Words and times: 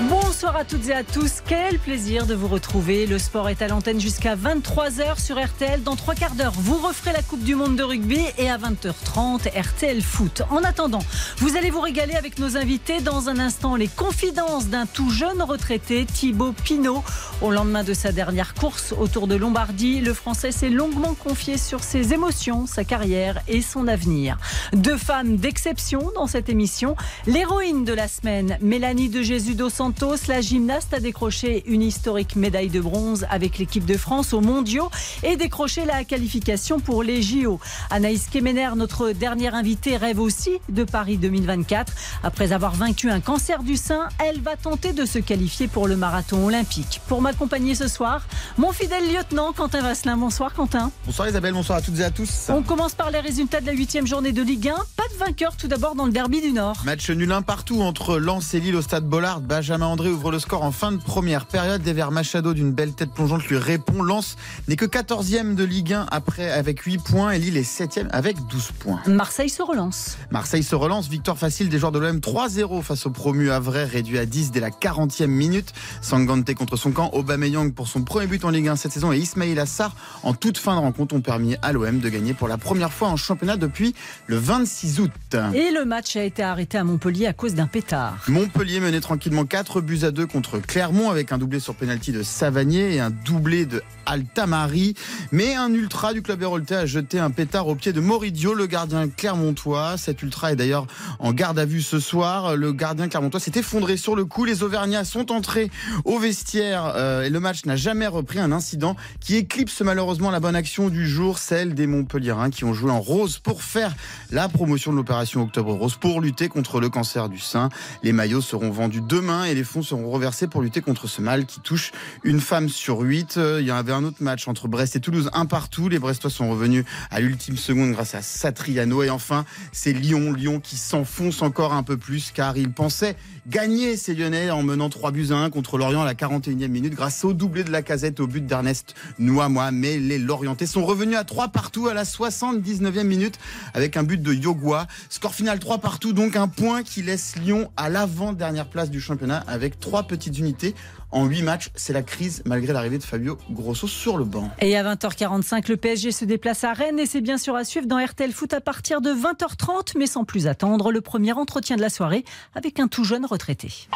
Bonsoir 0.00 0.56
à 0.56 0.64
toutes 0.64 0.88
et 0.88 0.92
à 0.92 1.04
tous. 1.04 1.34
Quel 1.46 1.78
plaisir 1.78 2.26
de 2.26 2.34
vous 2.34 2.48
retrouver. 2.48 3.06
Le 3.06 3.16
sport 3.16 3.48
est 3.48 3.62
à 3.62 3.68
l'antenne 3.68 4.00
jusqu'à 4.00 4.34
23h 4.34 5.20
sur 5.24 5.40
RTL. 5.40 5.84
Dans 5.84 5.94
trois 5.94 6.16
quarts 6.16 6.34
d'heure, 6.34 6.52
vous 6.56 6.78
referez 6.78 7.12
la 7.12 7.22
Coupe 7.22 7.44
du 7.44 7.54
Monde 7.54 7.76
de 7.76 7.84
rugby 7.84 8.18
et 8.36 8.50
à 8.50 8.58
20h30, 8.58 9.48
RTL 9.56 10.02
Foot. 10.02 10.42
En 10.50 10.64
attendant, 10.64 11.02
vous 11.36 11.56
allez 11.56 11.70
vous 11.70 11.80
régaler 11.80 12.16
avec 12.16 12.40
nos 12.40 12.56
invités. 12.56 13.00
Dans 13.02 13.28
un 13.28 13.38
instant, 13.38 13.76
les 13.76 13.86
confidences 13.86 14.66
d'un 14.66 14.86
tout 14.86 15.10
jeune 15.10 15.40
retraité, 15.40 16.06
Thibaut 16.06 16.52
Pinot. 16.64 17.04
Au 17.40 17.52
lendemain 17.52 17.84
de 17.84 17.94
sa 17.94 18.10
dernière 18.10 18.54
course 18.54 18.92
autour 18.98 19.28
de 19.28 19.36
Lombardie, 19.36 20.00
le 20.00 20.12
Français 20.12 20.50
s'est 20.50 20.70
longuement 20.70 21.14
confié 21.14 21.56
sur 21.56 21.84
ses 21.84 22.12
émotions, 22.12 22.66
sa 22.66 22.82
carrière 22.82 23.40
et 23.46 23.62
son 23.62 23.86
avenir. 23.86 24.38
Deux 24.72 24.96
femmes 24.96 25.36
d'exception 25.36 26.10
dans 26.16 26.26
cette 26.26 26.48
émission. 26.48 26.96
L'héroïne 27.28 27.84
de 27.84 27.92
la 27.92 28.08
semaine, 28.08 28.58
Mélanie 28.60 29.08
de 29.08 29.22
Jésus 29.22 29.54
dos 29.54 29.70
Santos, 29.84 30.28
la 30.28 30.40
gymnaste 30.40 30.94
a 30.94 30.98
décroché 30.98 31.62
une 31.66 31.82
historique 31.82 32.36
médaille 32.36 32.70
de 32.70 32.80
bronze 32.80 33.26
avec 33.28 33.58
l'équipe 33.58 33.84
de 33.84 33.98
France 33.98 34.32
aux 34.32 34.40
mondiaux 34.40 34.88
et 35.22 35.36
décroché 35.36 35.84
la 35.84 36.04
qualification 36.04 36.80
pour 36.80 37.02
les 37.02 37.20
JO. 37.20 37.60
Anaïs 37.90 38.28
Kemener, 38.32 38.70
notre 38.76 39.10
dernière 39.10 39.54
invitée, 39.54 39.98
rêve 39.98 40.20
aussi 40.20 40.52
de 40.70 40.84
Paris 40.84 41.18
2024. 41.18 41.92
Après 42.22 42.52
avoir 42.52 42.72
vaincu 42.72 43.10
un 43.10 43.20
cancer 43.20 43.62
du 43.62 43.76
sein, 43.76 44.08
elle 44.26 44.40
va 44.40 44.56
tenter 44.56 44.94
de 44.94 45.04
se 45.04 45.18
qualifier 45.18 45.68
pour 45.68 45.86
le 45.86 45.96
marathon 45.96 46.46
olympique. 46.46 47.02
Pour 47.06 47.20
m'accompagner 47.20 47.74
ce 47.74 47.86
soir, 47.86 48.22
mon 48.56 48.72
fidèle 48.72 49.12
lieutenant 49.12 49.52
Quentin 49.52 49.82
Vasselin. 49.82 50.16
Bonsoir 50.16 50.54
Quentin. 50.54 50.92
Bonsoir 51.04 51.28
Isabelle, 51.28 51.52
bonsoir 51.52 51.76
à 51.76 51.82
toutes 51.82 51.98
et 51.98 52.04
à 52.04 52.10
tous. 52.10 52.46
On 52.48 52.62
commence 52.62 52.94
par 52.94 53.10
les 53.10 53.20
résultats 53.20 53.60
de 53.60 53.66
la 53.66 53.72
huitième 53.72 54.06
journée 54.06 54.32
de 54.32 54.40
Ligue 54.40 54.70
1. 54.70 54.76
Pas 54.96 55.08
de 55.12 55.18
vainqueur 55.18 55.58
tout 55.58 55.68
d'abord 55.68 55.94
dans 55.94 56.06
le 56.06 56.12
derby 56.12 56.40
du 56.40 56.52
Nord. 56.52 56.76
Match 56.86 57.10
nul 57.10 57.30
un 57.32 57.42
partout 57.42 57.82
entre 57.82 58.16
Lens 58.16 58.54
et 58.54 58.60
Lille 58.60 58.76
au 58.76 58.82
stade 58.82 59.04
Bollard. 59.06 59.42
Benjamin 59.74 59.90
André 59.90 60.08
ouvre 60.08 60.30
le 60.30 60.38
score 60.38 60.62
en 60.62 60.70
fin 60.70 60.92
de 60.92 60.98
première 60.98 61.46
période. 61.46 61.82
Desvers 61.82 62.12
Machado 62.12 62.54
d'une 62.54 62.70
belle 62.70 62.92
tête 62.92 63.10
plongeante 63.10 63.44
lui 63.48 63.56
répond. 63.56 64.04
Lens 64.04 64.36
n'est 64.68 64.76
que 64.76 64.84
14e 64.84 65.56
de 65.56 65.64
Ligue 65.64 65.94
1 65.94 66.06
après 66.12 66.48
avec 66.48 66.78
8 66.82 66.98
points 66.98 67.32
et 67.32 67.40
Lille 67.40 67.56
est 67.56 67.68
7e 67.68 68.06
avec 68.10 68.36
12 68.46 68.70
points. 68.78 69.00
Marseille 69.08 69.48
se 69.48 69.62
relance. 69.62 70.16
Marseille 70.30 70.62
se 70.62 70.76
relance. 70.76 71.08
Victoire 71.08 71.36
facile 71.36 71.70
des 71.70 71.80
joueurs 71.80 71.90
de 71.90 71.98
l'OM 71.98 72.18
3-0 72.18 72.82
face 72.82 73.04
au 73.06 73.10
promu 73.10 73.50
Havre 73.50 73.72
réduit 73.72 74.16
à 74.20 74.26
10 74.26 74.52
dès 74.52 74.60
la 74.60 74.70
40e 74.70 75.26
minute. 75.26 75.72
Sangante 76.02 76.54
contre 76.54 76.76
son 76.76 76.92
camp. 76.92 77.10
Aubameyang 77.12 77.72
pour 77.72 77.88
son 77.88 78.02
premier 78.04 78.28
but 78.28 78.44
en 78.44 78.50
Ligue 78.50 78.68
1 78.68 78.76
cette 78.76 78.92
saison 78.92 79.12
et 79.12 79.18
Ismail 79.18 79.58
Assar 79.58 79.96
en 80.22 80.34
toute 80.34 80.56
fin 80.56 80.76
de 80.76 80.80
rencontre 80.82 81.16
ont 81.16 81.20
permis 81.20 81.56
à 81.62 81.72
l'OM 81.72 81.98
de 81.98 82.08
gagner 82.08 82.32
pour 82.32 82.46
la 82.46 82.58
première 82.58 82.92
fois 82.92 83.08
en 83.08 83.16
championnat 83.16 83.56
depuis 83.56 83.92
le 84.28 84.36
26 84.36 85.00
août. 85.00 85.10
Et 85.52 85.72
le 85.72 85.84
match 85.84 86.14
a 86.14 86.22
été 86.22 86.44
arrêté 86.44 86.78
à 86.78 86.84
Montpellier 86.84 87.26
à 87.26 87.32
cause 87.32 87.54
d'un 87.54 87.66
pétard. 87.66 88.18
Montpellier 88.28 88.78
menait 88.78 89.00
tranquillement 89.00 89.44
4 89.44 89.63
buts 89.72 90.00
à 90.02 90.10
2 90.10 90.26
contre 90.26 90.58
Clermont 90.58 91.10
avec 91.10 91.32
un 91.32 91.38
doublé 91.38 91.58
sur 91.58 91.74
pénalty 91.74 92.12
de 92.12 92.22
Savanier 92.22 92.94
et 92.94 93.00
un 93.00 93.10
doublé 93.10 93.66
de 93.66 93.82
Altamari. 94.06 94.94
Mais 95.32 95.54
un 95.54 95.72
ultra 95.72 96.12
du 96.12 96.22
club 96.22 96.42
héroltais 96.42 96.74
a 96.74 96.86
jeté 96.86 97.18
un 97.18 97.30
pétard 97.30 97.68
au 97.68 97.74
pied 97.74 97.92
de 97.92 98.00
Moridio, 98.00 98.54
le 98.54 98.66
gardien 98.66 99.08
clermontois. 99.08 99.96
Cet 99.96 100.22
ultra 100.22 100.52
est 100.52 100.56
d'ailleurs 100.56 100.86
en 101.18 101.32
garde 101.32 101.58
à 101.58 101.64
vue 101.64 101.82
ce 101.82 101.98
soir. 101.98 102.56
Le 102.56 102.72
gardien 102.72 103.08
clermontois 103.08 103.40
s'est 103.40 103.52
effondré 103.54 103.96
sur 103.96 104.14
le 104.14 104.24
coup. 104.24 104.44
Les 104.44 104.62
Auvergnats 104.62 105.04
sont 105.04 105.32
entrés 105.32 105.70
au 106.04 106.18
vestiaire 106.18 106.92
euh, 106.96 107.22
et 107.22 107.30
le 107.30 107.40
match 107.40 107.64
n'a 107.64 107.76
jamais 107.76 108.06
repris. 108.06 108.38
Un 108.38 108.52
incident 108.52 108.96
qui 109.20 109.36
éclipse 109.36 109.80
malheureusement 109.80 110.30
la 110.30 110.40
bonne 110.40 110.56
action 110.56 110.88
du 110.88 111.08
jour, 111.08 111.38
celle 111.38 111.74
des 111.74 111.86
Montpelliérains 111.86 112.50
qui 112.50 112.64
ont 112.64 112.74
joué 112.74 112.90
en 112.90 113.00
rose 113.00 113.38
pour 113.38 113.62
faire 113.62 113.94
la 114.30 114.48
promotion 114.48 114.92
de 114.92 114.96
l'opération 114.96 115.42
Octobre 115.42 115.72
Rose 115.72 115.96
pour 115.96 116.20
lutter 116.20 116.48
contre 116.48 116.80
le 116.80 116.90
cancer 116.90 117.28
du 117.28 117.38
sein. 117.38 117.68
Les 118.02 118.12
maillots 118.12 118.40
seront 118.40 118.70
vendus 118.70 119.00
demain 119.00 119.44
les 119.54 119.64
fonds 119.64 119.82
seront 119.82 120.10
reversés 120.10 120.46
pour 120.46 120.62
lutter 120.62 120.80
contre 120.80 121.06
ce 121.06 121.20
mal 121.20 121.46
qui 121.46 121.60
touche 121.60 121.92
une 122.22 122.40
femme 122.40 122.68
sur 122.68 123.00
huit. 123.00 123.36
Euh, 123.36 123.58
Il 123.60 123.66
y 123.66 123.70
avait 123.70 123.92
un 123.92 124.04
autre 124.04 124.22
match 124.22 124.48
entre 124.48 124.68
Brest 124.68 124.96
et 124.96 125.00
Toulouse, 125.00 125.30
un 125.32 125.46
partout. 125.46 125.88
Les 125.88 125.98
Brestois 125.98 126.30
sont 126.30 126.50
revenus 126.50 126.84
à 127.10 127.20
l'ultime 127.20 127.56
seconde 127.56 127.92
grâce 127.92 128.14
à 128.14 128.22
Satriano. 128.22 129.02
Et 129.02 129.10
enfin, 129.10 129.44
c'est 129.72 129.92
Lyon, 129.92 130.32
Lyon 130.32 130.60
qui 130.60 130.76
s'enfonce 130.76 131.42
encore 131.42 131.72
un 131.72 131.82
peu 131.82 131.96
plus 131.96 132.32
car 132.32 132.56
il 132.56 132.70
pensait 132.70 133.16
gagner 133.46 133.96
ces 133.96 134.14
Lyonnais 134.14 134.50
en 134.50 134.62
menant 134.62 134.88
3 134.88 135.10
buts 135.10 135.28
à 135.30 135.36
1 135.36 135.50
contre 135.50 135.78
Lorient 135.78 136.02
à 136.02 136.04
la 136.04 136.14
41e 136.14 136.68
minute 136.68 136.94
grâce 136.94 137.24
au 137.24 137.32
doublé 137.32 137.64
de 137.64 137.70
la 137.70 137.82
casette 137.82 138.20
au 138.20 138.26
but 138.26 138.44
d'Ernest 138.44 138.94
Nouamois. 139.18 139.70
Mais 139.70 139.98
les 139.98 140.18
Lorientais 140.18 140.66
sont 140.66 140.84
revenus 140.84 141.16
à 141.16 141.24
3 141.24 141.48
partout 141.48 141.88
à 141.88 141.94
la 141.94 142.04
79e 142.04 143.04
minute 143.04 143.38
avec 143.74 143.96
un 143.96 144.02
but 144.02 144.22
de 144.22 144.32
Yogua. 144.32 144.86
Score 145.10 145.34
final 145.34 145.58
3 145.58 145.78
partout, 145.78 146.12
donc 146.12 146.36
un 146.36 146.48
point 146.48 146.82
qui 146.82 147.02
laisse 147.02 147.36
Lyon 147.36 147.70
à 147.76 147.88
l'avant-dernière 147.88 148.66
place 148.66 148.90
du 148.90 149.00
championnat 149.00 149.43
avec 149.46 149.80
trois 149.80 150.04
petites 150.04 150.38
unités. 150.38 150.74
En 151.10 151.26
8 151.26 151.42
matchs, 151.42 151.70
c'est 151.74 151.92
la 151.92 152.02
crise 152.02 152.42
malgré 152.44 152.72
l'arrivée 152.72 152.98
de 152.98 153.04
Fabio 153.04 153.38
Grosso 153.50 153.86
sur 153.86 154.16
le 154.16 154.24
banc. 154.24 154.50
Et 154.60 154.76
à 154.76 154.82
20h45, 154.94 155.68
le 155.68 155.76
PSG 155.76 156.10
se 156.10 156.24
déplace 156.24 156.64
à 156.64 156.72
Rennes 156.72 156.98
et 156.98 157.06
c'est 157.06 157.20
bien 157.20 157.38
sûr 157.38 157.54
à 157.54 157.64
suivre 157.64 157.86
dans 157.86 158.04
RTL 158.04 158.32
Foot 158.32 158.52
à 158.52 158.60
partir 158.60 159.00
de 159.00 159.10
20h30. 159.10 159.92
Mais 159.96 160.06
sans 160.06 160.24
plus 160.24 160.48
attendre, 160.48 160.90
le 160.90 161.00
premier 161.00 161.32
entretien 161.32 161.76
de 161.76 161.82
la 161.82 161.90
soirée 161.90 162.24
avec 162.54 162.80
un 162.80 162.88
tout 162.88 163.04
jeune 163.04 163.26
retraité. 163.26 163.88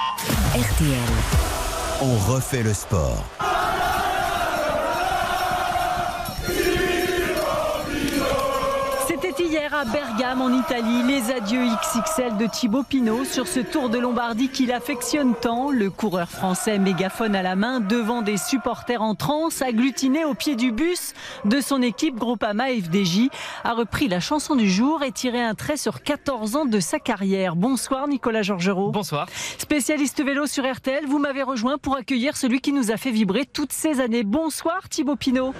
RTL. 0.54 0.98
On 2.00 2.32
refait 2.32 2.62
le 2.62 2.72
sport. 2.72 3.25
À 9.78 9.84
Bergame 9.84 10.42
en 10.42 10.52
Italie, 10.52 11.04
les 11.06 11.30
adieux 11.30 11.62
XXL 11.64 12.36
de 12.36 12.46
Thibaut 12.46 12.82
Pinot 12.82 13.24
sur 13.24 13.46
ce 13.46 13.60
Tour 13.60 13.90
de 13.90 13.98
Lombardie 13.98 14.48
qu'il 14.48 14.72
affectionne 14.72 15.36
tant. 15.40 15.70
Le 15.70 15.88
coureur 15.88 16.28
français 16.28 16.80
mégaphone 16.80 17.36
à 17.36 17.42
la 17.42 17.54
main 17.54 17.78
devant 17.78 18.22
des 18.22 18.38
supporters 18.38 19.00
en 19.00 19.14
transe, 19.14 19.62
agglutinés 19.62 20.24
au 20.24 20.34
pied 20.34 20.56
du 20.56 20.72
bus 20.72 21.12
de 21.44 21.60
son 21.60 21.80
équipe 21.80 22.16
Groupama 22.16 22.64
FDJ, 22.70 23.28
a 23.62 23.72
repris 23.74 24.08
la 24.08 24.18
chanson 24.18 24.56
du 24.56 24.68
jour 24.68 25.04
et 25.04 25.12
tiré 25.12 25.40
un 25.40 25.54
trait 25.54 25.76
sur 25.76 26.02
14 26.02 26.56
ans 26.56 26.66
de 26.66 26.80
sa 26.80 26.98
carrière. 26.98 27.54
Bonsoir 27.54 28.08
Nicolas 28.08 28.42
Georgerot. 28.42 28.90
Bonsoir. 28.90 29.28
Spécialiste 29.58 30.24
vélo 30.24 30.46
sur 30.46 30.68
RTL, 30.68 31.06
vous 31.06 31.20
m'avez 31.20 31.44
rejoint 31.44 31.78
pour 31.78 31.94
accueillir 31.94 32.36
celui 32.36 32.60
qui 32.60 32.72
nous 32.72 32.90
a 32.90 32.96
fait 32.96 33.12
vibrer 33.12 33.46
toutes 33.46 33.72
ces 33.72 34.00
années. 34.00 34.24
Bonsoir 34.24 34.88
Thibaut 34.88 35.14
Pinot. 35.14 35.54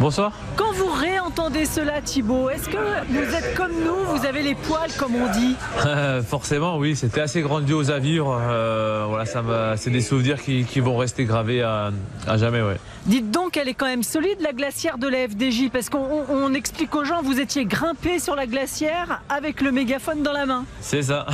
Bonsoir. 0.00 0.32
Quand 0.56 0.72
vous 0.72 0.90
réentendez 0.90 1.64
cela 1.64 2.00
Thibaut, 2.00 2.50
est-ce 2.50 2.68
que 2.68 2.76
vous 3.08 3.34
êtes 3.34 3.54
comme 3.54 3.70
nous, 3.84 4.16
vous 4.16 4.26
avez 4.26 4.42
les 4.42 4.54
poils 4.56 4.90
comme 4.98 5.14
on 5.14 5.30
dit 5.30 5.54
Euh, 5.86 6.22
forcément, 6.28 6.76
oui, 6.78 6.96
c'était 6.96 7.20
assez 7.20 7.40
grandiose 7.40 7.90
à 7.92 7.98
vivre. 8.00 8.36
Euh, 8.40 9.04
voilà, 9.08 9.26
ça 9.26 9.42
c'est 9.76 9.90
des 9.90 10.00
souvenirs 10.00 10.42
qui, 10.42 10.64
qui 10.64 10.80
vont 10.80 10.96
rester 10.96 11.24
gravés 11.24 11.62
à, 11.62 11.90
à 12.26 12.36
jamais, 12.36 12.62
ouais. 12.62 12.78
Dites 13.06 13.30
donc, 13.30 13.56
elle 13.56 13.68
est 13.68 13.74
quand 13.74 13.86
même 13.86 14.02
solide 14.02 14.38
la 14.40 14.52
glacière 14.52 14.98
de 14.98 15.06
la 15.08 15.28
FDJ 15.28 15.70
parce 15.72 15.88
qu'on 15.88 15.98
on- 15.98 16.24
on 16.30 16.54
explique 16.54 16.94
aux 16.96 17.04
gens, 17.04 17.22
vous 17.22 17.38
étiez 17.38 17.64
grimpé 17.64 18.18
sur 18.18 18.34
la 18.34 18.46
glacière 18.46 19.22
avec 19.28 19.60
le 19.60 19.70
mégaphone 19.72 20.22
dans 20.22 20.32
la 20.32 20.46
main. 20.46 20.64
C'est 20.80 21.02
ça. 21.02 21.26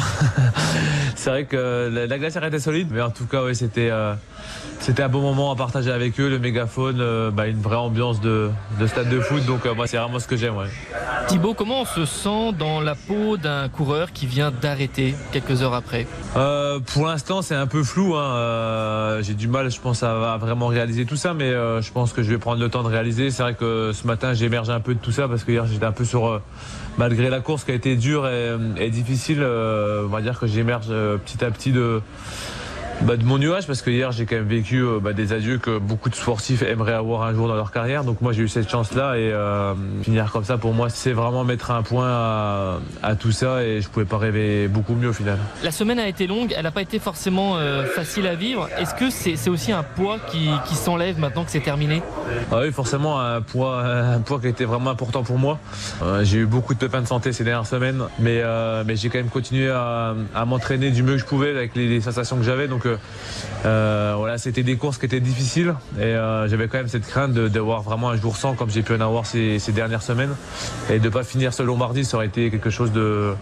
c'est 1.17 1.31
vrai 1.31 1.45
que 1.45 1.89
la, 1.91 2.07
la 2.07 2.19
glacière 2.19 2.45
était 2.45 2.59
solide, 2.59 2.89
mais 2.91 3.01
en 3.01 3.11
tout 3.11 3.27
cas, 3.27 3.43
oui, 3.45 3.55
c'était 3.55 3.89
euh, 3.91 4.15
c'était 4.81 5.03
un 5.03 5.09
bon 5.09 5.21
moment 5.21 5.53
à 5.53 5.57
partager 5.57 5.91
avec 5.91 6.19
eux, 6.21 6.29
le 6.29 6.39
mégaphone, 6.39 6.99
euh, 7.01 7.31
bah, 7.31 7.47
une 7.47 7.61
vraie 7.61 7.77
ambiance 7.77 8.21
de, 8.21 8.51
de 8.81 8.87
stade 8.87 9.09
de 9.09 9.21
foot. 9.21 9.45
Donc, 9.45 9.67
euh, 9.67 9.75
moi, 9.75 9.87
c'est 9.87 9.97
vraiment 9.99 10.19
ce 10.19 10.27
que 10.29 10.37
j'aime, 10.37 10.57
ouais. 10.57 10.67
Thibaut, 11.27 11.53
comment 11.55 11.83
on 11.83 11.85
se 11.85 12.05
sent 12.07 12.53
dans 12.59 12.81
la 12.81 12.95
peau 12.95 13.37
d'un 13.37 13.69
coureur 13.69 14.13
qui 14.13 14.27
vient 14.27 14.51
d'arrêter 14.51 15.15
quelques 15.33 15.63
heures 15.63 15.75
après? 15.75 16.07
Euh, 16.37 16.79
pour 16.95 17.07
l'instant, 17.07 17.43
c'est 17.43 17.55
un 17.55 17.67
peu 17.67 17.83
flou. 17.83 18.15
hein. 18.17 18.35
Euh, 18.37 19.23
J'ai 19.23 19.35
du 19.35 19.49
mal, 19.49 19.71
je 19.71 19.81
pense, 19.81 20.03
à, 20.03 20.33
à 20.33 20.39
vraiment 20.39 20.69
réaliser 20.69 21.05
tout 21.05 21.17
ça, 21.17 21.35
mais 21.35 21.51
euh, 21.51 21.83
je 21.83 21.93
pense 21.93 22.13
que 22.13 22.23
je 22.23 22.31
vais 22.31 22.39
prendre 22.39 22.61
le 22.61 22.69
temps 22.69 22.83
de 22.83 22.89
réaliser. 22.89 23.31
C'est 23.31 23.43
vrai 23.43 23.55
que 23.55 23.93
ce 23.93 24.07
matin, 24.07 24.33
j'émerge 24.33 24.71
un 24.71 24.81
peu 24.81 24.95
de 24.95 25.01
tout 25.01 25.13
ça 25.13 25.29
parce 25.29 25.45
que 25.45 25.53
hier, 25.53 25.67
j'étais 25.67 25.85
un 25.87 25.93
peu 25.93 26.05
sur. 26.05 26.41
malgré 26.97 27.29
la 27.31 27.41
course 27.41 27.65
qui 27.65 27.73
a 27.73 27.75
été 27.75 27.97
dure 27.97 28.27
et, 28.29 28.57
et 28.79 28.91
difficile, 28.91 29.43
on 29.43 30.07
va 30.07 30.21
dire 30.23 30.39
que 30.39 30.47
j'émerge 30.47 30.89
petit 30.89 31.45
à 31.45 31.51
petit 31.51 31.73
de. 31.73 32.01
Bah, 33.03 33.17
de 33.17 33.25
mon 33.25 33.39
nuage 33.39 33.67
parce 33.67 33.81
que 33.83 33.91
hier 33.91 34.11
j'ai 34.13 34.27
quand 34.27 34.37
même 34.37 34.49
vécu 34.49 34.81
euh, 34.83 34.99
bah, 35.01 35.13
des 35.13 35.33
adieux 35.33 35.59
que 35.59 35.79
beaucoup 35.79 36.09
de 36.11 36.15
sportifs 36.15 36.63
aimeraient 36.63 36.93
avoir 36.95 37.23
un 37.23 37.33
jour 37.33 37.47
dans 37.49 37.55
leur 37.55 37.71
carrière 37.71 38.03
donc 38.03 38.21
moi 38.21 38.33
j'ai 38.33 38.43
eu 38.43 38.49
cette 38.49 38.69
chance 38.69 38.93
là 38.95 39.17
et 39.17 39.33
euh, 39.33 39.75
finir 40.03 40.31
comme 40.33 40.45
ça 40.45 40.59
pour 40.59 40.75
moi 40.75 40.89
c'est 40.91 41.13
vraiment 41.13 41.45
mettre 41.45 41.71
un 41.71 41.83
point 41.83 42.09
à, 42.09 42.79
à 43.03 43.15
tout 43.15 43.31
ça 43.31 43.63
et 43.63 43.81
je 43.81 43.89
pouvais 43.89 44.05
pas 44.05 44.19
rêver 44.19 44.67
beaucoup 44.69 44.95
mieux 44.95 45.09
au 45.11 45.13
final 45.13 45.39
La 45.63 45.71
semaine 45.71 45.99
a 46.01 46.09
été 46.09 46.27
longue, 46.27 46.53
elle 46.57 46.65
n'a 46.65 46.71
pas 46.73 46.83
été 46.83 46.99
forcément 46.99 47.57
euh, 47.57 47.85
facile 47.85 48.27
à 48.27 48.35
vivre. 48.35 48.69
Est-ce 48.79 48.95
que 48.95 49.11
c'est 49.11 49.49
aussi 49.51 49.71
un 49.73 49.83
poids 49.85 50.19
qui, 50.31 50.49
qui 50.67 50.75
s'enlève 50.75 51.19
maintenant 51.19 51.45
que 51.45 51.51
c'est 51.51 51.61
terminé? 51.61 52.03
Ah 52.51 52.61
oui, 52.63 52.73
forcément, 52.73 53.21
un 53.21 53.41
poids, 53.41 53.83
un 53.85 54.21
poids 54.21 54.41
qui 54.41 54.47
a 54.47 54.51
été 54.51 54.65
vraiment 54.65 54.91
important 54.91 55.23
pour 55.23 55.39
moi. 55.39 55.59
J'ai 56.23 56.39
eu 56.39 56.47
beaucoup 56.47 56.75
de 56.75 56.79
pépins 56.79 57.01
de 57.01 57.07
santé 57.07 57.33
ces 57.33 57.45
dernières 57.45 57.67
semaines, 57.67 58.03
mais, 58.19 58.43
mais 58.85 58.97
j'ai 58.97 59.09
quand 59.09 59.19
même 59.19 59.29
continué 59.29 59.71
à, 59.71 60.15
à 60.35 60.45
m'entraîner 60.45 60.91
du 60.91 61.03
mieux 61.03 61.15
que 61.15 61.21
je 61.21 61.25
pouvais 61.25 61.51
avec 61.51 61.75
les, 61.75 61.89
les 61.89 62.01
sensations 62.01 62.37
que 62.37 62.43
j'avais. 62.45 62.69
Donc 62.69 62.87
voilà, 63.65 64.39
c'était 64.39 64.63
des 64.63 64.77
courses 64.77 64.99
qui 64.99 65.07
étaient 65.07 65.21
difficiles. 65.21 65.75
Et 66.01 66.15
j'avais 66.47 66.69
quand 66.69 66.79
même 66.79 66.89
cette 66.89 67.07
crainte 67.07 67.33
d'avoir 67.33 67.83
vraiment 67.83 68.11
un 68.11 68.17
jour 68.17 68.37
sans 68.37 68.55
comme 68.55 68.71
j'ai 68.71 68.83
pu 68.83 68.95
en 68.95 69.01
avoir 69.01 69.27
ces, 69.27 69.59
dernières 69.75 70.03
semaines. 70.03 70.35
Et 70.91 70.99
de 70.99 71.09
pas 71.09 71.25
finir 71.25 71.53
ce 71.53 71.63
Lombardie, 71.63 72.05
ça 72.05 72.17
aurait 72.17 72.27
été 72.27 72.51
quelque 72.51 72.71
chose 72.71 72.93
de 72.93 73.35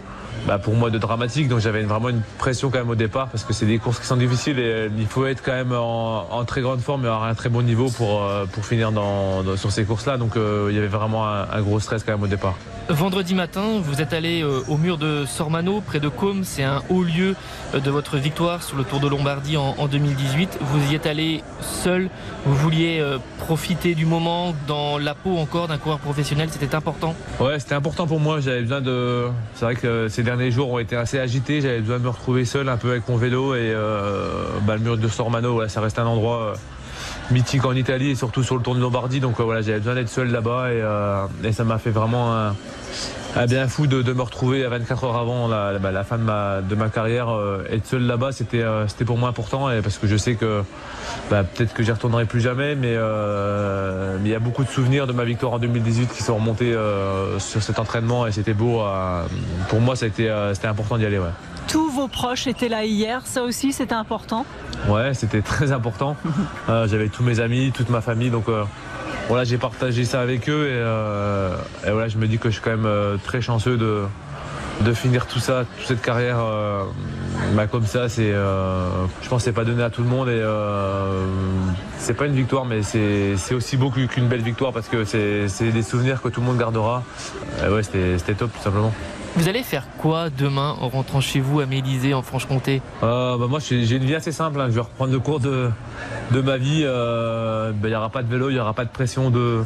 bah, 0.47 0.59
pour 0.59 0.75
moi 0.75 0.91
de 0.91 0.99
dramatique. 0.99 1.49
Donc 1.49 1.61
j'avais 1.61 1.83
vraiment 1.83 2.09
une 2.09 2.23
pression 2.39 2.71
quand 2.71 2.79
même 2.79 2.91
au 2.91 2.95
départ 2.95 3.29
parce 3.29 3.45
que 3.45 3.53
c'est 3.53 3.67
des 3.67 3.79
courses 3.79 3.99
qui 3.99 4.07
sont 4.07 4.17
difficiles 4.17 4.59
et 4.59 4.65
euh, 4.65 4.89
il 4.99 5.07
faut 5.07 5.27
être 5.27 5.43
quand 5.43 5.53
même 5.53 5.73
en, 5.73 6.45
très 6.45 6.61
grande 6.61 6.81
forme 6.81 7.05
et 7.05 7.09
avoir 7.09 7.25
un 7.25 7.35
très 7.35 7.49
bon 7.49 7.63
niveau 7.63 7.91
pour, 7.91 8.25
euh, 8.25 8.47
pour 8.47 8.65
finir 8.65 8.93
dans, 8.93 9.57
sur 9.57 9.73
ces 9.73 9.85
courses-là. 9.85 10.19
Donc 10.19 10.37
euh, 10.37 10.69
il 10.71 10.77
y 10.77 10.79
avait 10.79 10.87
vraiment 10.87 11.27
un, 11.27 11.63
gros 11.63 11.81
stress 11.81 12.05
quand 12.05 12.13
même 12.13 12.23
au 12.23 12.29
départ. 12.29 12.55
Vendredi 12.89 13.35
matin, 13.35 13.81
vous 13.83 14.01
êtes 14.01 14.13
allé 14.13 14.45
au 14.45 14.77
mur 14.77 14.97
de 14.97 15.25
Sormano, 15.27 15.81
près 15.81 15.99
de 15.99 16.09
Côme. 16.09 16.45
C'est 16.45 16.63
un 16.63 16.83
haut 16.89 17.03
lieu 17.03 17.35
de 17.75 17.91
votre 17.91 18.17
victoire 18.17 18.63
sur 18.63 18.77
le 18.77 18.85
Tour 18.85 19.01
de 19.01 19.09
Lombardie 19.09 19.57
en, 19.57 19.75
en 19.77 19.89
2018. 19.89 20.59
Vous 20.61 20.93
y 20.93 20.95
êtes 20.95 21.07
allé 21.07 21.43
seul. 21.61 22.09
Vous 22.45 22.55
vouliez 22.55 23.05
profiter 23.39 23.97
du 23.97 24.07
moment 24.07 24.55
dans 24.69 24.99
la 24.99 25.15
peau 25.15 25.37
encore 25.37 25.67
d'un 25.67 25.79
coureur 25.79 25.99
professionnel. 25.99 26.49
C'était 26.53 26.77
important 26.77 27.17
Ouais, 27.41 27.59
c'était 27.59 27.75
important 27.75 28.07
pour 28.07 28.21
moi. 28.21 28.41
J'avais 28.41 28.63
besoin 28.63 28.81
de. 28.81 29.27
C'est 29.55 29.65
vrai 29.65 29.75
que 29.75 30.07
ces 30.09 30.23
derniers 30.27 30.51
jours 30.51 30.71
ont 30.71 30.79
été 30.79 30.97
assez 30.97 31.19
agités. 31.19 31.63
J'avais 31.63 31.81
besoin 31.81 31.99
de 31.99 32.03
me 32.03 32.09
retrouver 32.11 32.45
seul 32.45 32.69
un 32.69 32.77
peu 32.77 32.91
avec 32.91 33.09
mon 33.09 33.17
vélo 33.17 33.55
et 33.55 33.73
euh, 33.73 34.45
bah, 34.67 34.75
le 34.75 34.81
mur 34.81 34.99
de 34.99 35.09
Sormano, 35.09 35.67
ça 35.69 35.81
reste 35.81 35.99
un 35.99 36.05
endroit 36.05 36.43
euh, 36.43 36.55
mythique 37.31 37.65
en 37.65 37.73
Italie 37.73 38.11
et 38.11 38.15
surtout 38.17 38.43
sur 38.43 38.57
le 38.57 38.63
Tour 38.63 38.75
de 38.75 38.81
Lombardie. 38.81 39.21
Donc 39.21 39.41
euh, 39.41 39.45
voilà, 39.45 39.63
j'avais 39.63 39.79
besoin 39.79 39.95
d'être 39.95 40.11
seul 40.11 40.31
là-bas 40.31 40.73
et, 40.73 41.53
ça 41.53 41.65
m'a 41.65 41.79
fait 41.79 41.91
vraiment 41.91 42.53
bien 43.47 43.69
fou 43.69 43.87
de, 43.87 44.13
me 44.13 44.23
retrouver 44.23 44.65
à 44.65 44.69
24 44.71 45.05
heures 45.05 45.17
avant 45.17 45.49
la, 45.49 45.79
bah, 45.79 46.05
fin 46.05 46.17
de 46.17 46.23
ma, 46.23 46.63
de 46.63 46.75
ma 46.75 46.89
carrière. 46.89 47.29
être 47.71 47.87
seul 47.87 48.03
là-bas, 48.03 48.33
c'était 48.33 48.65
c'était 48.89 49.05
pour 49.05 49.19
moi 49.19 49.29
important 49.29 49.71
et 49.71 49.83
parce 49.83 49.99
que 49.99 50.07
je 50.07 50.17
sais 50.17 50.37
que 50.37 50.63
bah, 51.31 51.45
peut-être 51.45 51.75
que 51.75 51.83
j'y 51.83 51.93
retournerai 51.93 52.25
plus 52.25 52.41
jamais, 52.41 52.75
mais 52.75 52.93
il 52.93 54.31
y 54.31 54.35
a 54.35 54.39
beaucoup 54.39 54.65
de 54.65 54.71
souvenirs 54.71 55.07
de 55.07 55.13
ma 55.13 55.25
victoire 55.25 55.53
en 55.53 55.59
2018 55.59 56.13
qui 56.13 56.23
sont 56.23 56.37
remontés 56.37 56.75
sur 57.39 57.63
cet 57.63 57.79
entraînement 57.79 58.27
et 58.27 58.33
c'était 58.33 58.55
beau. 58.55 58.83
pour 59.69 59.81
moi, 59.81 59.97
c'était 59.97 60.31
important 60.65 60.97
d'y 60.97 61.05
aller. 61.05 61.19
Ouais. 61.19 61.27
Tous 61.69 61.91
vos 61.91 62.07
proches 62.07 62.47
étaient 62.47 62.69
là 62.69 62.85
hier, 62.85 63.27
ça 63.27 63.43
aussi 63.43 63.73
c'était 63.73 63.95
important? 63.95 64.47
Ouais, 64.89 65.15
c'était 65.15 65.43
très 65.43 65.73
important. 65.73 66.17
Euh, 66.69 66.89
j'avais 66.89 67.09
tous 67.09 67.23
mes 67.23 67.39
amis, 67.39 67.71
toute 67.73 67.91
ma 67.91 68.01
famille, 68.01 68.31
donc 68.31 68.49
euh, 68.49 68.65
voilà, 69.29 69.45
j'ai 69.45 69.59
partagé 69.59 70.05
ça 70.05 70.21
avec 70.21 70.49
eux 70.49 70.67
euh, 70.69 71.57
et, 71.87 71.91
voilà, 71.91 72.09
je 72.09 72.19
me 72.19 72.27
dis 72.27 72.39
que 72.39 72.49
je 72.49 72.55
suis 72.55 72.63
quand 72.63 72.77
même 72.77 73.19
très 73.25 73.41
chanceux 73.41 73.77
de, 73.77 74.05
de 74.83 74.93
finir 74.93 75.27
tout 75.27 75.39
ça, 75.39 75.65
toute 75.77 75.87
cette 75.87 76.03
carrière 76.03 76.39
bah, 77.55 77.67
comme 77.67 77.87
ça. 77.87 78.07
Je 78.09 79.29
pense 79.29 79.43
que 79.43 79.45
c'est 79.45 79.53
pas 79.53 79.65
donné 79.65 79.83
à 79.83 79.91
tout 79.91 80.03
le 80.03 80.09
monde 80.09 80.29
et 80.29 80.43
c'est 81.99 82.15
pas 82.15 82.27
une 82.27 82.35
victoire, 82.35 82.65
mais 82.65 82.83
c'est 82.83 83.55
aussi 83.55 83.77
beau 83.77 83.91
qu'une 83.91 84.29
belle 84.29 84.43
victoire 84.43 84.73
parce 84.73 84.89
que 84.89 85.05
c'est 85.05 85.71
des 85.73 85.83
souvenirs 85.83 86.23
que 86.23 86.29
tout 86.29 86.41
le 86.41 86.47
monde 86.47 86.59
gardera. 86.59 87.03
ouais, 87.69 87.83
c'était 87.83 88.35
top 88.35 88.53
tout 88.53 88.63
simplement. 88.63 88.93
Vous 89.37 89.49
allez 89.49 89.63
faire 89.63 89.87
quoi 89.99 90.31
demain 90.31 90.77
en 90.81 90.89
rentrant 90.89 91.21
chez 91.21 91.41
vous 91.41 91.61
à 91.61 91.67
Mélisée 91.67 92.15
en 92.15 92.23
Franche-Comté? 92.23 92.81
Euh, 93.03 93.37
bah 93.37 93.47
Moi 93.49 93.59
j'ai 93.61 93.97
une 93.97 94.05
vie 94.05 94.15
assez 94.15 94.33
simple, 94.33 94.59
hein. 94.59 94.67
je 94.69 94.75
vais 94.75 94.81
reprendre 94.81 95.13
le 95.13 95.19
cours 95.19 95.41
de, 95.41 95.69
de 96.31 96.41
ma 96.41 96.57
vie. 96.57 96.83
Euh, 96.85 97.71
bah, 97.73 97.89
il 97.89 97.91
n'y 97.91 97.97
aura 97.97 98.09
pas 98.09 98.23
de 98.23 98.31
vélo, 98.31 98.49
il 98.49 98.55
n'y 98.55 98.59
aura 98.61 98.73
pas 98.73 98.87
de 98.87 98.91
pression 98.91 99.29
de, 99.29 99.63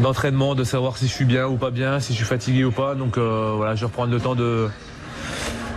d'entraînement, 0.00 0.56
de 0.56 0.64
savoir 0.64 0.96
si 0.96 1.06
je 1.06 1.12
suis 1.12 1.24
bien 1.24 1.46
ou 1.46 1.56
pas 1.56 1.70
bien, 1.70 2.00
si 2.00 2.12
je 2.12 2.18
suis 2.18 2.26
fatigué 2.26 2.64
ou 2.64 2.72
pas. 2.72 2.96
Donc 2.96 3.18
euh, 3.18 3.52
voilà, 3.56 3.76
je 3.76 3.80
vais 3.80 3.86
reprendre 3.86 4.10
le 4.10 4.20
temps 4.20 4.34
de 4.34 4.68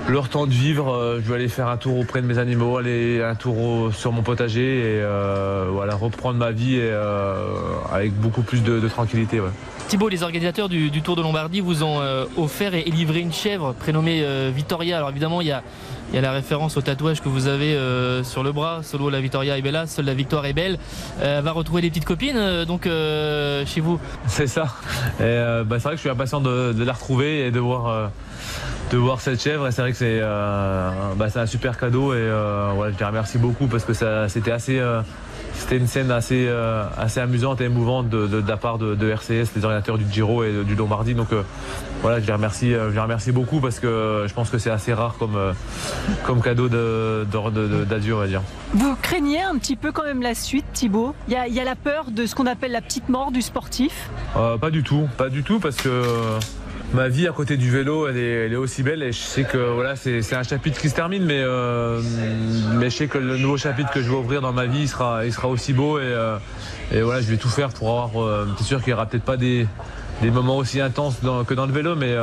leur 0.07 0.29
temps 0.29 0.45
de 0.45 0.51
vivre. 0.51 1.19
je 1.23 1.27
vais 1.29 1.35
aller 1.35 1.47
faire 1.47 1.67
un 1.67 1.77
tour 1.77 1.99
auprès 1.99 2.21
de 2.21 2.27
mes 2.27 2.37
animaux, 2.37 2.77
aller 2.77 3.23
un 3.23 3.35
tour 3.35 3.93
sur 3.93 4.11
mon 4.11 4.21
potager 4.21 4.97
et 4.97 5.01
voilà 5.71 5.95
reprendre 5.95 6.37
ma 6.37 6.51
vie 6.51 6.75
et, 6.75 6.93
avec 7.91 8.13
beaucoup 8.13 8.41
plus 8.41 8.63
de, 8.63 8.87
tranquillité. 8.87 9.41
Thibaut, 9.87 10.09
les 10.09 10.23
organisateurs 10.23 10.67
du, 10.67 11.01
Tour 11.03 11.15
de 11.15 11.21
Lombardie 11.21 11.61
vous 11.61 11.83
ont 11.83 12.01
euh, 12.01 12.25
offert 12.37 12.73
et, 12.73 12.83
livré 12.85 13.19
une 13.19 13.31
chèvre 13.31 13.73
prénommée 13.73 14.23
euh, 14.23 14.51
Vittoria. 14.53 14.97
Alors 14.97 15.11
évidemment, 15.11 15.41
il 15.41 15.47
y 15.47 15.51
a, 15.51 15.61
la 16.13 16.31
référence 16.31 16.77
au 16.77 16.81
tatouage 16.81 17.21
que 17.21 17.29
vous 17.29 17.47
avez 17.47 17.75
euh, 17.75 18.23
sur 18.23 18.43
le 18.43 18.51
bras. 18.51 18.81
Solo 18.83 19.09
la 19.09 19.21
Vittoria 19.21 19.57
est 19.57 19.61
bella, 19.61 19.87
seule 19.87 20.05
la 20.05 20.13
victoire 20.13 20.45
est 20.45 20.53
belle. 20.53 20.77
Elle 21.21 21.43
va 21.43 21.51
retrouver 21.51 21.81
des 21.81 21.89
petites 21.89 22.05
copines 22.05 22.65
donc 22.65 22.83
chez 22.83 23.81
vous. 23.81 23.99
C'est 24.27 24.47
ça. 24.47 24.67
Bah, 25.19 25.79
c'est 25.79 25.83
vrai 25.83 25.91
que 25.91 25.95
je 25.97 26.01
suis 26.01 26.09
impatient 26.09 26.41
de, 26.41 26.83
la 26.83 26.93
retrouver 26.93 27.47
et 27.47 27.51
de 27.51 27.59
voir 27.59 28.11
de 28.91 28.97
voir 28.97 29.19
cette 29.19 29.41
chèvre. 29.41 29.67
Et 29.67 29.71
c'est 29.71 29.81
vrai 29.81 29.91
que 29.91 29.97
c'est 29.97 30.19
bah, 30.19 31.27
un 31.35 31.45
super 31.45 31.77
cadeau 31.77 32.13
et 32.13 32.17
je 32.17 32.99
les 32.99 33.05
remercie 33.05 33.37
beaucoup 33.37 33.67
parce 33.67 33.83
que 33.83 33.93
c'était 34.27 34.51
assez 34.51 34.81
c'était 35.57 35.77
une 35.77 35.87
scène 35.87 36.11
assez, 36.11 36.45
euh, 36.47 36.85
assez 36.97 37.19
amusante 37.19 37.61
et 37.61 37.65
émouvante 37.65 38.09
de, 38.09 38.43
la 38.47 38.57
part 38.57 38.77
de, 38.77 39.09
RCS, 39.09 39.55
les 39.55 39.63
ordinateurs 39.63 39.97
du 39.97 40.05
Giro 40.11 40.43
et 40.43 40.63
du 40.63 40.75
Lombardie. 40.75 41.15
Donc 41.15 41.31
euh, 41.33 41.43
voilà, 42.01 42.19
je 42.19 42.27
les, 42.27 42.33
remercie, 42.33 42.73
euh, 42.73 42.89
je 42.89 42.95
les 42.95 43.01
remercie 43.01 43.31
beaucoup 43.31 43.59
parce 43.59 43.79
que 43.79 44.25
je 44.27 44.33
pense 44.33 44.49
que 44.49 44.57
c'est 44.57 44.69
assez 44.69 44.93
rare 44.93 45.15
comme, 45.17 45.37
comme 46.25 46.41
cadeau 46.41 46.67
d'adieu, 46.67 48.15
on 48.15 48.19
va 48.19 48.27
dire. 48.27 48.41
Vous 48.73 48.95
craignez 49.01 49.41
un 49.41 49.57
petit 49.57 49.75
peu 49.75 49.91
quand 49.91 50.03
même 50.03 50.21
la 50.21 50.35
suite, 50.35 50.65
Thibaut? 50.73 51.15
Il 51.27 51.33
y, 51.33 51.53
y, 51.53 51.59
a 51.59 51.63
la 51.63 51.75
peur 51.75 52.11
de 52.11 52.25
ce 52.25 52.35
qu'on 52.35 52.45
appelle 52.45 52.71
la 52.71 52.81
petite 52.81 53.09
mort 53.09 53.31
du 53.31 53.41
sportif? 53.41 54.09
Pas 54.33 54.69
du 54.69 54.83
tout, 54.83 55.07
pas 55.17 55.29
du 55.29 55.43
tout 55.43 55.59
parce 55.59 55.77
que 55.77 56.03
ma 56.95 57.09
vie 57.09 57.27
à 57.27 57.31
côté 57.31 57.57
du 57.57 57.69
vélo, 57.69 58.07
elle 58.07 58.17
est, 58.17 58.55
aussi 58.55 58.81
belle 58.81 59.03
et 59.03 59.11
je 59.11 59.19
sais 59.19 59.43
que 59.43 59.57
voilà, 59.57 59.95
c'est 59.97 60.33
un 60.33 60.43
chapitre 60.43 60.79
qui 60.79 60.89
se 60.89 60.95
termine, 60.95 61.25
mais, 61.25 61.41
euh, 61.43 62.01
mais 62.75 62.89
je 62.89 62.95
sais 62.95 63.07
que 63.07 63.17
le 63.17 63.37
nouveau 63.37 63.57
chapitre 63.57 63.91
que 63.91 64.01
je 64.01 64.09
vais 64.09 64.15
ouvrir 64.15 64.41
dans 64.41 64.53
ma 64.53 64.65
vie, 64.65 64.83
il 64.83 64.87
sera, 64.87 65.25
il 65.25 65.33
sera 65.33 65.49
aussi 65.49 65.73
beau 65.73 65.99
et, 65.99 66.03
euh, 66.03 66.37
voilà, 67.03 67.19
je 67.19 67.29
vais 67.29 67.37
tout 67.37 67.49
faire 67.49 67.69
pour 67.69 67.89
avoir. 67.89 68.23
Euh, 68.23 68.47
c'est 68.57 68.63
sûr 68.63 68.79
qu'il 68.79 68.87
n'y 68.87 68.93
aura 68.93 69.07
peut-être 69.07 69.25
pas 69.25 69.35
des, 69.35 69.67
moments 70.23 70.55
aussi 70.55 70.79
intenses 70.79 71.17
que 71.45 71.53
dans 71.53 71.65
le 71.65 71.73
vélo, 71.73 71.95
mais, 71.95 72.15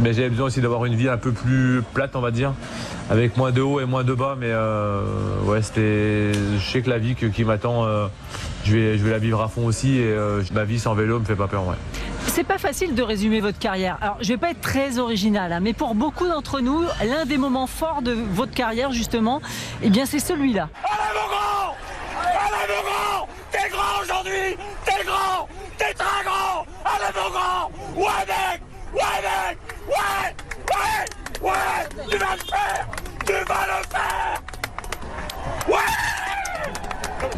mais 0.00 0.12
j'avais 0.12 0.28
besoin 0.28 0.46
aussi 0.46 0.60
d'avoir 0.60 0.84
une 0.84 0.94
vie 0.94 1.08
un 1.08 1.16
peu 1.16 1.32
plus 1.32 1.82
plate, 1.94 2.14
on 2.14 2.20
va 2.20 2.30
dire, 2.30 2.52
avec 3.08 3.38
moins 3.38 3.50
de 3.50 3.62
haut 3.62 3.80
et 3.80 3.86
moins 3.86 4.04
de 4.04 4.12
bas. 4.12 4.36
Mais 4.38 4.52
ouais, 5.44 5.62
je 5.62 6.60
sais 6.60 6.82
que 6.82 6.90
la 6.90 6.98
vie 6.98 7.14
qui 7.14 7.44
m'attend, 7.44 7.86
je 8.64 8.72
vais, 8.76 8.98
je 8.98 9.04
vais 9.04 9.10
la 9.12 9.18
vivre 9.18 9.40
à 9.40 9.48
fond 9.48 9.64
aussi 9.64 9.96
et 9.96 10.14
ma 10.52 10.64
vie 10.64 10.78
sans 10.78 10.94
vélo 10.94 11.18
me 11.18 11.24
fait 11.24 11.34
pas 11.34 11.48
peur. 11.48 11.66
Ouais. 11.66 11.76
C'est 12.28 12.44
pas 12.44 12.58
facile 12.58 12.94
de 12.94 13.02
résumer 13.02 13.40
votre 13.40 13.58
carrière. 13.58 13.96
Alors, 14.02 14.18
je 14.20 14.28
vais 14.28 14.36
pas 14.36 14.50
être 14.50 14.60
très 14.60 14.98
original, 14.98 15.52
hein, 15.52 15.60
mais 15.60 15.72
pour 15.72 15.94
beaucoup 15.94 16.28
d'entre 16.28 16.60
nous, 16.60 16.84
l'un 17.04 17.24
des 17.24 17.38
moments 17.38 17.66
forts 17.66 18.02
de 18.02 18.12
votre 18.12 18.52
carrière, 18.52 18.92
justement, 18.92 19.40
eh 19.82 19.88
bien, 19.88 20.04
c'est 20.04 20.18
celui-là. 20.18 20.68
Allez, 20.84 21.18
mon 21.18 21.28
grand! 21.28 21.76
Allez, 22.22 22.72
mon 22.74 22.82
grand! 22.82 23.28
T'es 23.50 23.68
grand 23.70 24.02
aujourd'hui! 24.02 24.56
T'es 24.84 25.04
grand! 25.04 25.48
T'es 25.78 25.94
très 25.94 26.24
grand! 26.24 26.66
Allez, 26.84 27.12
mon 27.16 27.30
grand! 27.30 27.70
Ouais, 27.96 28.26
mec! 28.26 28.60
Ouais, 28.92 29.00
mec! 29.22 29.58
Ouais! 29.88 30.34
Ouais! 30.72 31.50
Ouais! 31.50 32.06
Tu 32.10 32.16
vas 32.18 32.34
le 32.34 32.44
faire! 32.44 32.86
Tu 33.24 33.32
vas 33.32 33.66
le 33.66 33.84
faire! 33.88 34.42
Ouais 35.68 36.15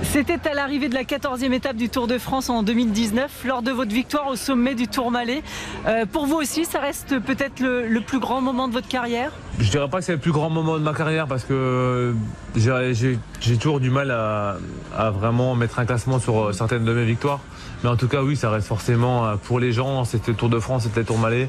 c'était 0.02 0.49
à 0.49 0.54
l'arrivée 0.54 0.88
de 0.88 0.94
la 0.94 1.04
14e 1.04 1.52
étape 1.52 1.76
du 1.76 1.88
Tour 1.88 2.06
de 2.06 2.18
France 2.18 2.50
en 2.50 2.62
2019, 2.62 3.44
lors 3.44 3.62
de 3.62 3.70
votre 3.70 3.92
victoire 3.92 4.28
au 4.28 4.37
sommet 4.37 4.75
du 4.75 4.88
Tourmalet. 4.88 5.42
Euh, 5.87 6.06
pour 6.06 6.26
vous 6.26 6.37
aussi, 6.37 6.64
ça 6.64 6.80
reste 6.80 7.18
peut-être 7.20 7.61
le, 7.61 8.00
plus 8.00 8.18
grand 8.18 8.40
moment 8.40 8.68
de 8.68 8.73
votre 8.73 8.88
carrière? 8.88 9.32
Je 9.58 9.70
dirais 9.70 9.88
pas 9.88 9.99
que 9.99 10.04
c'est 10.04 10.12
le 10.12 10.18
plus 10.18 10.32
grand 10.32 10.50
moment 10.50 10.78
de 10.78 10.82
ma 10.82 10.94
carrière 10.94 11.26
parce 11.26 11.44
que 11.44 12.14
j'ai 12.56 13.56
toujours 13.61 13.80
du 13.80 13.90
mal 13.90 14.11
à, 14.11 15.11
vraiment 15.11 15.54
mettre 15.54 15.78
un 15.78 15.85
classement 15.85 16.18
sur 16.18 16.47
euh, 16.49 16.52
certaines 16.52 16.85
de 16.85 16.92
mes 16.92 17.04
victoires. 17.04 17.40
Mais 17.82 17.90
en 17.90 17.97
tout 17.97 18.08
cas, 18.08 18.23
oui, 18.23 18.37
ça 18.37 18.50
reste 18.50 18.66
forcément 18.66 19.26
euh, 19.26 19.37
pour 19.37 19.61
les 19.61 19.73
gens. 19.73 20.04
C'était 20.04 20.32
le 20.32 20.37
Tour 20.37 20.49
de 20.49 20.58
France, 20.58 20.85
c'était 20.85 21.00
le 21.00 21.06
Tourmalet. 21.06 21.49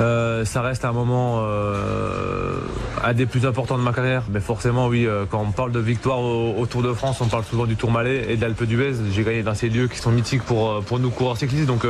Euh, 0.00 0.44
ça 0.44 0.62
reste 0.62 0.84
un 0.84 0.92
moment 0.92 1.42
euh, 1.42 2.58
un 3.04 3.14
des 3.14 3.26
plus 3.26 3.46
importants 3.46 3.78
de 3.78 3.82
ma 3.82 3.92
carrière. 3.92 4.22
Mais 4.30 4.40
forcément, 4.40 4.86
oui, 4.86 5.06
euh, 5.06 5.24
quand 5.28 5.40
on 5.40 5.50
parle 5.50 5.72
de 5.72 5.80
victoire 5.80 6.20
au, 6.20 6.66
Tour 6.66 6.82
de 6.82 6.92
France, 6.92 7.20
on 7.20 7.26
parle 7.26 7.44
souvent 7.44 7.66
du 7.66 7.76
Tourmalet 7.76 8.30
et 8.30 8.36
de 8.36 8.42
l'Alpe 8.42 8.64
d'Huez. 8.64 8.94
J'ai 9.12 9.24
gagné 9.24 9.42
dans 9.42 9.54
ces 9.54 9.68
lieux 9.68 9.88
qui 9.88 9.98
sont 9.98 10.10
mythiques 10.10 10.42
pour, 10.42 10.82
pour 10.84 10.98
nous 10.98 11.10
coureurs 11.10 11.36
cyclistes. 11.36 11.66
Donc, 11.66 11.84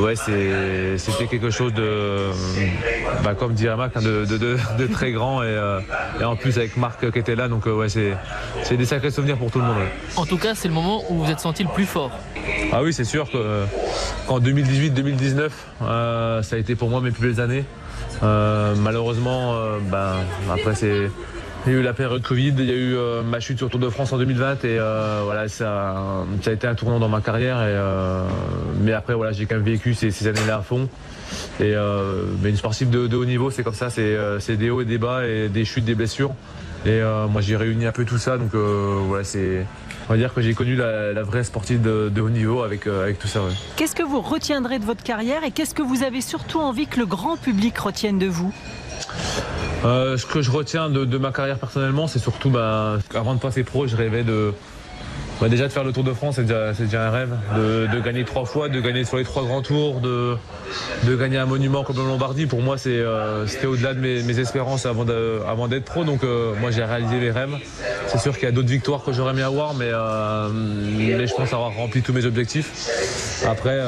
ouais, 0.00 0.16
c'était 0.16 1.26
quelque 1.30 1.50
chose 1.50 1.74
de, 1.74 2.30
bah, 3.22 3.34
comme 3.34 3.52
dirait 3.52 3.76
Marc, 3.76 3.96
hein, 3.96 4.02
de, 4.02 4.86
très 4.86 5.12
grand. 5.12 5.42
Et, 5.42 6.24
en 6.24 6.36
plus, 6.36 6.56
avec 6.56 6.76
Marc 6.76 7.10
qui 7.10 7.18
était 7.18 7.36
là. 7.36 7.48
Donc, 7.48 7.66
ouais, 7.66 7.88
c'est 7.88 8.76
des 8.76 8.86
sacrés 8.86 9.10
souvenirs 9.10 9.36
pour 9.36 9.50
tout 9.50 9.58
le 9.58 9.66
monde. 9.66 9.76
En 10.16 10.24
tout 10.24 10.38
cas, 10.38 10.54
c'est 10.54 10.68
le 10.68 10.74
moment 10.74 11.02
où 11.10 11.22
vous 11.22 11.30
êtes 11.30 11.40
senti 11.40 11.62
le 11.62 11.68
plus 11.68 11.86
fort. 11.86 12.10
Ah 12.72 12.82
oui, 12.82 12.92
c'est 12.92 13.04
sûr 13.04 13.28
qu'en 13.30 14.40
2018-2019, 14.40 16.42
ça 16.42 16.56
a 16.56 16.58
été 16.58 16.74
pour 16.74 16.88
moi 16.88 17.00
mes 17.00 17.10
plus 17.10 17.35
années. 17.40 17.64
Euh, 18.22 18.74
malheureusement, 18.76 19.54
euh, 19.54 19.78
ben, 19.90 20.14
après 20.52 20.74
c'est 20.74 21.10
il 21.66 21.72
y 21.72 21.74
a 21.74 21.78
eu 21.80 21.82
la 21.82 21.94
période 21.94 22.22
Covid, 22.22 22.54
il 22.58 22.64
y 22.64 22.70
a 22.70 22.74
eu 22.74 22.94
euh, 22.94 23.22
ma 23.22 23.40
chute 23.40 23.58
sur 23.58 23.68
Tour 23.68 23.80
de 23.80 23.88
France 23.88 24.12
en 24.12 24.18
2020 24.18 24.64
et 24.64 24.78
voilà 25.24 25.48
ça, 25.48 25.96
ça, 26.40 26.50
a 26.50 26.52
été 26.52 26.68
un 26.68 26.76
tournant 26.76 27.00
dans 27.00 27.08
ma 27.08 27.20
carrière. 27.20 27.58
Mais 28.80 28.92
après 28.92 29.14
voilà 29.14 29.32
j'ai 29.32 29.46
quand 29.46 29.56
même 29.56 29.64
vécu 29.64 29.94
ces, 29.94 30.28
années-là 30.28 30.58
à 30.58 30.62
fond. 30.62 30.88
Et 31.60 31.74
une 31.74 32.56
sportive 32.56 32.90
de, 32.90 33.16
haut 33.16 33.24
niveau 33.24 33.50
c'est 33.50 33.64
comme 33.64 33.74
ça, 33.74 33.90
c'est 33.90 34.56
des 34.56 34.70
hauts 34.70 34.82
et 34.82 34.84
des 34.84 34.98
bas 34.98 35.26
et 35.26 35.48
des 35.48 35.64
chutes, 35.64 35.84
des 35.84 35.96
blessures. 35.96 36.34
Et 36.86 37.02
moi 37.28 37.40
j'ai 37.40 37.56
réuni 37.56 37.86
un 37.86 37.92
peu 37.92 38.04
tout 38.04 38.18
ça, 38.18 38.38
donc 38.38 38.54
voilà, 38.54 39.24
c'est 39.24 39.66
on 40.08 40.12
va 40.12 40.18
dire 40.18 40.32
que 40.32 40.40
j'ai 40.40 40.54
connu 40.54 40.76
la, 40.76 41.22
vraie 41.22 41.42
sportive 41.42 41.82
de, 41.82 42.20
haut 42.20 42.30
niveau 42.30 42.62
avec, 42.62 42.86
avec 42.86 43.18
tout 43.18 43.26
ça. 43.26 43.40
Qu'est-ce 43.76 43.94
que 43.94 44.04
vous 44.04 44.20
retiendrez 44.20 44.78
de 44.78 44.84
votre 44.84 45.02
carrière 45.02 45.42
et 45.44 45.50
qu'est-ce 45.50 45.74
que 45.74 45.82
vous 45.82 46.04
avez 46.04 46.20
surtout 46.20 46.60
envie 46.60 46.86
que 46.86 47.00
le 47.00 47.06
grand 47.06 47.36
public 47.36 47.76
retienne 47.78 48.18
de 48.18 48.26
vous? 48.26 48.52
Ce 49.82 50.26
que 50.26 50.42
je 50.42 50.50
retiens 50.50 50.88
de, 50.88 51.18
ma 51.18 51.32
carrière 51.32 51.58
personnellement, 51.58 52.06
c'est 52.06 52.18
surtout, 52.18 52.50
bah, 52.50 52.98
avant 53.14 53.34
de 53.34 53.40
passer 53.40 53.64
pro, 53.64 53.86
je 53.86 53.96
rêvais 53.96 54.22
de, 54.22 54.52
déjà 55.42 55.68
de 55.68 55.72
faire 55.72 55.84
le 55.84 55.92
Tour 55.92 56.04
de 56.04 56.12
France, 56.12 56.36
c'est 56.36 56.44
déjà, 56.82 57.06
un 57.06 57.10
rêve. 57.10 57.36
De, 57.56 58.00
gagner 58.00 58.24
trois 58.24 58.44
fois, 58.44 58.68
de 58.68 58.80
gagner 58.80 59.04
sur 59.04 59.16
les 59.16 59.24
trois 59.24 59.44
grands 59.44 59.62
tours, 59.62 60.00
de, 60.00 60.36
gagner 61.16 61.38
un 61.38 61.46
monument 61.46 61.84
comme 61.84 61.96
le 61.96 62.04
Lombardie. 62.04 62.46
Pour 62.46 62.62
moi, 62.62 62.76
euh, 62.86 63.46
c'était 63.46 63.66
au-delà 63.66 63.94
de 63.94 64.00
mes, 64.00 64.38
espérances 64.38 64.86
avant, 64.86 65.04
d'être 65.04 65.84
pro. 65.84 66.04
Donc 66.04 66.24
euh, 66.24 66.54
moi, 66.60 66.70
j'ai 66.70 66.84
réalisé 66.84 67.16
mes 67.16 67.30
rêves. 67.30 67.54
C'est 68.06 68.18
sûr 68.18 68.34
qu'il 68.34 68.44
y 68.44 68.48
a 68.48 68.52
d'autres 68.52 68.68
victoires 68.68 69.02
que 69.04 69.12
j'aurais 69.12 69.32
aimé 69.32 69.42
avoir, 69.42 69.74
mais, 69.74 69.90
euh, 69.92 70.48
mais, 70.52 71.26
je 71.26 71.34
pense 71.34 71.52
avoir 71.52 71.74
rempli 71.74 72.02
tous 72.02 72.12
mes 72.12 72.24
objectifs. 72.24 73.42
Après, 73.46 73.78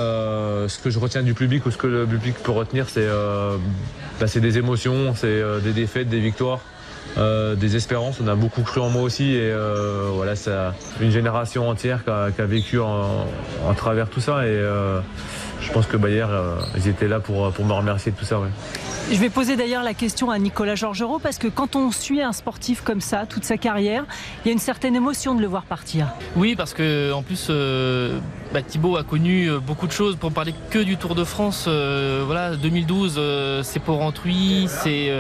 ce 0.68 0.78
que 0.78 0.90
je 0.90 0.98
retiens 0.98 1.22
du 1.22 1.34
public 1.34 1.64
ou 1.66 1.70
ce 1.70 1.78
que 1.78 1.86
le 1.86 2.06
public 2.06 2.34
peut 2.42 2.52
retenir, 2.52 2.88
c'est 2.88 3.06
bah, 4.20 4.26
des 4.34 4.58
émotions, 4.58 5.14
c'est 5.14 5.42
des 5.62 5.72
défaites, 5.72 6.08
des 6.08 6.20
victoires. 6.20 6.60
Euh, 7.16 7.56
des 7.56 7.74
espérances. 7.74 8.20
On 8.22 8.28
a 8.28 8.34
beaucoup 8.34 8.62
cru 8.62 8.80
en 8.80 8.90
moi 8.90 9.02
aussi 9.02 9.32
et 9.32 9.50
euh, 9.50 10.10
voilà, 10.12 10.36
c'est 10.36 10.52
une 11.00 11.10
génération 11.10 11.68
entière 11.68 12.04
qui 12.04 12.10
a, 12.10 12.46
vécu 12.46 12.78
en, 12.78 13.26
travers 13.76 14.08
tout 14.08 14.20
ça 14.20 14.44
et 14.44 14.50
euh, 14.50 15.00
je 15.60 15.72
pense 15.72 15.86
que 15.86 15.96
bah, 15.96 16.10
hier, 16.10 16.28
ils 16.76 16.86
étaient 16.88 17.08
là 17.08 17.18
pour, 17.18 17.50
pour 17.52 17.64
me 17.64 17.72
remercier 17.72 18.12
de 18.12 18.16
tout 18.16 18.24
ça. 18.24 18.38
Je 19.10 19.16
vais 19.16 19.30
poser 19.30 19.56
d'ailleurs 19.56 19.82
la 19.82 19.94
question 19.94 20.30
à 20.30 20.38
Nicolas 20.38 20.74
Georgerot 20.74 21.18
parce 21.18 21.38
que 21.38 21.48
quand 21.48 21.76
on 21.76 21.90
suit 21.90 22.20
un 22.20 22.32
sportif 22.32 22.82
comme 22.82 23.00
ça 23.00 23.24
toute 23.24 23.42
sa 23.42 23.56
carrière, 23.56 24.04
il 24.44 24.48
y 24.48 24.50
a 24.50 24.52
une 24.52 24.58
certaine 24.58 24.94
émotion 24.94 25.34
de 25.34 25.40
le 25.40 25.46
voir 25.46 25.62
partir. 25.62 26.08
Oui, 26.36 26.54
parce 26.54 26.74
que 26.74 27.10
en 27.12 27.22
plus, 27.22 27.46
euh, 27.48 28.18
bah, 28.52 28.62
Thibaut 28.62 28.96
a 28.96 29.04
connu 29.04 29.50
euh, 29.50 29.58
beaucoup 29.58 29.86
de 29.86 29.92
choses. 29.92 30.16
Pour 30.16 30.32
parler 30.32 30.54
que 30.70 30.78
du 30.78 30.96
Tour 30.96 31.14
de 31.14 31.24
France, 31.24 31.66
euh, 31.68 32.22
voilà, 32.24 32.56
2012, 32.56 33.20
c'est 33.62 33.80
pour 33.80 34.02
Antruy, 34.02 34.66
c'est 34.68 35.12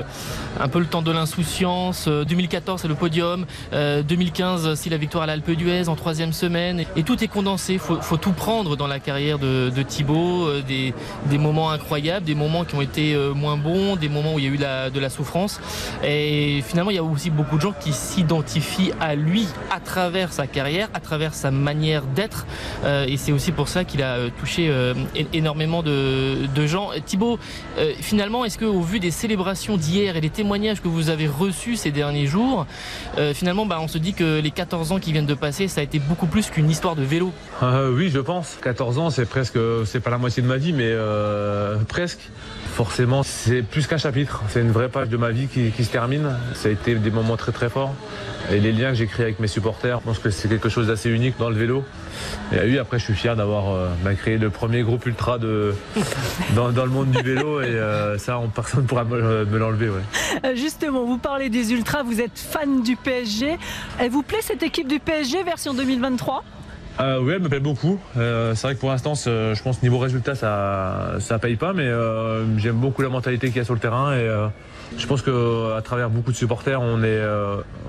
un 0.58 0.68
peu 0.68 0.78
le 0.78 0.86
temps 0.86 1.02
de 1.02 1.10
l'insouciance. 1.10 2.08
2014, 2.08 2.82
c'est 2.82 2.88
le 2.88 2.94
podium. 2.94 3.44
2015, 3.72 4.74
c'est 4.74 4.90
la 4.90 4.96
victoire 4.96 5.24
à 5.24 5.26
l'Alpe 5.26 5.50
d'Huez 5.50 5.88
en 5.88 5.96
troisième 5.96 6.32
semaine. 6.32 6.84
Et 6.96 7.02
tout 7.02 7.22
est 7.22 7.28
condensé. 7.28 7.74
Il 7.74 7.78
faut, 7.78 8.16
tout 8.16 8.32
prendre 8.32 8.76
dans 8.76 8.86
la 8.86 8.98
carrière 8.98 9.38
de, 9.38 9.82
Thibaut. 9.82 10.48
Des, 10.66 10.94
moments 11.38 11.70
incroyables, 11.70 12.26
des 12.26 12.34
moments 12.34 12.64
qui 12.64 12.74
ont 12.74 12.82
été 12.82 13.16
moins 13.34 13.56
bons 13.56 13.96
des 13.96 14.08
moments 14.08 14.34
où 14.34 14.38
il 14.38 14.44
y 14.44 14.48
a 14.48 14.50
eu 14.50 14.90
de 14.90 15.00
la 15.00 15.10
souffrance. 15.10 15.60
Et 16.04 16.62
finalement, 16.66 16.90
il 16.90 16.96
y 16.96 17.00
a 17.00 17.04
aussi 17.04 17.30
beaucoup 17.30 17.56
de 17.56 17.62
gens 17.62 17.74
qui 17.78 17.92
s'identifient 17.92 18.92
à 19.00 19.14
lui 19.14 19.46
à 19.70 19.80
travers 19.80 20.32
sa 20.32 20.46
carrière, 20.46 20.88
à 20.94 21.00
travers 21.00 21.34
sa 21.34 21.50
manière 21.50 22.02
d'être. 22.02 22.46
Euh, 22.84 23.06
c'est 23.18 23.32
aussi 23.32 23.52
pour 23.52 23.68
ça 23.68 23.84
qu'il 23.84 24.02
a 24.02 24.14
euh, 24.14 24.30
touché 24.40 24.68
euh, 24.70 24.94
énormément 25.32 25.82
de, 25.82 26.66
gens. 26.66 26.90
Thibaut, 27.04 27.38
finalement, 28.00 28.44
est-ce 28.44 28.58
qu'au 28.58 28.80
vu 28.80 29.00
des 29.00 29.10
célébrations 29.10 29.76
d'hier 29.76 30.16
et 30.16 30.20
des 30.20 30.28
témoignages 30.28 30.82
que 30.82 30.88
vous 30.88 31.08
avez 31.08 31.26
reçus 31.26 31.76
ces 31.76 31.90
derniers 31.90 32.26
jours, 32.26 32.66
finalement, 33.32 33.64
bah, 33.64 33.78
on 33.80 33.88
se 33.88 33.96
dit 33.96 34.12
que 34.12 34.40
les 34.40 34.50
14 34.50 34.92
ans 34.92 34.98
qui 34.98 35.12
viennent 35.12 35.26
de 35.26 35.34
passer, 35.34 35.66
ça 35.68 35.80
a 35.80 35.84
été 35.84 35.98
beaucoup 35.98 36.26
plus 36.26 36.50
qu'une 36.50 36.68
histoire 36.68 36.94
de 36.94 37.02
vélo? 37.02 37.32
Oui, 37.62 38.10
je 38.10 38.18
pense. 38.18 38.58
14 38.62 38.98
ans, 38.98 39.10
c'est 39.10 39.26
presque, 39.26 39.58
c'est 39.86 40.00
pas 40.00 40.10
la 40.10 40.18
moitié 40.18 40.42
de 40.42 40.48
ma 40.48 40.56
vie, 40.56 40.72
mais 40.72 40.92
presque 41.88 42.20
forcément, 42.78 43.24
c'est 43.24 43.62
plus 43.62 43.88
qu'un 43.88 43.98
chapitre. 43.98 44.44
C'est 44.50 44.60
une 44.60 44.70
vraie 44.70 44.88
page 44.88 45.08
de 45.08 45.16
ma 45.16 45.32
vie 45.32 45.48
qui, 45.48 45.84
se 45.84 45.90
termine. 45.90 46.36
Ça 46.54 46.68
a 46.68 46.70
été 46.70 46.94
des 46.94 47.10
moments 47.10 47.36
très 47.36 47.50
très 47.50 47.68
forts. 47.68 47.92
Et 48.52 48.60
les 48.60 48.70
liens 48.70 48.90
que 48.90 48.94
j'ai 48.94 49.08
créés 49.08 49.24
avec 49.24 49.40
mes 49.40 49.48
supporters, 49.48 49.98
je 49.98 50.04
pense 50.04 50.20
que 50.20 50.30
c'est 50.30 50.48
quelque 50.48 50.68
chose 50.68 50.86
d'assez 50.86 51.10
unique 51.10 51.34
dans 51.40 51.50
le 51.50 51.56
vélo. 51.56 51.82
Et 52.52 52.60
oui, 52.62 52.78
après, 52.78 53.00
je 53.00 53.04
suis 53.06 53.14
fier 53.14 53.34
d'avoir 53.34 53.70
euh, 53.70 53.88
bah, 54.04 54.14
créé 54.14 54.38
le 54.38 54.48
premier 54.50 54.82
groupe 54.82 55.06
ultra 55.06 55.38
de, 55.38 55.74
dans, 56.54 56.68
le 56.68 56.90
monde 56.90 57.10
du 57.10 57.20
vélo. 57.20 57.60
Et 57.60 57.64
euh, 57.64 58.16
ça, 58.16 58.40
personne 58.54 58.82
ne 58.82 58.86
pourra 58.86 59.02
me, 59.02 59.58
l'enlever. 59.58 59.90
Euh, 60.44 60.54
justement, 60.54 61.04
vous 61.04 61.18
parlez 61.18 61.48
des 61.50 61.72
ultras, 61.72 62.04
vous 62.04 62.20
êtes 62.20 62.38
fan 62.38 62.84
du 62.84 62.94
PSG. 62.94 63.58
Elle 63.98 64.10
vous 64.10 64.22
plaît 64.22 64.38
cette 64.40 64.62
équipe 64.62 64.86
du 64.86 65.00
PSG 65.00 65.42
version 65.42 65.74
2023 65.74 66.44
euh, 67.00 67.20
oui, 67.20 67.34
elle 67.34 67.42
me 67.42 67.48
plaît 67.48 67.60
beaucoup. 67.60 67.98
Euh, 68.16 68.54
c'est 68.54 68.66
vrai 68.66 68.74
que 68.74 68.80
pour 68.80 68.90
l'instant, 68.90 69.14
je 69.14 69.62
pense 69.62 69.82
niveau 69.82 69.98
résultat, 69.98 70.34
ça 70.34 71.14
ça 71.20 71.38
paye 71.38 71.56
pas, 71.56 71.72
mais 71.72 71.86
euh, 71.86 72.58
j'aime 72.58 72.76
beaucoup 72.76 73.02
la 73.02 73.08
mentalité 73.08 73.48
qu'il 73.48 73.58
y 73.58 73.60
a 73.60 73.64
sur 73.64 73.74
le 73.74 73.80
terrain 73.80 74.16
et 74.16 74.28
je 74.96 75.06
pense 75.06 75.22
qu'à 75.22 75.82
travers 75.82 76.10
beaucoup 76.10 76.32
de 76.32 76.36
supporters, 76.36 76.80
on 76.80 77.02
est 77.02 77.22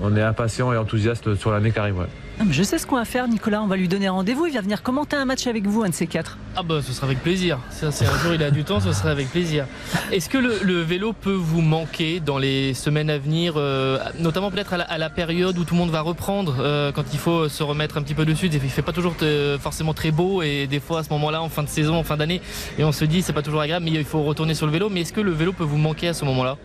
on 0.02 0.16
est 0.16 0.22
impatient 0.22 0.72
et 0.72 0.76
enthousiaste 0.76 1.34
sur 1.34 1.50
l'année 1.50 1.72
qui 1.72 1.78
arrive. 1.78 2.06
Je 2.48 2.62
sais 2.62 2.78
ce 2.78 2.86
qu'on 2.86 2.96
va 2.96 3.04
faire, 3.04 3.28
Nicolas. 3.28 3.62
On 3.62 3.66
va 3.66 3.76
lui 3.76 3.86
donner 3.86 4.08
rendez-vous. 4.08 4.46
Il 4.46 4.54
va 4.54 4.62
venir 4.62 4.82
commenter 4.82 5.14
un 5.14 5.26
match 5.26 5.46
avec 5.46 5.66
vous, 5.66 5.82
un 5.82 5.90
de 5.90 5.94
ces 5.94 6.06
quatre. 6.06 6.38
Ah 6.56 6.62
bah, 6.62 6.80
ce 6.82 6.92
sera 6.92 7.06
avec 7.06 7.22
plaisir. 7.22 7.58
Ça, 7.68 7.92
c'est 7.92 8.06
un 8.06 8.18
jour 8.18 8.32
il 8.32 8.42
a 8.42 8.50
du 8.50 8.64
temps, 8.64 8.80
ce 8.80 8.92
sera 8.92 9.10
avec 9.10 9.30
plaisir. 9.30 9.66
Est-ce 10.10 10.30
que 10.30 10.38
le, 10.38 10.80
vélo 10.80 11.12
peut 11.12 11.34
vous 11.34 11.60
manquer 11.60 12.18
dans 12.18 12.38
les 12.38 12.72
semaines 12.72 13.10
à 13.10 13.18
venir, 13.18 13.54
euh, 13.56 13.98
notamment 14.18 14.50
peut-être 14.50 14.72
à, 14.72 14.98
la 14.98 15.10
période 15.10 15.58
où 15.58 15.64
tout 15.64 15.74
le 15.74 15.80
monde 15.80 15.90
va 15.90 16.00
reprendre, 16.00 16.56
euh, 16.60 16.92
quand 16.92 17.04
il 17.12 17.18
faut 17.18 17.48
se 17.48 17.62
remettre 17.62 17.98
un 17.98 18.02
petit 18.02 18.14
peu 18.14 18.24
dessus? 18.24 18.46
Il 18.46 18.58
fait 18.58 18.82
pas 18.82 18.92
toujours 18.92 19.14
forcément 19.60 19.92
très 19.92 20.10
beau 20.10 20.40
et 20.40 20.66
des 20.66 20.80
fois 20.80 21.00
à 21.00 21.02
ce 21.02 21.10
moment-là, 21.10 21.42
en 21.42 21.50
fin 21.50 21.62
de 21.62 21.68
saison, 21.68 21.94
en 21.96 22.04
fin 22.04 22.16
d'année, 22.16 22.40
et 22.78 22.84
on 22.84 22.92
se 22.92 23.04
dit 23.04 23.20
c'est 23.20 23.34
pas 23.34 23.42
toujours 23.42 23.60
agréable, 23.60 23.84
mais 23.84 23.92
il 23.92 24.04
faut 24.04 24.22
retourner 24.22 24.54
sur 24.54 24.64
le 24.64 24.72
vélo. 24.72 24.88
Mais 24.88 25.02
est-ce 25.02 25.12
que 25.12 25.20
le 25.20 25.32
vélo 25.32 25.52
peut 25.52 25.64
vous 25.64 25.78
manquer 25.78 26.08
à 26.08 26.14
ce 26.14 26.24
moment-là? 26.24 26.56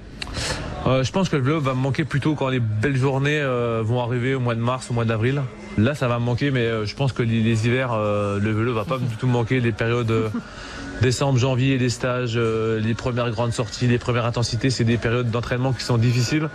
Euh, 0.88 1.04
je 1.04 1.12
pense 1.12 1.30
que 1.30 1.36
le 1.36 1.42
vélo 1.42 1.60
va 1.60 1.74
me 1.74 1.80
manquer 1.80 2.06
plutôt 2.06 2.36
quand 2.36 2.50
les 2.50 2.60
belles 2.60 2.98
journées 2.98 3.42
vont 3.84 4.02
arriver 4.02 4.36
au 4.36 4.40
mois 4.40 4.56
de 4.56 4.60
mars, 4.60 4.92
au 4.92 4.94
mois 4.94 5.06
d'avril. 5.06 5.42
Là, 5.78 5.94
ça 5.94 6.08
va 6.08 6.20
me 6.20 6.26
manquer, 6.26 6.52
mais 6.52 6.62
euh, 6.62 6.86
je 6.86 6.96
pense 6.96 7.12
que 7.12 7.22
les, 7.22 7.68
hivers, 7.68 7.92
euh, 7.92 8.40
le 8.40 8.52
vélo 8.52 8.74
va 8.74 8.86
pas 8.86 8.98
du 8.98 9.16
tout 9.18 9.28
me 9.28 9.34
manquer. 9.34 9.60
Les 9.60 9.74
périodes 9.74 10.10
euh, 10.10 10.30
décembre, 11.02 11.38
janvier, 11.38 11.78
les 11.78 11.90
stages, 11.90 12.38
les 12.38 12.94
premières 12.94 13.30
grandes 13.30 13.52
sorties, 13.52 13.88
les 13.88 13.98
premières 13.98 14.26
intensités, 14.26 14.70
c'est 14.70 14.86
des 14.86 14.98
périodes 14.98 15.30
d'entraînement 15.30 15.74
qui 15.74 15.84
sont 15.84 15.98
difficiles. 15.98 16.50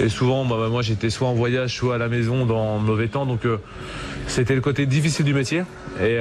Et 0.00 0.10
souvent, 0.10 0.44
bah, 0.44 0.68
moi, 0.68 0.82
j'étais 0.82 1.08
soit 1.08 1.28
en 1.28 1.34
voyage, 1.34 1.76
soit 1.76 1.94
à 1.94 1.98
la 1.98 2.08
maison 2.08 2.44
dans 2.44 2.78
mauvais 2.78 3.08
temps. 3.08 3.24
Donc, 3.24 3.46
c'était 4.28 4.54
le 4.54 4.60
côté 4.60 4.86
difficile 4.86 5.24
du 5.24 5.34
métier. 5.34 5.64
Et 6.00 6.18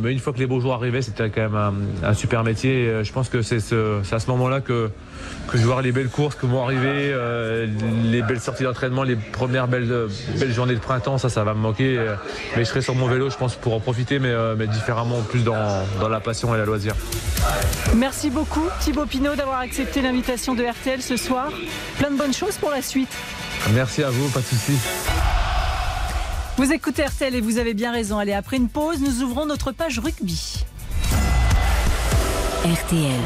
mais 0.00 0.12
une 0.12 0.18
fois 0.18 0.32
que 0.32 0.38
les 0.38 0.46
beaux 0.46 0.60
jours 0.60 0.74
arrivaient, 0.74 1.02
c'était 1.02 1.30
quand 1.30 1.50
même 1.50 1.88
un, 2.02 2.14
super 2.14 2.44
métier. 2.44 2.84
Et, 2.84 3.04
je 3.04 3.12
pense 3.12 3.28
que 3.28 3.42
c'est 3.42 3.56
à 3.56 4.18
ce 4.18 4.30
moment-là 4.30 4.60
que 4.60 4.90
que 5.50 5.58
je 5.58 5.64
voir 5.64 5.82
les 5.82 5.92
belles 5.92 6.08
courses 6.08 6.36
qui 6.36 6.46
vont 6.46 6.62
arriver, 6.62 7.10
euh, 7.12 7.66
les 8.04 8.22
belles 8.22 8.40
sorties 8.40 8.62
d'entraînement, 8.62 9.02
les 9.02 9.16
premières 9.16 9.66
belles, 9.66 10.08
belles 10.38 10.52
journées 10.52 10.74
de 10.74 10.80
printemps, 10.80 11.18
ça, 11.18 11.28
ça 11.28 11.42
va 11.42 11.54
me 11.54 11.60
manquer. 11.60 11.98
Mais 12.56 12.64
je 12.64 12.68
serai 12.68 12.82
sur 12.82 12.94
mon 12.94 13.08
vélo, 13.08 13.30
je 13.30 13.36
pense, 13.36 13.56
pour 13.56 13.74
en 13.74 13.80
profiter, 13.80 14.18
mais, 14.18 14.28
euh, 14.28 14.54
mais 14.56 14.68
différemment, 14.68 15.20
plus 15.22 15.42
dans, 15.42 15.84
dans, 16.00 16.08
la 16.08 16.20
passion 16.20 16.54
et 16.54 16.58
la 16.58 16.64
loisir. 16.64 16.94
Merci 17.96 18.30
beaucoup, 18.30 18.66
Thibaut 18.80 19.06
Pinot, 19.06 19.34
d'avoir 19.34 19.60
accepté 19.60 20.02
l'invitation 20.02 20.54
de 20.54 20.62
RTL 20.62 21.02
ce 21.02 21.16
soir. 21.16 21.50
Plein 21.98 22.10
de 22.10 22.16
bonnes 22.16 22.34
choses 22.34 22.56
pour 22.56 22.70
la 22.70 22.82
suite. 22.82 23.10
Merci 23.74 24.02
à 24.04 24.10
vous, 24.10 24.28
pas 24.28 24.40
de 24.40 24.44
soucis. 24.44 24.78
Vous 26.60 26.74
écoutez 26.74 27.06
RTL 27.06 27.34
et 27.34 27.40
vous 27.40 27.56
avez 27.56 27.72
bien 27.72 27.90
raison. 27.90 28.18
Allez, 28.18 28.34
après 28.34 28.58
une 28.58 28.68
pause, 28.68 29.00
nous 29.00 29.22
ouvrons 29.22 29.46
notre 29.46 29.72
page 29.72 29.98
rugby. 29.98 30.62
RTL, 32.62 33.20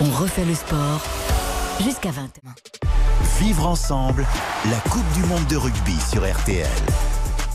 on 0.00 0.06
refait 0.06 0.46
le 0.46 0.54
sport 0.54 1.02
jusqu'à 1.84 2.10
20 2.10 2.30
Vivre 3.38 3.66
ensemble 3.66 4.24
la 4.70 4.78
Coupe 4.90 5.12
du 5.12 5.20
Monde 5.24 5.46
de 5.48 5.56
rugby 5.56 6.00
sur 6.10 6.22
RTL. 6.22 7.09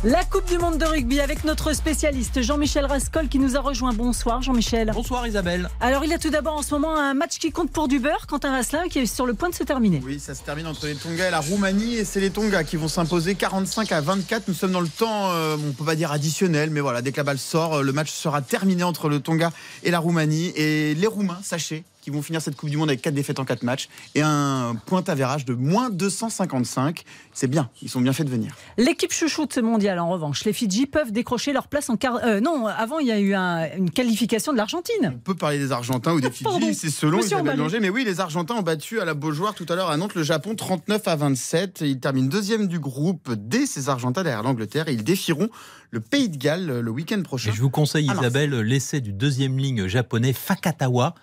La 0.05 0.23
Coupe 0.23 0.47
du 0.47 0.59
Monde 0.59 0.77
de 0.77 0.85
rugby 0.85 1.19
avec 1.19 1.45
notre 1.45 1.73
spécialiste 1.73 2.43
Jean-Michel 2.43 2.85
Rascol 2.85 3.27
qui 3.27 3.39
nous 3.39 3.57
a 3.57 3.59
rejoint. 3.59 3.91
Bonsoir 3.91 4.43
Jean-Michel. 4.43 4.91
Bonsoir 4.93 5.25
Isabelle. 5.25 5.67
Alors 5.81 6.03
il 6.03 6.11
y 6.11 6.13
a 6.13 6.19
tout 6.19 6.29
d'abord 6.29 6.53
en 6.53 6.61
ce 6.61 6.75
moment 6.75 6.95
un 6.95 7.15
match 7.15 7.39
qui 7.39 7.51
compte 7.51 7.71
pour 7.71 7.87
du 7.87 7.97
beurre, 7.97 8.27
Quentin 8.27 8.51
Vasselin 8.51 8.87
qui 8.87 8.99
est 8.99 9.07
sur 9.07 9.25
le 9.25 9.33
point 9.33 9.49
de 9.49 9.55
se 9.55 9.63
terminer. 9.63 10.03
Oui, 10.05 10.19
ça 10.19 10.35
se 10.35 10.43
termine 10.43 10.67
entre 10.67 10.85
les 10.85 10.93
Tonga 10.93 11.27
et 11.27 11.31
la 11.31 11.39
Roumanie 11.39 11.95
et 11.95 12.05
c'est 12.05 12.19
les 12.19 12.29
Tonga 12.29 12.63
qui 12.63 12.75
vont 12.75 12.87
s'imposer 12.87 13.33
45 13.33 13.91
à 13.93 14.01
24. 14.01 14.47
Nous 14.47 14.53
sommes 14.53 14.73
dans 14.73 14.79
le 14.79 14.89
temps, 14.89 15.31
euh, 15.31 15.57
on 15.57 15.71
peut 15.71 15.85
pas 15.85 15.95
dire 15.95 16.11
additionnel, 16.11 16.69
mais 16.69 16.81
voilà, 16.81 17.01
dès 17.01 17.11
que 17.11 17.17
la 17.17 17.23
balle 17.23 17.39
sort, 17.39 17.77
euh, 17.77 17.81
le 17.81 17.91
match 17.91 18.11
sera 18.11 18.43
terminé 18.43 18.83
entre 18.83 19.09
le 19.09 19.21
Tonga 19.21 19.51
et 19.81 19.89
la 19.89 19.97
Roumanie. 19.97 20.53
Et 20.55 20.93
les 20.93 21.07
Roumains, 21.07 21.39
sachez, 21.41 21.83
qui 22.05 22.11
vont 22.11 22.21
finir 22.21 22.39
cette 22.39 22.55
Coupe 22.55 22.69
du 22.69 22.77
Monde 22.77 22.89
avec 22.89 23.01
4 23.01 23.15
défaites 23.15 23.39
en 23.39 23.45
4 23.45 23.63
matchs 23.63 23.89
et 24.13 24.21
un 24.21 24.75
point 24.85 25.03
avérage 25.07 25.43
de 25.43 25.55
moins 25.55 25.89
255. 25.89 27.03
C'est 27.33 27.47
bien, 27.47 27.71
ils 27.81 27.89
sont 27.89 27.99
bien 27.99 28.13
faits 28.13 28.27
de 28.27 28.31
venir. 28.31 28.55
L'équipe 28.77 29.11
chouchou 29.11 29.47
de 29.47 29.53
ce 29.53 29.59
mondial, 29.59 29.97
en 29.97 30.07
revanche, 30.07 30.45
les 30.45 30.53
Fidji 30.53 30.85
peuvent 30.85 31.11
décrocher 31.11 31.51
leur 31.51 31.67
place 31.67 31.89
en 31.89 31.97
quart. 31.97 32.19
Euh, 32.23 32.39
non, 32.39 32.67
avant, 32.67 32.99
il 32.99 33.07
y 33.07 33.11
a 33.11 33.19
eu 33.19 33.33
une 33.33 33.89
qualification 33.89 34.51
de 34.51 34.57
l'Argentine. 34.57 35.13
On 35.15 35.17
peut 35.17 35.33
parler 35.33 35.57
des 35.57 35.71
Argentins 35.71 36.13
ou 36.13 36.21
des 36.21 36.29
Fidji, 36.31 36.75
c'est 36.75 36.91
selon 36.91 37.21
Isabelle 37.21 37.57
Langer. 37.57 37.79
Mais 37.79 37.89
oui, 37.89 38.03
les 38.05 38.19
Argentins 38.19 38.53
ont 38.53 38.61
battu 38.61 38.99
à 38.99 39.05
la 39.05 39.15
Beaujoire 39.15 39.55
tout 39.55 39.65
à 39.67 39.75
l'heure 39.75 39.89
à 39.89 39.97
Nantes 39.97 40.13
le 40.13 40.21
Japon 40.21 40.53
39 40.53 41.07
à 41.07 41.15
27. 41.15 41.81
Ils 41.81 41.99
terminent 41.99 42.29
deuxième 42.29 42.67
du 42.67 42.79
groupe 42.79 43.31
dès 43.33 43.65
ces 43.65 43.89
Argentins 43.89 44.21
derrière 44.21 44.43
l'Angleterre 44.43 44.87
et 44.89 44.93
ils 44.93 45.03
défieront 45.03 45.49
le 45.89 46.01
Pays 46.01 46.29
de 46.29 46.37
Galles 46.37 46.81
le 46.81 46.91
week-end 46.91 47.21
prochain. 47.23 47.51
je 47.51 47.61
vous 47.61 47.69
conseille, 47.71 48.05
Isabelle, 48.05 48.51
l'essai 48.59 49.01
du 49.01 49.11
deuxième 49.11 49.57
ligne 49.57 49.87
japonais 49.87 50.33
Fakatawa 50.33 51.15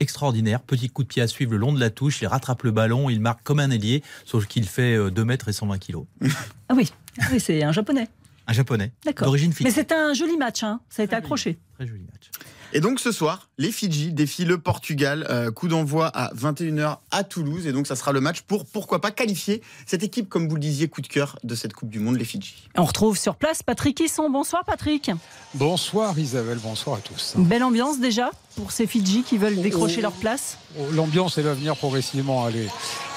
extraordinaire. 0.00 0.60
Petit 0.60 0.88
coup 0.88 1.02
de 1.02 1.08
pied 1.08 1.22
à 1.22 1.26
suivre 1.28 1.52
le 1.52 1.58
long 1.58 1.72
de 1.72 1.80
la 1.80 1.90
touche, 1.90 2.20
il 2.22 2.26
rattrape 2.26 2.62
le 2.62 2.70
ballon, 2.70 3.10
il 3.10 3.20
marque 3.20 3.42
comme 3.42 3.60
un 3.60 3.70
ailier, 3.70 4.02
sauf 4.24 4.46
qu'il 4.46 4.66
fait 4.68 5.10
2 5.10 5.24
mètres 5.24 5.48
et 5.48 5.52
120 5.52 5.78
kilos. 5.78 6.04
Ah 6.68 6.74
oui, 6.74 6.90
ah 7.20 7.26
oui 7.30 7.40
c'est 7.40 7.62
un 7.62 7.72
japonais. 7.72 8.08
Un 8.46 8.52
japonais, 8.52 8.92
D'accord. 9.04 9.26
d'origine 9.26 9.52
Mais 9.62 9.70
c'est 9.70 9.92
un 9.92 10.12
joli 10.14 10.36
match, 10.36 10.62
hein. 10.62 10.80
ça 10.90 11.02
a 11.02 11.04
été 11.04 11.14
accroché. 11.14 11.58
Très 11.74 11.86
joli 11.86 12.02
match. 12.12 12.30
Et 12.72 12.80
donc 12.80 13.00
ce 13.00 13.12
soir, 13.12 13.48
les 13.58 13.70
Fidji 13.70 14.12
défient 14.12 14.44
le 14.44 14.58
Portugal. 14.58 15.26
Euh, 15.30 15.50
coup 15.50 15.68
d'envoi 15.68 16.06
à 16.08 16.32
21h 16.34 16.98
à 17.10 17.24
Toulouse. 17.24 17.66
Et 17.66 17.72
donc 17.72 17.86
ça 17.86 17.96
sera 17.96 18.12
le 18.12 18.20
match 18.20 18.40
pour, 18.42 18.64
pourquoi 18.66 19.00
pas, 19.00 19.10
qualifier 19.10 19.62
cette 19.86 20.02
équipe, 20.02 20.28
comme 20.28 20.48
vous 20.48 20.54
le 20.54 20.60
disiez, 20.60 20.88
coup 20.88 21.00
de 21.00 21.06
cœur 21.06 21.38
de 21.44 21.54
cette 21.54 21.72
Coupe 21.72 21.90
du 21.90 22.00
Monde, 22.00 22.16
les 22.16 22.24
Fidji. 22.24 22.54
On 22.76 22.84
retrouve 22.84 23.16
sur 23.16 23.36
place 23.36 23.62
Patrick 23.62 24.00
Hisson. 24.00 24.30
Bonsoir 24.30 24.64
Patrick. 24.64 25.10
Bonsoir 25.54 26.18
Isabelle, 26.18 26.58
bonsoir 26.62 26.96
à 26.96 27.00
tous. 27.00 27.34
Belle 27.36 27.62
ambiance 27.62 28.00
déjà 28.00 28.30
pour 28.56 28.72
ces 28.72 28.86
Fidji 28.86 29.22
qui 29.22 29.38
veulent 29.38 29.60
décrocher 29.60 30.00
leur 30.00 30.12
place. 30.12 30.58
L'ambiance 30.92 31.38
elle 31.38 31.44
va 31.44 31.54
venir 31.54 31.76
progressivement. 31.76 32.48
Les, 32.48 32.68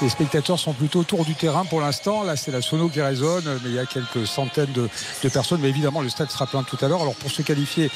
les 0.01 0.10
spectateurs 0.10 0.60
sont 0.60 0.74
plutôt 0.74 1.00
autour 1.00 1.25
du 1.25 1.36
terrain 1.36 1.66
pour 1.66 1.82
l'instant. 1.82 2.24
Là, 2.24 2.36
c'est 2.36 2.51
la 2.51 2.62
sono 2.62 2.89
qui 2.89 3.01
résonne, 3.01 3.44
mais 3.63 3.70
il 3.70 3.75
y 3.75 3.80
a 3.80 3.86
quelques 3.86 4.27
centaines 4.27 4.72
de, 4.74 4.89
de 5.24 5.30
personnes. 5.30 5.62
Mais 5.62 5.70
évidemment, 5.70 6.01
le 6.01 6.10
stade 6.10 6.30
sera 6.30 6.46
plein 6.46 6.63
tout 6.63 6.77
à 6.82 6.88
l'heure. 6.88 7.01
Alors, 7.01 7.16
pour 7.16 7.32
se 7.32 7.42
qualifier, 7.42 7.89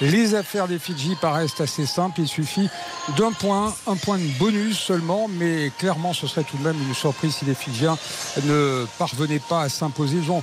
les 0.00 0.34
affaires 0.34 0.68
des 0.68 0.78
Fidji 0.78 1.07
paraissent 1.16 1.60
assez 1.60 1.86
simples. 1.86 2.20
Il 2.20 2.28
suffit 2.28 2.68
d'un 3.16 3.32
point, 3.32 3.74
un 3.86 3.96
point 3.96 4.18
de 4.18 4.38
bonus 4.38 4.78
seulement. 4.78 5.28
Mais 5.28 5.70
clairement, 5.78 6.12
ce 6.12 6.26
serait 6.26 6.44
tout 6.44 6.56
de 6.56 6.62
même 6.62 6.76
une 6.80 6.94
surprise 6.94 7.36
si 7.36 7.44
les 7.44 7.54
Fidjiens 7.54 7.96
ne 8.44 8.86
parvenaient 8.98 9.38
pas 9.38 9.62
à 9.62 9.68
s'imposer. 9.68 10.16
Ils 10.22 10.30
ont 10.30 10.42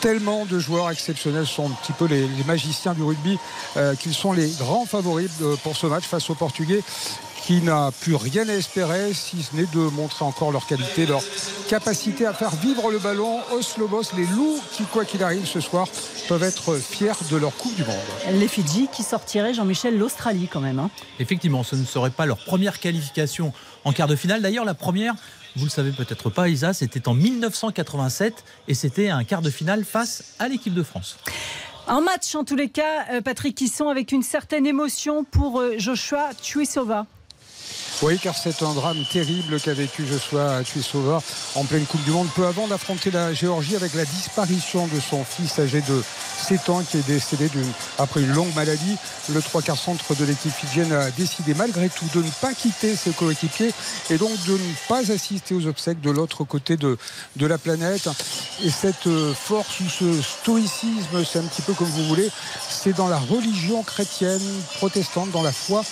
tellement 0.00 0.44
de 0.44 0.58
joueurs 0.58 0.90
exceptionnels 0.90 1.46
Ce 1.46 1.54
sont 1.54 1.66
un 1.66 1.74
petit 1.82 1.92
peu 1.92 2.04
les, 2.06 2.28
magiciens 2.46 2.92
du 2.92 3.02
rugby 3.02 3.38
euh, 3.78 3.94
qu'ils 3.94 4.12
sont 4.12 4.32
les 4.32 4.50
grands 4.58 4.84
favoris 4.84 5.30
de- 5.40 5.56
pour 5.62 5.76
ce 5.76 5.86
match 5.86 6.04
face 6.04 6.28
aux 6.28 6.34
Portugais 6.34 6.82
qui 7.46 7.60
n'a 7.60 7.90
plus 8.00 8.14
rien 8.14 8.48
à 8.48 8.54
espérer 8.54 9.12
si 9.12 9.42
ce 9.42 9.54
n'est 9.54 9.66
de 9.66 9.78
montrer 9.90 10.24
encore 10.24 10.50
leur 10.50 10.66
qualité, 10.66 11.04
leur 11.04 11.22
capacité 11.68 12.24
à 12.26 12.32
faire 12.32 12.54
vivre 12.56 12.90
le 12.90 12.98
ballon. 12.98 13.38
Oslobos, 13.52 14.02
les 14.16 14.26
loups 14.26 14.58
qui, 14.72 14.84
quoi 14.84 15.04
qu'il 15.04 15.22
arrive 15.22 15.44
ce 15.46 15.60
soir, 15.60 15.86
peuvent 16.28 16.42
être 16.42 16.76
fiers 16.76 17.12
de 17.30 17.36
leur 17.36 17.54
Coupe 17.56 17.74
du 17.74 17.84
Monde. 17.84 17.96
Les 18.32 18.48
Fidji 18.48 18.88
qui 18.90 19.02
sortiraient, 19.02 19.52
Jean-Michel, 19.52 19.98
l'Australie 19.98 20.48
quand 20.50 20.60
même. 20.60 20.78
hein. 20.78 20.90
Effectivement, 21.20 21.62
ce 21.64 21.76
ne 21.76 21.84
serait 21.84 22.10
pas 22.10 22.24
leur 22.24 22.38
première 22.38 22.80
qualification 22.80 23.52
en 23.84 23.92
quart 23.92 24.08
de 24.08 24.16
finale. 24.16 24.40
D'ailleurs, 24.40 24.64
la 24.64 24.74
première, 24.74 25.14
vous 25.56 25.64
le 25.64 25.70
savez 25.70 25.90
peut-être 25.92 26.30
pas, 26.30 26.48
Isa, 26.48 26.72
c'était 26.72 27.08
en 27.08 27.14
1987 27.14 28.42
et 28.68 28.74
c'était 28.74 29.10
un 29.10 29.22
quart 29.24 29.42
de 29.42 29.50
finale 29.50 29.84
face 29.84 30.34
à 30.38 30.48
l'équipe 30.48 30.72
de 30.74 30.82
France. 30.82 31.18
Un 31.86 32.00
match 32.00 32.34
en 32.34 32.44
tous 32.44 32.56
les 32.56 32.70
cas, 32.70 33.04
euh, 33.12 33.20
Patrick 33.20 33.60
Hisson, 33.60 33.88
avec 33.90 34.10
une 34.12 34.22
certaine 34.22 34.66
émotion 34.66 35.24
pour 35.24 35.60
euh, 35.60 35.74
Joshua 35.76 36.30
Tuisova. 36.40 37.04
Oui, 38.02 38.18
car 38.18 38.36
c'est 38.36 38.62
un 38.62 38.74
drame 38.74 39.04
terrible 39.10 39.60
qu'a 39.60 39.72
vécu 39.72 40.04
Joshua 40.06 40.62
Tuisova 40.64 41.22
en 41.54 41.64
pleine 41.64 41.86
Coupe 41.86 42.02
du 42.04 42.10
Monde, 42.10 42.28
peu 42.34 42.44
avant 42.44 42.66
d'affronter 42.66 43.10
la 43.10 43.32
Géorgie 43.32 43.76
avec 43.76 43.94
la 43.94 44.04
disparition 44.04 44.86
de 44.88 45.00
son 45.00 45.24
fils 45.24 45.58
âgé 45.58 45.80
de 45.80 46.02
7 46.42 46.68
ans 46.70 46.82
qui 46.82 46.98
est 46.98 47.06
décédé 47.06 47.48
après 47.98 48.20
une 48.20 48.32
longue 48.32 48.54
maladie. 48.54 48.96
Le 49.32 49.40
trois 49.40 49.62
quarts 49.62 49.78
centre 49.78 50.14
de 50.14 50.24
l'équipe 50.24 50.52
fidjienne 50.52 50.92
a 50.92 51.10
décidé 51.12 51.54
malgré 51.54 51.88
tout 51.88 52.04
de 52.14 52.22
ne 52.22 52.30
pas 52.42 52.52
quitter 52.52 52.96
ses 52.96 53.12
coéquipiers 53.12 53.72
et 54.10 54.18
donc 54.18 54.32
de 54.44 54.52
ne 54.52 54.88
pas 54.88 55.10
assister 55.10 55.54
aux 55.54 55.66
obsèques 55.66 56.00
de 56.00 56.10
l'autre 56.10 56.44
côté 56.44 56.76
de, 56.76 56.98
de 57.36 57.46
la 57.46 57.58
planète. 57.58 58.08
Et 58.62 58.70
cette 58.70 59.06
euh, 59.06 59.32
force 59.32 59.80
ou 59.80 59.88
ce 59.88 60.20
stoïcisme, 60.20 61.24
c'est 61.24 61.38
un 61.38 61.44
petit 61.44 61.62
peu 61.62 61.72
comme 61.72 61.88
vous 61.88 62.06
voulez, 62.06 62.30
c'est 62.68 62.94
dans 62.94 63.08
la 63.08 63.18
religion 63.18 63.82
chrétienne 63.82 64.42
protestante, 64.76 65.30
dans 65.30 65.42
la 65.42 65.52
foi 65.52 65.84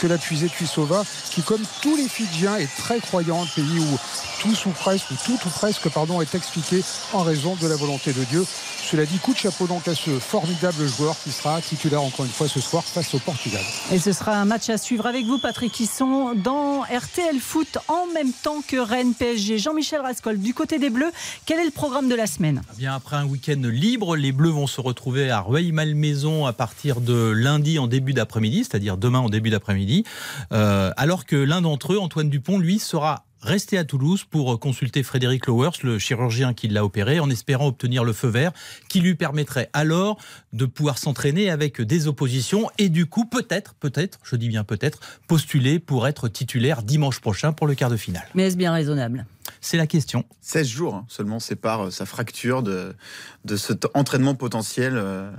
que 0.00 0.06
l'a 0.06 0.18
puisé 0.18 0.48
Tuisova, 0.48 1.04
qui 1.30 1.42
comme 1.50 1.62
tous 1.82 1.96
les 1.96 2.08
Fidjiens 2.08 2.58
est 2.58 2.70
très 2.76 3.00
croyant, 3.00 3.44
pays 3.56 3.80
où 3.80 3.98
tout 4.40 4.68
ou 4.68 4.70
presque, 4.70 5.10
ou 5.10 5.16
tout 5.26 5.38
ou 5.44 5.48
presque, 5.48 5.88
pardon, 5.88 6.20
est 6.20 6.32
expliqué 6.36 6.80
en 7.12 7.24
raison 7.24 7.56
de 7.56 7.66
la 7.66 7.74
volonté 7.74 8.12
de 8.12 8.22
Dieu. 8.22 8.46
Cela 8.90 9.06
dit, 9.06 9.18
coup 9.18 9.32
de 9.32 9.38
chapeau 9.38 9.68
donc 9.68 9.86
à 9.86 9.94
ce 9.94 10.18
formidable 10.18 10.84
joueur 10.88 11.14
qui 11.22 11.30
sera 11.30 11.60
titulaire 11.60 12.02
encore 12.02 12.24
une 12.24 12.32
fois 12.32 12.48
ce 12.48 12.58
soir 12.58 12.82
face 12.82 13.14
au 13.14 13.20
Portugal. 13.20 13.60
Et 13.92 14.00
ce 14.00 14.12
sera 14.12 14.32
un 14.34 14.44
match 14.44 14.68
à 14.68 14.78
suivre 14.78 15.06
avec 15.06 15.26
vous, 15.26 15.38
Patrick 15.38 15.78
Hisson, 15.78 16.34
dans 16.34 16.80
RTL 16.82 17.38
Foot 17.38 17.78
en 17.86 18.06
même 18.12 18.32
temps 18.32 18.62
que 18.66 18.76
Rennes 18.76 19.14
PSG. 19.14 19.58
Jean-Michel 19.58 20.00
Rascol, 20.00 20.40
du 20.40 20.54
côté 20.54 20.80
des 20.80 20.90
Bleus, 20.90 21.12
quel 21.46 21.60
est 21.60 21.64
le 21.64 21.70
programme 21.70 22.08
de 22.08 22.16
la 22.16 22.26
semaine? 22.26 22.62
Eh 22.74 22.78
Bien 22.78 22.92
après 22.92 23.14
un 23.14 23.26
week-end 23.26 23.60
libre, 23.62 24.16
les 24.16 24.32
Bleus 24.32 24.50
vont 24.50 24.66
se 24.66 24.80
retrouver 24.80 25.30
à 25.30 25.38
Rueil-Malmaison 25.40 26.46
à 26.46 26.52
partir 26.52 27.00
de 27.00 27.30
lundi 27.30 27.78
en 27.78 27.86
début 27.86 28.12
d'après-midi, 28.12 28.64
c'est-à-dire 28.68 28.96
demain 28.96 29.20
en 29.20 29.28
début 29.28 29.50
d'après-midi, 29.50 30.02
Euh, 30.52 30.90
alors 30.96 31.26
que 31.26 31.36
l'un 31.36 31.60
d'entre 31.60 31.92
eux, 31.92 31.98
Antoine 32.00 32.28
Dupont, 32.28 32.58
lui, 32.58 32.80
sera 32.80 33.24
resté 33.42 33.78
à 33.78 33.84
Toulouse 33.84 34.24
pour 34.24 34.58
consulter 34.60 35.02
Frédéric 35.02 35.46
Lowers, 35.46 35.70
le 35.82 35.98
chirurgien 35.98 36.54
qui 36.54 36.68
l'a 36.68 36.84
opéré, 36.84 37.20
en 37.20 37.30
espérant 37.30 37.66
obtenir 37.66 38.04
le 38.04 38.12
feu 38.12 38.28
vert 38.28 38.52
qui 38.88 39.00
lui 39.00 39.14
permettrait 39.14 39.70
alors 39.72 40.18
de 40.52 40.66
pouvoir 40.66 40.98
s'entraîner 40.98 41.50
avec 41.50 41.80
des 41.80 42.06
oppositions 42.06 42.70
et 42.78 42.88
du 42.88 43.06
coup 43.06 43.24
peut-être, 43.24 43.74
peut-être, 43.74 44.18
je 44.22 44.36
dis 44.36 44.48
bien 44.48 44.64
peut-être, 44.64 45.00
postuler 45.26 45.78
pour 45.78 46.06
être 46.06 46.28
titulaire 46.28 46.82
dimanche 46.82 47.20
prochain 47.20 47.52
pour 47.52 47.66
le 47.66 47.74
quart 47.74 47.90
de 47.90 47.96
finale. 47.96 48.26
Mais 48.34 48.44
est-ce 48.44 48.56
bien 48.56 48.72
raisonnable? 48.72 49.26
C'est 49.60 49.76
la 49.76 49.86
question. 49.86 50.24
16 50.40 50.68
jours 50.68 50.94
hein, 50.94 51.04
seulement 51.08 51.40
séparent 51.40 51.86
euh, 51.86 51.90
sa 51.90 52.06
fracture 52.06 52.62
de, 52.62 52.94
de 53.44 53.56
cet 53.56 53.86
entraînement 53.94 54.34
potentiel 54.34 54.94
euh, 54.96 55.30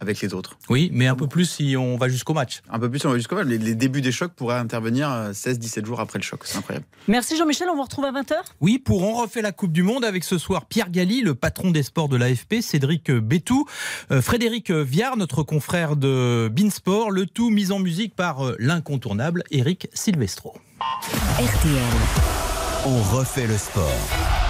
avec 0.00 0.20
les 0.20 0.34
autres. 0.34 0.56
Oui, 0.68 0.90
mais 0.92 1.06
un 1.06 1.14
peu 1.14 1.26
plus 1.26 1.44
si 1.44 1.76
on 1.76 1.96
va 1.96 2.08
jusqu'au 2.08 2.34
match. 2.34 2.62
Un 2.70 2.78
peu 2.78 2.90
plus, 2.90 3.04
on 3.04 3.10
va 3.10 3.16
jusqu'au 3.16 3.36
match. 3.36 3.46
Les, 3.46 3.58
les 3.58 3.74
débuts 3.74 4.00
des 4.00 4.12
chocs 4.12 4.32
pourraient 4.32 4.56
intervenir 4.58 5.10
euh, 5.10 5.32
16-17 5.32 5.84
jours 5.86 6.00
après 6.00 6.18
le 6.18 6.24
choc. 6.24 6.40
C'est 6.44 6.58
incroyable. 6.58 6.86
Merci 7.08 7.36
Jean-Michel, 7.36 7.68
on 7.70 7.76
vous 7.76 7.82
retrouve 7.82 8.04
à 8.04 8.12
20h 8.12 8.34
Oui, 8.60 8.78
pour 8.78 9.02
On 9.02 9.14
refait 9.14 9.42
la 9.42 9.52
Coupe 9.52 9.72
du 9.72 9.82
Monde 9.82 10.04
avec 10.04 10.24
ce 10.24 10.38
soir 10.38 10.66
Pierre 10.66 10.90
Galli, 10.90 11.20
le 11.22 11.34
patron 11.34 11.70
des 11.70 11.82
sports 11.82 12.08
de 12.08 12.16
l'AFP, 12.16 12.60
Cédric 12.60 13.10
Bétou, 13.10 13.66
euh, 14.10 14.22
Frédéric 14.22 14.70
Viard, 14.70 15.16
notre 15.16 15.42
confrère 15.42 15.96
de 15.96 16.50
Beansport, 16.52 17.10
le 17.10 17.26
tout 17.26 17.50
mis 17.50 17.72
en 17.72 17.78
musique 17.78 18.14
par 18.14 18.46
euh, 18.46 18.56
l'incontournable 18.58 19.42
Eric 19.50 19.88
Silvestro. 19.92 20.54
RTL. 21.38 21.82
On 22.86 23.02
refait 23.16 23.46
le 23.46 23.56
sport. 23.58 24.49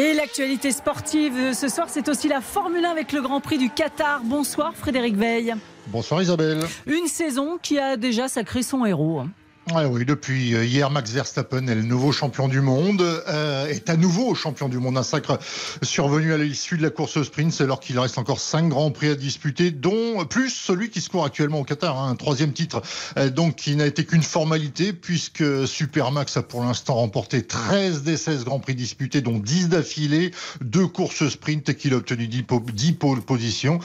Et 0.00 0.14
l'actualité 0.14 0.72
sportive 0.72 1.52
ce 1.52 1.68
soir, 1.68 1.88
c'est 1.90 2.08
aussi 2.08 2.26
la 2.26 2.40
Formule 2.40 2.82
1 2.86 2.90
avec 2.90 3.12
le 3.12 3.20
Grand 3.20 3.42
Prix 3.42 3.58
du 3.58 3.68
Qatar. 3.68 4.22
Bonsoir 4.24 4.72
Frédéric 4.74 5.14
Veil. 5.14 5.54
Bonsoir 5.88 6.22
Isabelle. 6.22 6.60
Une 6.86 7.06
saison 7.06 7.58
qui 7.62 7.78
a 7.78 7.98
déjà 7.98 8.26
sacré 8.26 8.62
son 8.62 8.86
héros. 8.86 9.24
Ah 9.72 9.86
oui, 9.88 10.04
depuis 10.04 10.54
euh, 10.56 10.64
hier, 10.64 10.90
Max 10.90 11.12
Verstappen 11.12 11.68
est 11.68 11.76
le 11.76 11.82
nouveau 11.82 12.10
champion 12.10 12.48
du 12.48 12.60
monde, 12.60 13.02
euh, 13.02 13.66
est 13.68 13.88
à 13.88 13.96
nouveau 13.96 14.34
champion 14.34 14.68
du 14.68 14.78
monde. 14.78 14.98
Un 14.98 15.04
sacre 15.04 15.38
survenu 15.82 16.32
à 16.32 16.38
l'issue 16.38 16.76
de 16.76 16.82
la 16.82 16.90
course 16.90 17.16
au 17.18 17.22
sprint, 17.24 17.60
alors 17.60 17.78
qu'il 17.78 17.96
reste 17.98 18.18
encore 18.18 18.40
cinq 18.40 18.68
grands 18.70 18.90
prix 18.90 19.10
à 19.10 19.14
disputer, 19.14 19.70
dont 19.70 20.24
plus 20.24 20.50
celui 20.50 20.90
qui 20.90 21.00
se 21.00 21.08
court 21.08 21.24
actuellement 21.24 21.60
au 21.60 21.64
Qatar, 21.64 21.96
hein, 22.00 22.10
un 22.10 22.16
troisième 22.16 22.52
titre, 22.52 22.82
euh, 23.16 23.30
donc 23.30 23.54
qui 23.56 23.76
n'a 23.76 23.86
été 23.86 24.04
qu'une 24.04 24.24
formalité, 24.24 24.92
puisque 24.92 25.44
Supermax 25.68 26.36
a 26.36 26.42
pour 26.42 26.64
l'instant 26.64 26.94
remporté 26.94 27.46
13 27.46 28.02
des 28.02 28.16
16 28.16 28.44
grands 28.44 28.58
prix 28.60 28.74
disputés, 28.74 29.20
dont 29.20 29.38
10 29.38 29.68
d'affilée, 29.68 30.32
deux 30.62 30.88
courses 30.88 31.28
sprint 31.28 31.68
et 31.68 31.76
qu'il 31.76 31.92
a 31.94 31.98
obtenu 31.98 32.26
10, 32.26 32.42
po- 32.42 32.64
10 32.72 32.92
pôles 32.94 33.22
positions. 33.22 33.78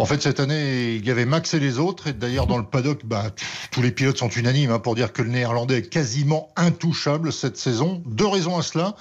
En 0.00 0.06
fait, 0.06 0.22
cette 0.22 0.40
année, 0.40 0.94
il 0.94 1.04
y 1.04 1.10
avait 1.10 1.26
Max 1.26 1.52
et 1.52 1.60
les 1.60 1.78
autres, 1.78 2.06
et 2.06 2.14
d'ailleurs 2.14 2.46
dans 2.46 2.56
le 2.56 2.64
paddock, 2.64 3.04
bah, 3.04 3.24
tous 3.70 3.82
les 3.82 3.90
pilotes 3.90 4.16
sont 4.16 4.30
unanimes 4.30 4.70
hein, 4.70 4.78
pour 4.78 4.94
dire 4.94 5.12
que 5.12 5.20
le 5.20 5.28
néerlandais 5.28 5.80
est 5.80 5.90
quasiment 5.90 6.48
intouchable 6.56 7.30
cette 7.34 7.58
saison. 7.58 8.02
Deux 8.06 8.26
raisons 8.26 8.56
à 8.56 8.62
cela. 8.62 8.96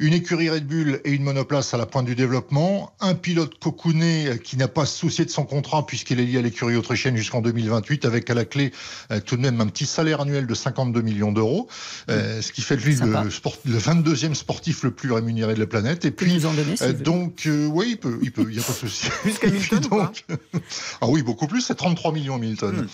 Une 0.00 0.14
écurie 0.14 0.48
Red 0.48 0.66
Bull 0.66 1.00
et 1.04 1.10
une 1.10 1.22
monoplace 1.22 1.74
à 1.74 1.76
la 1.76 1.84
pointe 1.84 2.06
du 2.06 2.14
développement. 2.14 2.94
Un 3.00 3.14
pilote 3.14 3.58
cocooné 3.58 4.30
qui 4.42 4.56
n'a 4.56 4.66
pas 4.66 4.86
soucié 4.86 5.26
de 5.26 5.30
son 5.30 5.44
contrat 5.44 5.84
puisqu'il 5.84 6.18
est 6.20 6.24
lié 6.24 6.38
à 6.38 6.42
l'écurie 6.42 6.74
autrichienne 6.74 7.18
jusqu'en 7.18 7.42
2028 7.42 8.06
avec 8.06 8.30
à 8.30 8.34
la 8.34 8.46
clé 8.46 8.72
euh, 9.12 9.20
tout 9.20 9.36
de 9.36 9.42
même 9.42 9.60
un 9.60 9.66
petit 9.66 9.84
salaire 9.84 10.22
annuel 10.22 10.46
de 10.46 10.54
52 10.54 11.02
millions 11.02 11.32
d'euros. 11.32 11.68
Euh, 12.08 12.40
ce 12.40 12.50
qui 12.50 12.62
fait 12.62 12.78
de 12.78 12.80
lui 12.82 12.96
le, 12.96 13.30
sport, 13.30 13.58
le 13.66 13.76
22e 13.78 14.32
sportif 14.32 14.84
le 14.84 14.90
plus 14.90 15.12
rémunéré 15.12 15.52
de 15.52 15.60
la 15.60 15.66
planète. 15.66 16.06
Et 16.06 16.10
Puis 16.10 16.38
donner, 16.38 16.62
euh, 16.80 16.92
donc, 16.94 17.46
oui, 17.46 17.88
il 17.90 17.96
peut, 17.98 18.18
il 18.22 18.32
peut, 18.32 18.46
il 18.48 18.56
n'y 18.56 18.58
a 18.58 18.62
pas 18.62 18.72
de 18.72 18.78
souci. 18.78 19.08
Donc- 19.90 20.24
Ah 21.02 21.08
oui, 21.08 21.22
beaucoup 21.22 21.46
plus, 21.46 21.60
c'est 21.60 21.74
33 21.74 22.12
millions 22.12 22.36
Hamilton. 22.36 22.86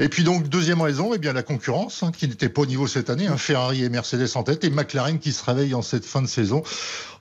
Et 0.00 0.08
puis 0.08 0.24
donc, 0.24 0.48
deuxième 0.48 0.80
raison, 0.80 1.12
eh 1.14 1.18
bien, 1.18 1.32
la 1.32 1.44
concurrence, 1.44 2.02
hein, 2.02 2.10
qui 2.10 2.26
n'était 2.26 2.48
pas 2.48 2.62
au 2.62 2.66
niveau 2.66 2.88
cette 2.88 3.08
année, 3.08 3.28
hein, 3.28 3.36
Ferrari 3.36 3.84
et 3.84 3.88
Mercedes 3.88 4.28
en 4.34 4.42
tête, 4.42 4.64
et 4.64 4.70
McLaren 4.70 5.20
qui 5.20 5.32
se 5.32 5.44
réveille 5.44 5.74
en 5.74 5.82
cette 5.82 6.04
fin 6.04 6.22
de 6.22 6.26
saison. 6.26 6.39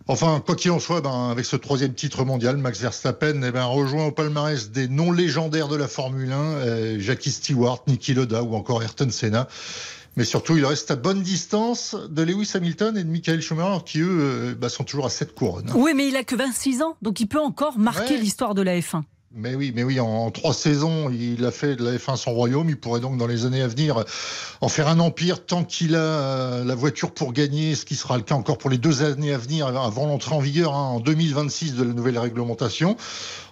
Enfin, 0.08 0.42
quoi 0.44 0.56
qu'il 0.56 0.72
en 0.72 0.80
soit, 0.80 1.02
ben, 1.02 1.30
avec 1.30 1.46
ce 1.46 1.56
troisième 1.56 1.94
titre 1.94 2.26
mondial, 2.26 2.58
Max 2.58 2.80
Verstappen 2.80 3.44
eh 3.44 3.52
ben, 3.52 3.66
rejoint 3.66 4.06
au 4.08 4.12
palmarès 4.12 4.72
des 4.72 4.88
noms 4.88 5.12
légendaires 5.12 5.68
de 5.68 5.76
la 5.76 5.88
Formule 5.88 6.32
1, 6.32 6.36
euh, 6.36 7.00
Jackie 7.00 7.32
Stewart, 7.32 7.84
Niki 7.88 8.16
Loda 8.16 8.42
ou 8.42 8.56
encore 8.56 8.82
Ayrton 8.82 9.10
Senna. 9.12 9.48
Mais 10.16 10.26
surtout, 10.26 10.58
il 10.58 10.66
reste 10.66 10.90
à 10.90 10.96
bonne 10.96 11.22
distance 11.22 11.96
de 12.10 12.24
Lewis 12.24 12.50
Hamilton 12.56 12.98
et 12.98 13.04
de 13.04 13.10
Michael 13.10 13.42
Schumacher, 13.42 13.84
qui 13.86 14.00
eux 14.00 14.08
euh, 14.10 14.56
bah, 14.56 14.70
sont 14.70 14.84
toujours 14.84 15.06
à 15.06 15.10
cette 15.10 15.36
couronne. 15.36 15.72
Oui, 15.76 15.92
mais 15.96 16.08
il 16.08 16.16
a 16.16 16.24
que 16.24 16.36
26 16.36 16.82
ans, 16.82 16.98
donc 17.04 17.20
il 17.20 17.28
peut 17.28 17.40
encore 17.40 17.78
marquer 17.78 18.16
Ouais. 18.16 18.20
l'histoire 18.22 18.56
de 18.56 18.64
la 18.64 18.80
F1. 18.80 19.04
Mais 19.36 19.54
oui, 19.54 19.72
mais 19.76 19.84
oui, 19.84 20.00
en 20.00 20.32
trois 20.32 20.56
saisons, 20.56 21.12
il 21.12 21.46
a 21.46 21.52
fait 21.52 21.76
de 21.76 21.86
la 21.86 21.98
F1 21.98 22.16
son 22.16 22.32
royaume. 22.32 22.68
Il 22.68 22.80
pourrait 22.80 23.00
donc 23.00 23.16
dans 23.18 23.28
les 23.28 23.46
années 23.46 23.62
à 23.62 23.68
venir 23.68 24.04
en 24.60 24.70
faire 24.70 24.88
un 24.88 25.00
empire 25.00 25.46
tant 25.46 25.64
qu'il 25.64 25.96
a 25.96 26.00
euh, 26.00 26.64
la 26.64 26.74
voiture 26.74 27.12
pour 27.12 27.32
gagner, 27.32 27.76
ce 27.76 27.86
qui 27.86 27.96
sera 27.96 28.18
le 28.18 28.24
cas 28.24 28.34
encore 28.34 28.58
pour 28.58 28.72
les 28.72 28.80
deux 28.80 29.04
années 29.04 29.32
à 29.32 29.38
venir 29.38 29.68
avant 29.68 30.08
l'entrée 30.08 30.34
en 30.34 30.40
vigueur 30.40 30.74
hein, 30.74 30.82
en 30.96 31.00
2026 31.00 31.76
de 31.76 31.84
la 31.84 31.94
nouvelle 31.94 32.18
réglementation. 32.18 32.98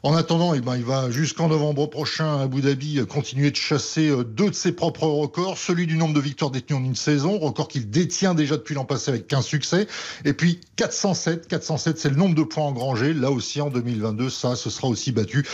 En 0.01 0.15
attendant, 0.15 0.53
eh 0.53 0.61
ben, 0.61 0.77
il 0.77 0.83
va 0.83 1.11
jusqu'en 1.11 1.47
novembre 1.47 1.87
prochain 1.87 2.37
à 2.37 2.43
Abu 2.43 2.61
Dhabi 2.61 2.99
continuer 3.07 3.51
de 3.51 3.55
chasser 3.55 4.09
euh, 4.09 4.23
deux 4.23 4.49
de 4.49 4.55
ses 4.55 4.71
propres 4.71 5.05
records, 5.05 5.59
celui 5.59 5.85
du 5.85 5.95
nombre 5.95 6.15
de 6.15 6.19
victoires 6.19 6.49
détenues 6.49 6.79
en 6.79 6.83
une 6.83 6.95
saison, 6.95 7.37
record 7.37 7.67
qu'il 7.67 7.89
détient 7.89 8.33
déjà 8.33 8.57
depuis 8.57 8.73
l'an 8.73 8.85
passé 8.85 9.11
avec 9.11 9.27
15 9.27 9.45
succès, 9.45 9.87
et 10.25 10.33
puis 10.33 10.59
407, 10.75 11.47
407 11.47 11.99
c'est 11.99 12.09
le 12.09 12.15
nombre 12.15 12.35
de 12.35 12.43
points 12.43 12.65
engrangés, 12.65 13.13
là 13.13 13.29
aussi 13.29 13.61
en 13.61 13.69
2022, 13.69 14.29
ça, 14.29 14.55
ce 14.55 14.71
sera 14.71 14.87
aussi 14.87 15.11
battu. 15.11 15.45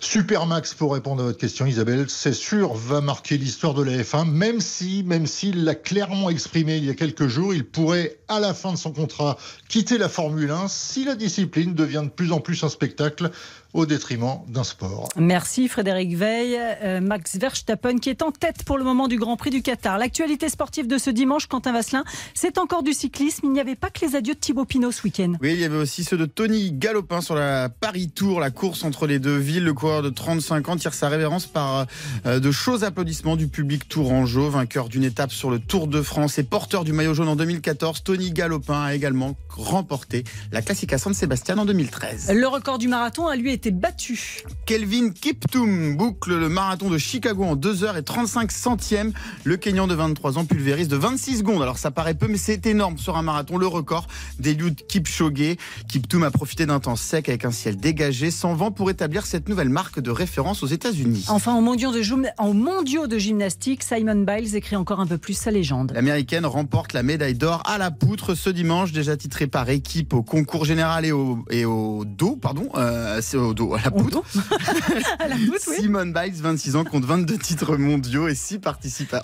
Supermax, 0.00 0.74
pour 0.74 0.94
répondre 0.94 1.22
à 1.22 1.26
votre 1.26 1.38
question 1.38 1.64
Isabelle, 1.64 2.06
c'est 2.08 2.32
sûr, 2.32 2.74
va 2.74 3.00
marquer 3.00 3.38
l'histoire 3.38 3.74
de 3.74 3.82
la 3.82 3.92
F1, 4.02 4.28
même 4.28 4.60
si, 4.60 5.02
même 5.04 5.26
s'il 5.26 5.64
l'a 5.64 5.74
clairement 5.74 6.28
exprimé 6.28 6.76
il 6.76 6.84
y 6.84 6.90
a 6.90 6.94
quelques 6.94 7.28
jours, 7.28 7.54
il 7.54 7.64
pourrait, 7.64 8.18
à 8.28 8.40
la 8.40 8.52
fin 8.54 8.72
de 8.72 8.78
son 8.78 8.92
contrat, 8.92 9.36
quitter 9.68 9.98
la 9.98 10.08
Formule 10.08 10.50
1 10.50 10.68
si 10.68 11.04
la 11.04 11.14
discipline 11.14 11.74
devient 11.74 12.02
de 12.04 12.10
plus 12.10 12.32
en 12.32 12.40
plus 12.40 12.62
un 12.64 12.68
spectacle 12.68 13.30
au 13.74 13.86
détriment 13.86 14.40
d'un 14.48 14.64
sport. 14.64 15.08
Merci 15.16 15.68
Frédéric 15.68 16.16
Veil. 16.16 16.58
Euh, 16.58 17.00
Max 17.00 17.36
Verstappen 17.36 17.98
qui 17.98 18.10
est 18.10 18.22
en 18.22 18.30
tête 18.30 18.64
pour 18.64 18.76
le 18.76 18.84
moment 18.84 19.08
du 19.08 19.16
Grand 19.18 19.36
Prix 19.36 19.50
du 19.50 19.62
Qatar. 19.62 19.98
L'actualité 19.98 20.48
sportive 20.48 20.86
de 20.86 20.98
ce 20.98 21.10
dimanche, 21.10 21.46
Quentin 21.46 21.72
Vasselin, 21.72 22.04
c'est 22.34 22.58
encore 22.58 22.82
du 22.82 22.92
cyclisme. 22.92 23.46
Il 23.46 23.52
n'y 23.52 23.60
avait 23.60 23.76
pas 23.76 23.90
que 23.90 24.04
les 24.04 24.16
adieux 24.16 24.34
de 24.34 24.38
Thibaut 24.38 24.64
Pinot 24.64 24.92
ce 24.92 25.02
week-end. 25.02 25.34
Oui, 25.40 25.52
il 25.54 25.60
y 25.60 25.64
avait 25.64 25.76
aussi 25.76 26.04
ceux 26.04 26.16
de 26.16 26.26
Tony 26.26 26.72
Galopin 26.72 27.20
sur 27.20 27.34
la 27.34 27.68
Paris 27.68 28.10
Tour, 28.10 28.40
la 28.40 28.50
course 28.50 28.84
entre 28.84 29.06
les 29.06 29.18
deux 29.18 29.36
villes. 29.36 29.64
Le 29.64 29.74
coureur 29.74 30.02
de 30.02 30.10
35 30.10 30.68
ans 30.68 30.76
tire 30.76 30.94
sa 30.94 31.08
révérence 31.08 31.46
par 31.46 31.86
euh, 32.26 32.40
de 32.40 32.50
chauds 32.50 32.84
applaudissements 32.84 33.36
du 33.36 33.48
public 33.48 33.88
tourangeau, 33.88 34.50
vainqueur 34.50 34.88
d'une 34.88 35.04
étape 35.04 35.32
sur 35.32 35.50
le 35.50 35.58
Tour 35.58 35.86
de 35.86 36.02
France 36.02 36.38
et 36.38 36.42
porteur 36.42 36.84
du 36.84 36.92
maillot 36.92 37.14
jaune 37.14 37.28
en 37.28 37.36
2014. 37.36 38.02
Tony 38.02 38.32
Galopin 38.32 38.82
a 38.82 38.94
également 38.94 39.34
remporté 39.48 40.24
la 40.50 40.62
Classica 40.62 40.98
San 40.98 41.14
Sébastien 41.14 41.56
en 41.58 41.64
2013. 41.64 42.32
Le 42.34 42.46
record 42.46 42.78
du 42.78 42.88
marathon 42.88 43.26
a 43.26 43.36
lui 43.36 43.52
été 43.52 43.61
battu. 43.70 44.42
Kelvin 44.66 45.10
Kiptoum 45.10 45.96
boucle 45.96 46.36
le 46.36 46.48
marathon 46.48 46.90
de 46.90 46.98
Chicago 46.98 47.44
en 47.44 47.56
2h35 47.56 48.50
centièmes. 48.50 49.12
Le 49.44 49.56
Kenyan 49.56 49.86
de 49.86 49.94
23 49.94 50.38
ans 50.38 50.44
pulvérise 50.44 50.88
de 50.88 50.96
26 50.96 51.38
secondes. 51.38 51.62
Alors 51.62 51.78
ça 51.78 51.90
paraît 51.90 52.14
peu, 52.14 52.28
mais 52.28 52.38
c'est 52.38 52.66
énorme 52.66 52.98
sur 52.98 53.16
un 53.16 53.22
marathon. 53.22 53.56
Le 53.56 53.66
record 53.66 54.06
d'Eliud 54.38 54.86
Kipchoge. 54.86 55.56
Kiptoum 55.88 56.22
a 56.22 56.30
profité 56.30 56.66
d'un 56.66 56.80
temps 56.80 56.96
sec 56.96 57.28
avec 57.28 57.44
un 57.44 57.50
ciel 57.50 57.76
dégagé, 57.76 58.30
sans 58.30 58.54
vent, 58.54 58.70
pour 58.70 58.90
établir 58.90 59.26
cette 59.26 59.48
nouvelle 59.48 59.68
marque 59.68 60.00
de 60.00 60.10
référence 60.10 60.62
aux 60.62 60.66
États-Unis. 60.66 61.26
Enfin, 61.28 61.52
en 61.52 61.62
mondiaux, 61.62 61.92
de 61.92 62.02
en 62.38 62.54
mondiaux 62.54 63.06
de 63.06 63.18
gymnastique, 63.18 63.82
Simon 63.82 64.24
Biles 64.26 64.54
écrit 64.56 64.76
encore 64.76 65.00
un 65.00 65.06
peu 65.06 65.18
plus 65.18 65.34
sa 65.34 65.50
légende. 65.50 65.92
L'américaine 65.94 66.46
remporte 66.46 66.92
la 66.92 67.02
médaille 67.02 67.34
d'or 67.34 67.62
à 67.64 67.78
la 67.78 67.90
poutre 67.90 68.34
ce 68.34 68.50
dimanche, 68.50 68.92
déjà 68.92 69.16
titrée 69.16 69.46
par 69.46 69.68
équipe 69.70 70.14
au 70.14 70.22
concours 70.22 70.64
général 70.64 71.04
et 71.04 71.12
au, 71.12 71.44
et 71.50 71.64
au 71.64 72.04
dos, 72.04 72.36
pardon, 72.36 72.68
euh, 72.76 73.20
au 73.52 73.54
dos, 73.54 73.74
à 73.74 73.80
la 73.82 73.90
poutre. 73.90 74.22
à 75.18 75.28
la 75.28 75.36
poutre 75.36 75.68
oui. 75.68 75.76
Simone 75.80 76.12
Biles, 76.12 76.34
26 76.34 76.76
ans, 76.76 76.84
compte 76.84 77.04
22 77.04 77.38
titres 77.38 77.76
mondiaux 77.76 78.28
et 78.28 78.34
six 78.34 78.58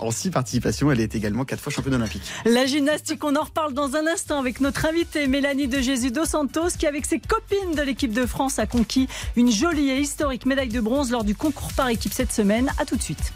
en 0.01 0.11
6 0.11 0.29
participations. 0.31 0.91
Elle 0.91 1.01
est 1.01 1.15
également 1.15 1.45
4 1.45 1.59
fois 1.59 1.71
championne 1.71 1.95
olympique. 1.95 2.23
La 2.45 2.65
gymnastique, 2.65 3.23
on 3.23 3.35
en 3.35 3.43
reparle 3.43 3.73
dans 3.73 3.95
un 3.95 4.07
instant 4.07 4.39
avec 4.39 4.61
notre 4.61 4.85
invitée 4.85 5.27
Mélanie 5.27 5.67
de 5.67 5.79
Jésus 5.79 6.11
dos 6.11 6.25
Santos 6.25 6.69
qui, 6.77 6.87
avec 6.87 7.05
ses 7.05 7.19
copines 7.19 7.75
de 7.75 7.81
l'équipe 7.81 8.13
de 8.13 8.25
France, 8.25 8.59
a 8.59 8.65
conquis 8.65 9.07
une 9.35 9.51
jolie 9.51 9.89
et 9.89 9.99
historique 9.99 10.45
médaille 10.45 10.69
de 10.69 10.81
bronze 10.81 11.11
lors 11.11 11.23
du 11.23 11.35
concours 11.35 11.73
par 11.73 11.89
équipe 11.89 12.13
cette 12.13 12.31
semaine. 12.31 12.69
A 12.77 12.85
tout 12.85 12.95
de 12.95 13.01
suite. 13.01 13.33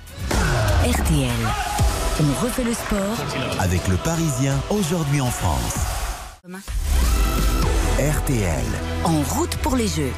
RTL. 0.86 1.30
On 2.20 2.44
refait 2.46 2.64
le 2.64 2.74
sport 2.74 3.60
avec 3.60 3.88
le 3.88 3.96
Parisien 3.98 4.56
aujourd'hui 4.70 5.22
en 5.22 5.32
France. 5.32 5.76
RTL. 8.00 8.66
En 9.04 9.22
route 9.22 9.56
pour 9.58 9.76
les 9.76 9.88
Jeux. 9.88 10.12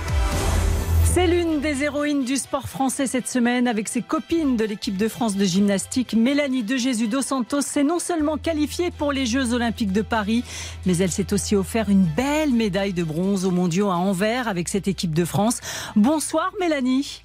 C'est 1.15 1.27
l'une 1.27 1.61
des 1.61 1.81
héroïnes 1.81 2.25
du 2.25 2.35
sport 2.35 2.67
français 2.67 3.07
cette 3.07 3.29
semaine 3.29 3.69
avec 3.69 3.87
ses 3.87 4.01
copines 4.01 4.57
de 4.57 4.65
l'équipe 4.65 4.97
de 4.97 5.07
France 5.07 5.37
de 5.37 5.45
gymnastique. 5.45 6.13
Mélanie 6.13 6.63
de 6.63 6.75
Jésus 6.75 7.07
dos 7.07 7.21
Santos 7.21 7.61
s'est 7.61 7.85
non 7.85 7.99
seulement 7.99 8.35
qualifiée 8.35 8.91
pour 8.91 9.13
les 9.13 9.25
Jeux 9.25 9.53
Olympiques 9.53 9.93
de 9.93 10.01
Paris, 10.01 10.43
mais 10.85 10.97
elle 10.97 11.11
s'est 11.11 11.31
aussi 11.31 11.55
offert 11.55 11.89
une 11.89 12.03
belle 12.03 12.51
médaille 12.51 12.91
de 12.91 13.05
bronze 13.05 13.45
aux 13.45 13.51
mondiaux 13.51 13.91
à 13.91 13.95
Anvers 13.95 14.49
avec 14.49 14.67
cette 14.67 14.89
équipe 14.89 15.13
de 15.13 15.23
France. 15.23 15.61
Bonsoir 15.95 16.51
Mélanie. 16.59 17.23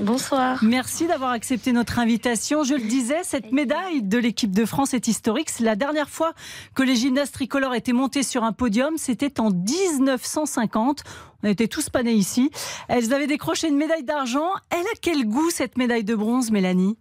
Bonsoir. 0.00 0.62
Merci 0.62 1.06
d'avoir 1.06 1.30
accepté 1.30 1.72
notre 1.72 1.98
invitation. 1.98 2.64
Je 2.64 2.74
le 2.74 2.82
disais, 2.82 3.22
cette 3.22 3.50
médaille 3.50 4.02
de 4.02 4.18
l'équipe 4.18 4.50
de 4.50 4.66
France 4.66 4.92
est 4.92 5.08
historique. 5.08 5.48
C'est 5.48 5.64
la 5.64 5.74
dernière 5.74 6.10
fois 6.10 6.34
que 6.74 6.82
les 6.82 6.96
gymnastes 6.96 7.32
tricolores 7.32 7.74
étaient 7.74 7.94
montés 7.94 8.22
sur 8.22 8.44
un 8.44 8.52
podium. 8.52 8.98
C'était 8.98 9.40
en 9.40 9.50
1950. 9.50 11.02
On 11.46 11.48
était 11.48 11.68
tous 11.68 11.90
pas 11.90 12.02
nés 12.02 12.12
ici. 12.12 12.50
Elles 12.88 13.14
avaient 13.14 13.28
décroché 13.28 13.68
une 13.68 13.76
médaille 13.76 14.02
d'argent. 14.02 14.48
Elle 14.68 14.80
a 14.80 14.96
quel 15.00 15.26
goût 15.26 15.48
cette 15.50 15.78
médaille 15.78 16.02
de 16.02 16.16
bronze, 16.16 16.50
Mélanie? 16.50 16.96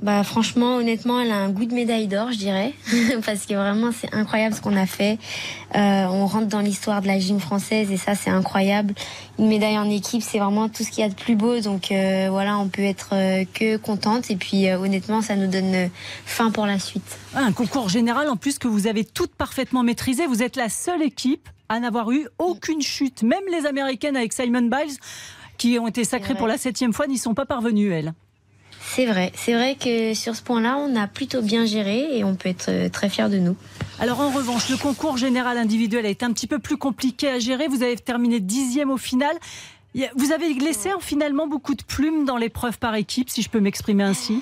Bah 0.00 0.24
franchement, 0.24 0.76
honnêtement, 0.76 1.20
elle 1.20 1.32
a 1.32 1.36
un 1.36 1.50
goût 1.50 1.66
de 1.66 1.74
médaille 1.74 2.06
d'or, 2.06 2.32
je 2.32 2.38
dirais, 2.38 2.72
parce 3.26 3.44
que 3.44 3.54
vraiment 3.54 3.90
c'est 3.92 4.14
incroyable 4.14 4.54
ce 4.54 4.62
qu'on 4.62 4.76
a 4.76 4.86
fait. 4.86 5.18
Euh, 5.74 6.06
on 6.06 6.24
rentre 6.26 6.46
dans 6.46 6.60
l'histoire 6.60 7.02
de 7.02 7.08
la 7.08 7.18
gym 7.18 7.40
française 7.40 7.90
et 7.90 7.98
ça 7.98 8.14
c'est 8.14 8.30
incroyable. 8.30 8.94
Une 9.38 9.48
médaille 9.48 9.76
en 9.76 9.90
équipe, 9.90 10.22
c'est 10.22 10.38
vraiment 10.38 10.70
tout 10.70 10.84
ce 10.84 10.90
qu'il 10.90 11.02
y 11.02 11.06
a 11.06 11.10
de 11.10 11.16
plus 11.16 11.34
beau, 11.34 11.60
donc 11.60 11.90
euh, 11.90 12.28
voilà, 12.30 12.58
on 12.58 12.68
peut 12.68 12.84
être 12.84 13.10
euh, 13.12 13.44
que 13.52 13.76
contente 13.76 14.30
et 14.30 14.36
puis 14.36 14.72
honnêtement, 14.72 15.20
ça 15.20 15.36
nous 15.36 15.48
donne 15.48 15.90
fin 16.24 16.52
pour 16.52 16.64
la 16.64 16.78
suite. 16.78 17.18
Ah, 17.34 17.42
un 17.42 17.52
concours 17.52 17.90
général 17.90 18.30
en 18.30 18.36
plus 18.36 18.58
que 18.58 18.68
vous 18.68 18.86
avez 18.86 19.04
toutes 19.04 19.34
parfaitement 19.34 19.82
maîtrisé. 19.82 20.26
Vous 20.26 20.42
êtes 20.42 20.56
la 20.56 20.70
seule 20.70 21.02
équipe 21.02 21.50
à 21.68 21.80
n'avoir 21.80 22.10
eu 22.10 22.28
aucune 22.38 22.82
chute. 22.82 23.22
Même 23.22 23.44
les 23.50 23.66
Américaines 23.66 24.16
avec 24.16 24.32
Simon 24.32 24.62
Biles, 24.62 24.96
qui 25.56 25.78
ont 25.78 25.88
été 25.88 26.04
sacrées 26.04 26.34
pour 26.34 26.46
la 26.46 26.58
septième 26.58 26.92
fois, 26.92 27.06
n'y 27.06 27.18
sont 27.18 27.34
pas 27.34 27.46
parvenues 27.46 27.92
elles. 27.92 28.14
C'est 28.94 29.06
vrai, 29.06 29.32
c'est 29.34 29.52
vrai 29.52 29.76
que 29.76 30.14
sur 30.14 30.34
ce 30.34 30.42
point-là, 30.42 30.78
on 30.78 30.96
a 30.96 31.06
plutôt 31.06 31.42
bien 31.42 31.66
géré 31.66 32.16
et 32.16 32.24
on 32.24 32.36
peut 32.36 32.48
être 32.48 32.70
euh, 32.70 32.88
très 32.88 33.10
fiers 33.10 33.28
de 33.28 33.38
nous. 33.38 33.56
Alors 34.00 34.20
en 34.20 34.30
revanche, 34.30 34.70
le 34.70 34.76
concours 34.76 35.18
général 35.18 35.58
individuel 35.58 36.06
a 36.06 36.08
été 36.08 36.24
un 36.24 36.32
petit 36.32 36.46
peu 36.46 36.58
plus 36.58 36.78
compliqué 36.78 37.28
à 37.28 37.38
gérer. 37.38 37.68
Vous 37.68 37.82
avez 37.82 37.96
terminé 37.96 38.40
dixième 38.40 38.90
au 38.90 38.96
final. 38.96 39.36
Vous 40.16 40.32
avez 40.32 40.54
laissé 40.54 40.90
finalement 41.00 41.46
beaucoup 41.46 41.74
de 41.74 41.82
plumes 41.82 42.24
dans 42.24 42.36
l'épreuve 42.36 42.78
par 42.78 42.94
équipe, 42.94 43.30
si 43.30 43.42
je 43.42 43.50
peux 43.50 43.60
m'exprimer 43.60 44.04
ainsi? 44.04 44.40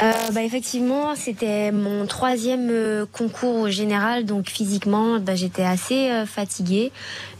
Euh, 0.00 0.12
bah, 0.32 0.42
effectivement, 0.42 1.14
c'était 1.14 1.70
mon 1.70 2.06
troisième 2.06 2.68
euh, 2.70 3.06
concours 3.12 3.56
au 3.56 3.68
général, 3.68 4.24
donc 4.24 4.48
physiquement, 4.48 5.18
bah, 5.20 5.34
j'étais 5.34 5.64
assez 5.64 6.10
euh, 6.10 6.24
fatiguée. 6.24 6.92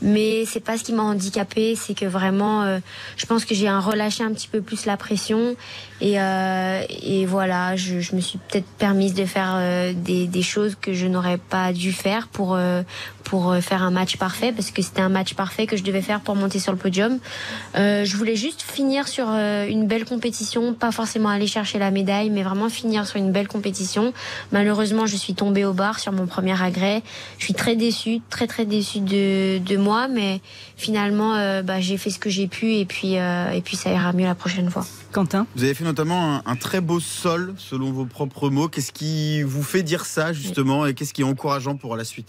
Mais 0.02 0.44
c'est 0.44 0.60
pas 0.60 0.76
ce 0.76 0.84
qui 0.84 0.92
m'a 0.92 1.02
handicapée, 1.02 1.74
c'est 1.76 1.94
que 1.94 2.04
vraiment, 2.04 2.80
je 3.16 3.26
pense 3.26 3.44
que 3.44 3.54
j'ai 3.54 3.70
relâché 3.70 4.24
un 4.24 4.32
petit 4.32 4.48
peu 4.48 4.60
plus 4.60 4.84
la 4.84 4.96
pression. 4.96 5.54
Et, 6.00 6.16
et 6.16 7.24
voilà, 7.24 7.76
je, 7.76 8.00
je, 8.00 8.16
me 8.16 8.20
suis 8.20 8.40
peut-être 8.48 8.66
permise 8.78 9.14
de 9.14 9.24
faire 9.24 9.56
des, 9.94 10.26
des, 10.26 10.42
choses 10.42 10.74
que 10.74 10.92
je 10.92 11.06
n'aurais 11.06 11.38
pas 11.38 11.72
dû 11.72 11.92
faire 11.92 12.26
pour 12.26 12.58
pour 13.22 13.54
faire 13.60 13.84
un 13.84 13.92
match 13.92 14.16
parfait, 14.16 14.50
parce 14.50 14.72
que 14.72 14.82
c'était 14.82 15.02
un 15.02 15.08
match 15.08 15.34
parfait 15.34 15.68
que 15.68 15.76
je 15.76 15.84
devais 15.84 16.02
faire 16.02 16.20
pour 16.20 16.34
monter 16.34 16.58
sur 16.58 16.72
le 16.72 16.78
podium. 16.78 17.20
je 17.76 18.16
voulais 18.16 18.34
juste 18.34 18.62
finir 18.62 19.06
sur 19.06 19.28
une 19.28 19.86
belle 19.86 20.04
compétition, 20.04 20.74
pas 20.74 20.90
forcément 20.90 21.28
aller 21.28 21.46
chercher 21.46 21.78
la 21.78 21.92
médaille, 21.92 22.30
mais 22.30 22.41
vraiment 22.42 22.68
finir 22.68 23.06
sur 23.06 23.18
une 23.18 23.32
belle 23.32 23.48
compétition. 23.48 24.12
Malheureusement, 24.50 25.06
je 25.06 25.16
suis 25.16 25.34
tombée 25.34 25.64
au 25.64 25.72
bar 25.72 25.98
sur 25.98 26.12
mon 26.12 26.26
premier 26.26 26.60
agrès. 26.60 27.02
Je 27.38 27.44
suis 27.44 27.54
très 27.54 27.76
déçue, 27.76 28.20
très 28.30 28.46
très 28.46 28.64
déçue 28.66 29.00
de, 29.00 29.58
de 29.58 29.76
moi, 29.76 30.08
mais 30.08 30.40
finalement, 30.76 31.34
euh, 31.34 31.62
bah, 31.62 31.80
j'ai 31.80 31.96
fait 31.96 32.10
ce 32.10 32.18
que 32.18 32.30
j'ai 32.30 32.46
pu 32.46 32.74
et 32.74 32.84
puis, 32.84 33.18
euh, 33.18 33.50
et 33.50 33.60
puis 33.60 33.76
ça 33.76 33.90
ira 33.92 34.12
mieux 34.12 34.26
la 34.26 34.34
prochaine 34.34 34.70
fois. 34.70 34.86
Quentin? 35.12 35.46
Vous 35.56 35.64
avez 35.64 35.74
fait 35.74 35.84
notamment 35.84 36.36
un, 36.36 36.42
un 36.46 36.56
très 36.56 36.80
beau 36.80 37.00
sol, 37.00 37.54
selon 37.58 37.92
vos 37.92 38.06
propres 38.06 38.50
mots. 38.50 38.68
Qu'est-ce 38.68 38.92
qui 38.92 39.42
vous 39.42 39.62
fait 39.62 39.82
dire 39.82 40.04
ça, 40.04 40.32
justement, 40.32 40.86
et 40.86 40.94
qu'est-ce 40.94 41.12
qui 41.12 41.22
est 41.22 41.24
encourageant 41.24 41.76
pour 41.76 41.96
la 41.96 42.04
suite? 42.04 42.28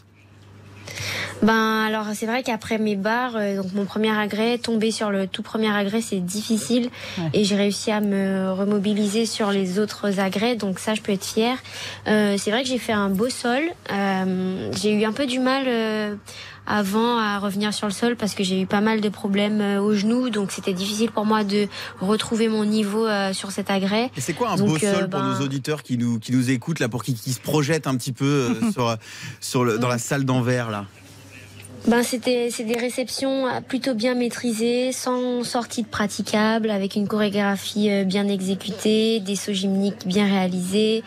Ben 1.41 1.83
alors 1.85 2.05
c'est 2.13 2.25
vrai 2.25 2.43
qu'après 2.43 2.77
mes 2.77 2.95
barres, 2.95 3.35
euh, 3.35 3.57
donc 3.57 3.73
mon 3.73 3.85
premier 3.85 4.15
agrès, 4.15 4.57
tomber 4.57 4.91
sur 4.91 5.11
le 5.11 5.27
tout 5.27 5.43
premier 5.43 5.73
agrès 5.73 6.01
c'est 6.01 6.19
difficile. 6.19 6.89
Et 7.33 7.43
j'ai 7.43 7.55
réussi 7.55 7.91
à 7.91 8.01
me 8.01 8.51
remobiliser 8.51 9.25
sur 9.25 9.51
les 9.51 9.79
autres 9.79 10.19
agrès, 10.19 10.55
donc 10.55 10.79
ça 10.79 10.93
je 10.93 11.01
peux 11.01 11.11
être 11.11 11.25
fière. 11.25 11.57
Euh, 12.07 12.35
c'est 12.37 12.51
vrai 12.51 12.63
que 12.63 12.69
j'ai 12.69 12.77
fait 12.77 12.93
un 12.93 13.09
beau 13.09 13.29
sol, 13.29 13.61
euh, 13.91 14.71
j'ai 14.81 14.93
eu 14.93 15.05
un 15.05 15.13
peu 15.13 15.25
du 15.25 15.39
mal 15.39 15.65
avant 16.65 17.17
à 17.17 17.39
revenir 17.39 17.73
sur 17.73 17.87
le 17.87 17.93
sol 17.93 18.15
parce 18.15 18.35
que 18.35 18.43
j'ai 18.43 18.61
eu 18.61 18.65
pas 18.65 18.81
mal 18.81 19.01
de 19.01 19.09
problèmes 19.09 19.61
aux 19.79 19.93
genoux, 19.93 20.29
donc 20.29 20.51
c'était 20.51 20.73
difficile 20.73 21.11
pour 21.11 21.25
moi 21.25 21.43
de 21.43 21.67
retrouver 21.99 22.47
mon 22.47 22.65
niveau 22.65 23.07
sur 23.33 23.51
cet 23.51 23.69
agrès. 23.69 24.11
Et 24.15 24.21
c'est 24.21 24.33
quoi 24.33 24.51
un 24.51 24.55
beau 24.57 24.77
sol 24.77 25.09
pour 25.09 25.19
ben 25.19 25.33
nos 25.33 25.45
auditeurs 25.45 25.83
qui 25.83 25.97
nous, 25.97 26.19
qui 26.19 26.31
nous 26.31 26.51
écoutent 26.51 26.79
là, 26.79 26.89
pour 26.89 27.03
qu'ils 27.03 27.17
se 27.17 27.39
projettent 27.39 27.87
un 27.87 27.95
petit 27.95 28.13
peu 28.13 28.55
sur, 28.71 28.97
sur 29.41 29.63
le, 29.63 29.77
dans 29.77 29.89
la 29.89 29.97
salle 29.97 30.25
d'envers 30.25 30.69
là? 30.69 30.85
Ben, 31.85 32.01
c'était 32.01 32.47
c'est 32.49 32.63
des 32.63 32.77
réceptions 32.77 33.45
plutôt 33.67 33.93
bien 33.93 34.15
maîtrisées, 34.15 34.93
sans 34.93 35.43
sortie 35.43 35.83
de 35.83 35.87
praticable, 35.87 36.69
avec 36.69 36.95
une 36.95 37.09
chorégraphie 37.09 37.91
euh, 37.91 38.03
bien 38.05 38.29
exécutée, 38.29 39.19
des 39.19 39.35
sauts 39.35 39.51
gymniques 39.51 40.07
bien 40.07 40.25
réalisés. 40.25 41.03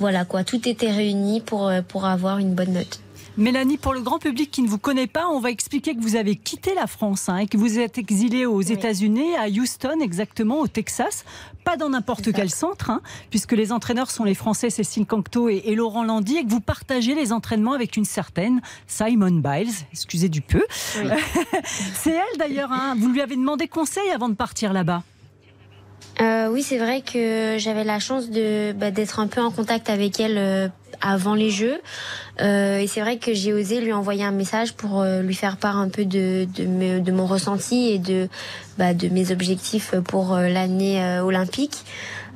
Voilà 0.00 0.26
quoi, 0.26 0.44
tout 0.44 0.68
était 0.68 0.90
réuni 0.90 1.40
pour, 1.40 1.68
euh, 1.68 1.80
pour 1.80 2.04
avoir 2.04 2.38
une 2.38 2.54
bonne 2.54 2.74
note. 2.74 3.00
Mélanie, 3.38 3.76
pour 3.76 3.94
le 3.94 4.00
grand 4.00 4.18
public 4.18 4.50
qui 4.50 4.62
ne 4.62 4.68
vous 4.68 4.78
connaît 4.78 5.06
pas, 5.06 5.28
on 5.28 5.38
va 5.38 5.52
expliquer 5.52 5.94
que 5.94 6.00
vous 6.00 6.16
avez 6.16 6.34
quitté 6.34 6.74
la 6.74 6.88
France 6.88 7.28
hein, 7.28 7.36
et 7.36 7.46
que 7.46 7.56
vous 7.56 7.78
êtes 7.78 7.96
exilée 7.96 8.46
aux 8.46 8.60
États-Unis, 8.60 9.36
à 9.36 9.46
Houston 9.46 10.00
exactement, 10.00 10.58
au 10.58 10.66
Texas. 10.66 11.24
Pas 11.62 11.76
dans 11.76 11.90
n'importe 11.90 12.32
quel 12.32 12.50
centre, 12.50 12.90
hein, 12.90 13.00
puisque 13.30 13.52
les 13.52 13.70
entraîneurs 13.70 14.10
sont 14.10 14.24
les 14.24 14.34
Français 14.34 14.70
Cécile 14.70 15.06
Cancto 15.06 15.48
et, 15.48 15.62
et, 15.66 15.76
Laurent 15.76 16.02
Landy, 16.02 16.38
et 16.38 16.44
que 16.44 16.50
vous 16.50 16.60
partagez 16.60 17.14
les 17.14 17.32
entraînements 17.32 17.74
avec 17.74 17.96
une 17.96 18.04
certaine 18.04 18.60
Simon 18.88 19.30
Biles. 19.30 19.70
Excusez 19.92 20.28
du 20.28 20.40
peu. 20.40 20.64
Oui. 20.96 21.10
C'est 21.94 22.14
elle 22.14 22.38
d'ailleurs. 22.38 22.72
Hein, 22.72 22.96
vous 22.98 23.08
lui 23.08 23.20
avez 23.20 23.36
demandé 23.36 23.68
conseil 23.68 24.10
avant 24.12 24.28
de 24.28 24.34
partir 24.34 24.72
là-bas. 24.72 25.04
Euh, 26.20 26.48
oui, 26.50 26.64
c'est 26.64 26.78
vrai 26.78 27.02
que 27.02 27.56
j'avais 27.58 27.84
la 27.84 28.00
chance 28.00 28.28
de 28.30 28.72
bah, 28.72 28.90
d'être 28.90 29.20
un 29.20 29.28
peu 29.28 29.40
en 29.40 29.52
contact 29.52 29.88
avec 29.88 30.18
elle 30.18 30.36
euh, 30.36 30.68
avant 31.00 31.34
les 31.34 31.50
Jeux. 31.50 31.80
Euh, 32.40 32.78
et 32.78 32.86
c'est 32.86 33.00
vrai 33.00 33.18
que 33.18 33.34
j'ai 33.34 33.52
osé 33.52 33.80
lui 33.80 33.92
envoyer 33.92 34.24
un 34.24 34.30
message 34.30 34.74
pour 34.74 35.00
euh, 35.00 35.22
lui 35.22 35.34
faire 35.34 35.56
part 35.56 35.76
un 35.76 35.88
peu 35.88 36.04
de, 36.04 36.46
de, 36.54 36.64
me, 36.64 37.00
de 37.00 37.12
mon 37.12 37.26
ressenti 37.26 37.88
et 37.88 37.98
de, 37.98 38.28
bah, 38.78 38.94
de 38.94 39.08
mes 39.08 39.32
objectifs 39.32 39.94
pour 40.04 40.34
euh, 40.34 40.48
l'année 40.48 41.02
olympique. 41.20 41.84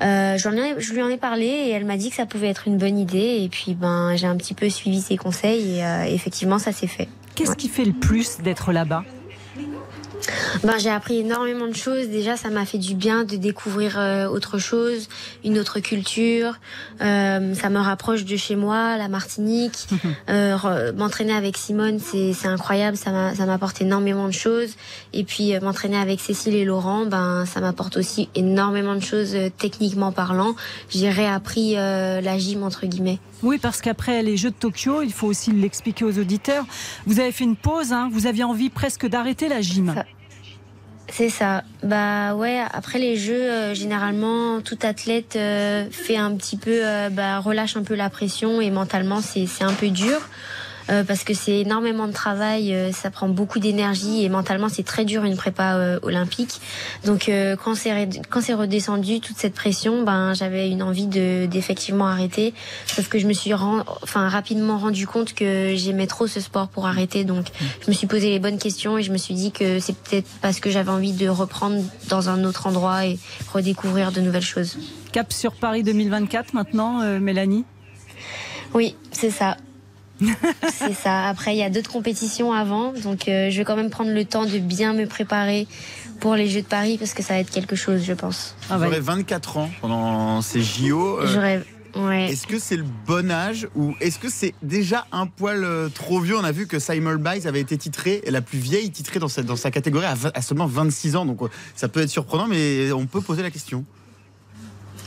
Ai, 0.01 0.37
je 0.39 0.93
lui 0.93 1.03
en 1.03 1.09
ai 1.09 1.17
parlé 1.17 1.47
et 1.47 1.71
elle 1.71 1.85
m'a 1.85 1.97
dit 1.97 2.11
que 2.11 2.17
ça 2.17 2.27
pouvait 2.27 2.49
être 2.49 2.67
une 2.67 2.79
bonne 2.79 2.99
idée. 2.99 3.39
Et 3.43 3.49
puis 3.49 3.75
ben, 3.75 4.17
j'ai 4.17 4.27
un 4.27 4.37
petit 4.37 4.55
peu 4.55 4.69
suivi 4.69 5.01
ses 5.01 5.17
conseils 5.17 5.79
et 5.81 6.15
effectivement 6.15 6.59
ça 6.59 6.73
s'est 6.73 6.89
fait. 6.89 7.09
Qu'est-ce 7.37 7.51
ouais. 7.51 7.57
qui 7.57 7.69
fait 7.69 7.85
le 7.85 7.93
plus 7.93 8.39
d'être 8.39 8.73
là-bas? 8.73 9.05
Ben, 10.65 10.79
j'ai 10.79 10.91
appris 10.91 11.19
énormément 11.19 11.67
de 11.67 11.75
choses. 11.75 12.09
Déjà, 12.09 12.37
ça 12.37 12.51
m'a 12.51 12.65
fait 12.65 12.79
du 12.79 12.95
bien 12.95 13.25
de 13.25 13.37
découvrir 13.37 13.99
euh, 13.99 14.27
autre 14.27 14.59
chose, 14.59 15.09
une 15.45 15.59
autre 15.59 15.81
culture. 15.81 16.55
Euh, 17.01 17.55
ça 17.55 17.71
me 17.71 17.79
rapproche 17.79 18.25
de 18.25 18.37
chez 18.37 18.57
moi, 18.57 18.97
la 18.97 19.09
Martinique. 19.09 19.89
euh, 20.29 20.93
m'entraîner 20.93 21.33
avec 21.33 21.57
Simone, 21.57 21.99
c'est 21.99 22.47
incroyable. 22.47 22.97
Ça 22.97 23.11
m'apporte 23.47 23.81
énormément 23.81 24.29
de 24.29 24.33
choses. 24.33 24.75
Et 25.13 25.25
puis, 25.25 25.55
euh, 25.55 25.61
m'entraîner 25.61 25.97
avec 25.97 26.21
Cécile 26.21 26.55
et 26.55 26.65
Laurent, 26.65 27.07
ben, 27.07 27.45
ça 27.47 27.61
m'apporte 27.61 27.97
aussi 27.97 28.29
énormément 28.35 28.95
de 28.95 29.03
choses 29.03 29.35
euh, 29.35 29.49
techniquement 29.57 30.13
parlant. 30.13 30.55
J'ai 30.91 31.11
réappris 31.11 31.75
la 31.75 32.39
gym, 32.39 32.63
entre 32.63 32.87
guillemets. 32.87 33.19
Oui, 33.43 33.59
parce 33.59 33.81
qu'après 33.81 34.23
les 34.23 34.37
Jeux 34.37 34.51
de 34.51 34.55
Tokyo, 34.55 35.03
il 35.03 35.13
faut 35.13 35.27
aussi 35.27 35.51
l'expliquer 35.53 36.05
aux 36.05 36.19
auditeurs. 36.19 36.65
Vous 37.07 37.21
avez 37.21 37.33
fait 37.33 37.45
une 37.45 37.57
pause, 37.57 37.93
hein, 37.93 38.09
vous 38.13 38.27
aviez 38.27 38.45
envie 38.45 38.71
presque 38.71 39.07
d'arrêter 39.07 39.49
la 39.49 39.61
gym. 39.61 39.95
C'est 41.13 41.29
ça. 41.29 41.63
Bah 41.83 42.35
ouais, 42.35 42.63
après 42.73 42.99
les 42.99 43.17
jeux, 43.17 43.35
euh, 43.35 43.75
généralement, 43.75 44.63
tout 44.63 44.79
athlète 44.81 45.37
euh, 45.37 45.87
fait 45.91 46.17
un 46.17 46.35
petit 46.37 46.57
peu, 46.57 46.71
euh, 46.73 47.11
bah, 47.11 47.39
relâche 47.39 47.77
un 47.77 47.83
peu 47.83 47.95
la 47.95 48.09
pression 48.09 48.63
et 48.63 48.71
mentalement, 48.71 49.21
c'est 49.21 49.47
un 49.63 49.75
peu 49.75 49.89
dur. 49.91 50.21
Euh, 50.91 51.05
parce 51.05 51.25
que 51.25 51.35
c'est 51.35 51.61
énormément 51.61 52.07
de 52.07 52.13
travail, 52.13 52.75
euh, 52.75 52.93
ça 52.93 53.11
prend 53.11 53.29
beaucoup 53.29 53.59
d'énergie 53.59 54.25
et 54.25 54.29
mentalement 54.29 54.69
c'est 54.69 54.83
très 54.83 55.05
dur 55.05 55.25
une 55.25 55.37
prépa 55.37 55.75
euh, 55.75 55.99
olympique. 56.03 56.61
Donc 57.05 57.31
quand 57.63 57.75
c'est 57.75 58.09
quand 58.31 58.41
c'est 58.41 58.55
redescendu 58.55 59.21
toute 59.21 59.37
cette 59.37 59.55
pression, 59.55 60.03
ben 60.03 60.35
j'avais 60.35 60.71
une 60.71 60.83
envie 60.83 61.07
de 61.07 61.47
d'effectivement 61.47 62.07
arrêter 62.07 62.55
parce 62.97 63.09
que 63.09 63.19
je 63.19 63.27
me 63.27 63.33
suis 63.33 63.55
rend, 63.55 63.85
enfin 64.03 64.29
rapidement 64.29 64.79
rendu 64.79 65.07
compte 65.07 65.35
que 65.35 65.75
j'aimais 65.77 66.07
trop 66.07 66.27
ce 66.27 66.41
sport 66.41 66.69
pour 66.69 66.87
arrêter. 66.87 67.25
Donc 67.25 67.47
je 67.85 67.91
me 67.91 67.95
suis 67.95 68.07
posé 68.07 68.31
les 68.31 68.39
bonnes 68.39 68.59
questions 68.59 68.99
et 68.99 69.03
je 69.03 69.13
me 69.13 69.19
suis 69.19 69.35
dit 69.35 69.53
que 69.53 69.81
c'est 69.81 69.97
peut-être 69.97 70.29
parce 70.41 70.61
que 70.61 70.71
j'avais 70.71 70.91
envie 70.91 71.13
de 71.13 71.29
reprendre 71.29 71.83
dans 72.09 72.29
un 72.29 72.45
autre 72.45 72.67
endroit 72.67 73.07
et 73.07 73.19
redécouvrir 73.53 74.13
de 74.13 74.21
nouvelles 74.21 74.43
choses. 74.43 74.79
Cap 75.13 75.33
sur 75.33 75.53
Paris 75.53 75.83
2024 75.83 76.55
maintenant, 76.55 77.03
Mélanie? 77.21 77.65
Oui, 78.75 78.97
c'est 79.11 79.31
ça. 79.31 79.57
c'est 80.73 80.95
ça. 80.95 81.27
Après, 81.29 81.55
il 81.55 81.59
y 81.59 81.63
a 81.63 81.71
d'autres 81.71 81.91
compétitions 81.91 82.53
avant, 82.53 82.93
donc 82.93 83.29
euh, 83.29 83.51
je 83.51 83.59
vais 83.59 83.65
quand 83.65 83.77
même 83.77 83.91
prendre 83.91 84.11
le 84.13 84.25
temps 84.25 84.47
de 84.47 84.59
bien 84.59 84.93
me 84.93 85.07
préparer 85.07 85.67
pour 86.21 86.35
les 86.35 86.49
Jeux 86.49 86.63
de 86.63 86.67
Paris 86.67 86.99
parce 86.99 87.15
que 87.15 87.23
ça 87.23 87.35
va 87.35 87.41
être 87.41 87.51
quelque 87.51 87.77
chose, 87.77 88.03
je 88.05 88.13
pense. 88.13 88.55
Ah, 88.71 88.79
Vous 88.79 88.85
aurez 88.85 89.01
24 89.01 89.57
ans 89.57 89.71
pendant 89.81 90.41
ces 90.43 90.63
JO. 90.63 91.19
Euh, 91.21 91.27
J'aurais. 91.27 91.63
Ouais. 91.95 92.33
Est-ce 92.33 92.47
que 92.47 92.59
c'est 92.59 92.77
le 92.77 92.87
bon 93.07 93.31
âge 93.31 93.69
ou 93.77 93.95
est-ce 94.01 94.19
que 94.19 94.31
c'est 94.31 94.55
déjà 94.63 95.07
un 95.13 95.27
poil 95.27 95.63
euh, 95.63 95.91
trop 95.91 96.21
vieux? 96.21 96.39
On 96.39 96.45
a 96.45 96.53
vu 96.53 96.67
que 96.67 96.79
Simon 96.79 97.17
Biles 97.17 97.47
avait 97.47 97.61
été 97.61 97.77
titrée, 97.77 98.23
la 98.27 98.41
plus 98.41 98.59
vieille 98.59 98.91
titrée 98.91 99.19
dans 99.19 99.29
sa, 99.29 99.43
dans 99.43 99.57
sa 99.57 99.71
catégorie 99.71 100.07
à, 100.07 100.15
à 100.33 100.41
seulement 100.41 100.67
26 100.67 101.17
ans. 101.17 101.27
Donc 101.27 101.41
ça 101.75 101.89
peut 101.89 102.01
être 102.01 102.09
surprenant, 102.09 102.47
mais 102.49 102.93
on 102.93 103.05
peut 103.05 103.21
poser 103.21 103.43
la 103.43 103.51
question. 103.51 103.85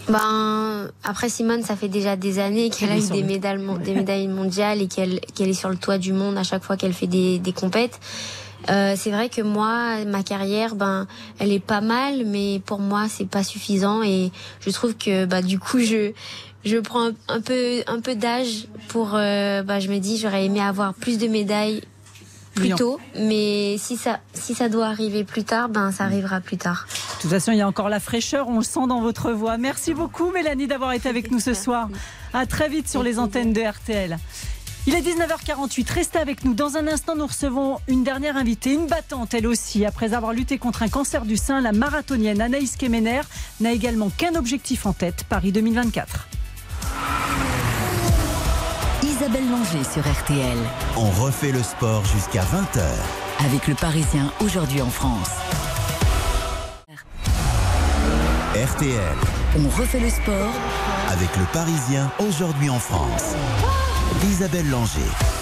Ben, 0.07 0.91
après 1.03 1.29
Simone, 1.29 1.63
ça 1.63 1.75
fait 1.75 1.87
déjà 1.87 2.15
des 2.15 2.39
années 2.39 2.69
qu'elle 2.69 2.91
a 2.91 2.97
eu 2.97 3.07
des 3.09 3.23
médailles, 3.23 3.59
des 3.83 3.93
médailles 3.93 4.27
mondiales 4.27 4.81
et 4.81 4.87
qu'elle 4.87 5.19
qu'elle 5.33 5.49
est 5.49 5.53
sur 5.53 5.69
le 5.69 5.77
toit 5.77 5.97
du 5.97 6.13
monde 6.13 6.37
à 6.37 6.43
chaque 6.43 6.63
fois 6.63 6.77
qu'elle 6.77 6.93
fait 6.93 7.07
des, 7.07 7.39
des 7.39 7.53
compètes. 7.53 7.99
Euh, 8.69 8.95
c'est 8.97 9.11
vrai 9.11 9.29
que 9.29 9.41
moi, 9.41 10.03
ma 10.05 10.23
carrière, 10.23 10.75
ben, 10.75 11.07
elle 11.39 11.51
est 11.51 11.59
pas 11.59 11.81
mal, 11.81 12.25
mais 12.25 12.61
pour 12.65 12.79
moi, 12.79 13.05
c'est 13.09 13.27
pas 13.27 13.43
suffisant 13.43 14.01
et 14.03 14.31
je 14.59 14.69
trouve 14.71 14.95
que, 14.95 15.25
bah, 15.25 15.41
du 15.41 15.59
coup, 15.59 15.79
je 15.79 16.11
je 16.63 16.77
prends 16.77 17.11
un 17.27 17.41
peu 17.41 17.83
un 17.87 17.99
peu 17.99 18.15
d'âge 18.15 18.67
pour, 18.87 19.11
euh, 19.13 19.61
bah, 19.61 19.79
je 19.79 19.89
me 19.89 19.99
dis, 19.99 20.17
j'aurais 20.17 20.45
aimé 20.45 20.61
avoir 20.61 20.93
plus 20.93 21.17
de 21.17 21.27
médailles 21.27 21.81
plus 22.55 22.69
tôt, 22.71 22.99
mais 23.19 23.77
si 23.77 23.97
ça, 23.97 24.19
si 24.33 24.55
ça 24.55 24.69
doit 24.69 24.87
arriver 24.87 25.23
plus 25.23 25.43
tard, 25.43 25.69
ben 25.69 25.91
ça 25.91 26.05
arrivera 26.05 26.39
plus 26.39 26.57
tard. 26.57 26.87
De 27.17 27.21
toute 27.21 27.29
façon, 27.29 27.51
il 27.51 27.57
y 27.57 27.61
a 27.61 27.67
encore 27.67 27.89
la 27.89 27.99
fraîcheur, 27.99 28.47
on 28.47 28.57
le 28.57 28.63
sent 28.63 28.87
dans 28.87 29.01
votre 29.01 29.31
voix. 29.31 29.57
Merci 29.57 29.93
beaucoup, 29.93 30.31
Mélanie, 30.31 30.67
d'avoir 30.67 30.93
été 30.93 31.09
avec 31.09 31.31
nous 31.31 31.39
ce 31.39 31.53
soir. 31.53 31.89
À 32.33 32.45
très 32.45 32.69
vite 32.69 32.89
sur 32.89 33.03
les 33.03 33.19
antennes 33.19 33.53
de 33.53 33.61
RTL. 33.61 34.17
Il 34.87 34.93
est 34.93 35.01
19h48, 35.01 35.91
restez 35.91 36.19
avec 36.19 36.45
nous. 36.45 36.53
Dans 36.53 36.77
un 36.77 36.87
instant, 36.87 37.15
nous 37.15 37.25
recevons 37.25 37.79
une 37.87 38.03
dernière 38.03 38.37
invitée, 38.37 38.73
une 38.73 38.85
battante 38.85 39.33
elle 39.33 39.47
aussi. 39.47 39.83
Après 39.83 40.13
avoir 40.13 40.31
lutté 40.31 40.59
contre 40.59 40.83
un 40.83 40.89
cancer 40.89 41.25
du 41.25 41.37
sein, 41.37 41.59
la 41.59 41.71
marathonienne 41.71 42.39
Anaïs 42.39 42.77
Kemener 42.77 43.21
n'a 43.61 43.71
également 43.71 44.11
qu'un 44.11 44.35
objectif 44.35 44.85
en 44.85 44.93
tête, 44.93 45.23
Paris 45.27 45.51
2024. 45.51 46.27
Isabelle 49.15 49.49
Langer 49.49 49.83
sur 49.85 50.01
RTL. 50.01 50.57
On 50.97 51.09
refait 51.23 51.53
le 51.53 51.63
sport 51.63 52.03
jusqu'à 52.03 52.41
20h. 52.41 52.81
Avec 53.45 53.65
le 53.67 53.75
Parisien 53.75 54.29
aujourd'hui 54.41 54.81
en 54.81 54.89
France. 54.89 55.29
RTL. 58.55 59.15
On 59.57 59.79
refait 59.79 60.01
le 60.01 60.09
sport. 60.09 60.51
Avec 61.09 61.29
le 61.37 61.45
Parisien 61.53 62.11
aujourd'hui 62.19 62.69
en 62.69 62.79
France. 62.79 63.35
Isabelle 64.25 64.69
Langer. 64.69 65.34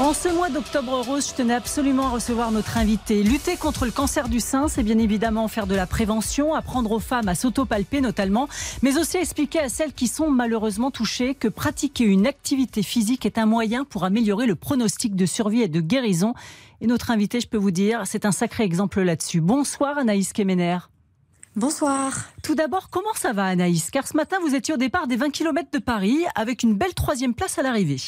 En 0.00 0.12
ce 0.12 0.28
mois 0.28 0.50
d'octobre 0.50 1.02
rose, 1.02 1.28
je 1.28 1.34
tenais 1.34 1.54
absolument 1.54 2.06
à 2.06 2.10
recevoir 2.10 2.50
notre 2.50 2.78
invité. 2.78 3.22
Lutter 3.22 3.56
contre 3.56 3.84
le 3.84 3.92
cancer 3.92 4.28
du 4.28 4.40
sein, 4.40 4.66
c'est 4.66 4.82
bien 4.82 4.98
évidemment 4.98 5.46
faire 5.46 5.68
de 5.68 5.76
la 5.76 5.86
prévention, 5.86 6.52
apprendre 6.52 6.90
aux 6.90 6.98
femmes 6.98 7.28
à 7.28 7.36
s'autopalper 7.36 8.00
notamment, 8.00 8.48
mais 8.82 8.98
aussi 8.98 9.18
expliquer 9.18 9.60
à 9.60 9.68
celles 9.68 9.92
qui 9.92 10.08
sont 10.08 10.30
malheureusement 10.30 10.90
touchées 10.90 11.36
que 11.36 11.46
pratiquer 11.46 12.02
une 12.02 12.26
activité 12.26 12.82
physique 12.82 13.24
est 13.24 13.38
un 13.38 13.46
moyen 13.46 13.84
pour 13.84 14.02
améliorer 14.02 14.46
le 14.46 14.56
pronostic 14.56 15.14
de 15.14 15.26
survie 15.26 15.62
et 15.62 15.68
de 15.68 15.80
guérison. 15.80 16.34
Et 16.80 16.88
notre 16.88 17.12
invité, 17.12 17.38
je 17.40 17.46
peux 17.46 17.56
vous 17.56 17.70
dire, 17.70 18.02
c'est 18.04 18.24
un 18.24 18.32
sacré 18.32 18.64
exemple 18.64 19.00
là-dessus. 19.00 19.40
Bonsoir 19.40 19.96
Anaïs 19.96 20.32
Kemener. 20.32 20.78
Bonsoir. 21.54 22.12
Tout 22.42 22.56
d'abord, 22.56 22.90
comment 22.90 23.14
ça 23.14 23.32
va 23.32 23.44
Anaïs? 23.44 23.92
Car 23.92 24.08
ce 24.08 24.16
matin, 24.16 24.38
vous 24.42 24.56
étiez 24.56 24.74
au 24.74 24.78
départ 24.78 25.06
des 25.06 25.14
20 25.14 25.30
km 25.30 25.70
de 25.72 25.78
Paris 25.78 26.24
avec 26.34 26.64
une 26.64 26.74
belle 26.74 26.94
troisième 26.94 27.32
place 27.32 27.60
à 27.60 27.62
l'arrivée. 27.62 28.00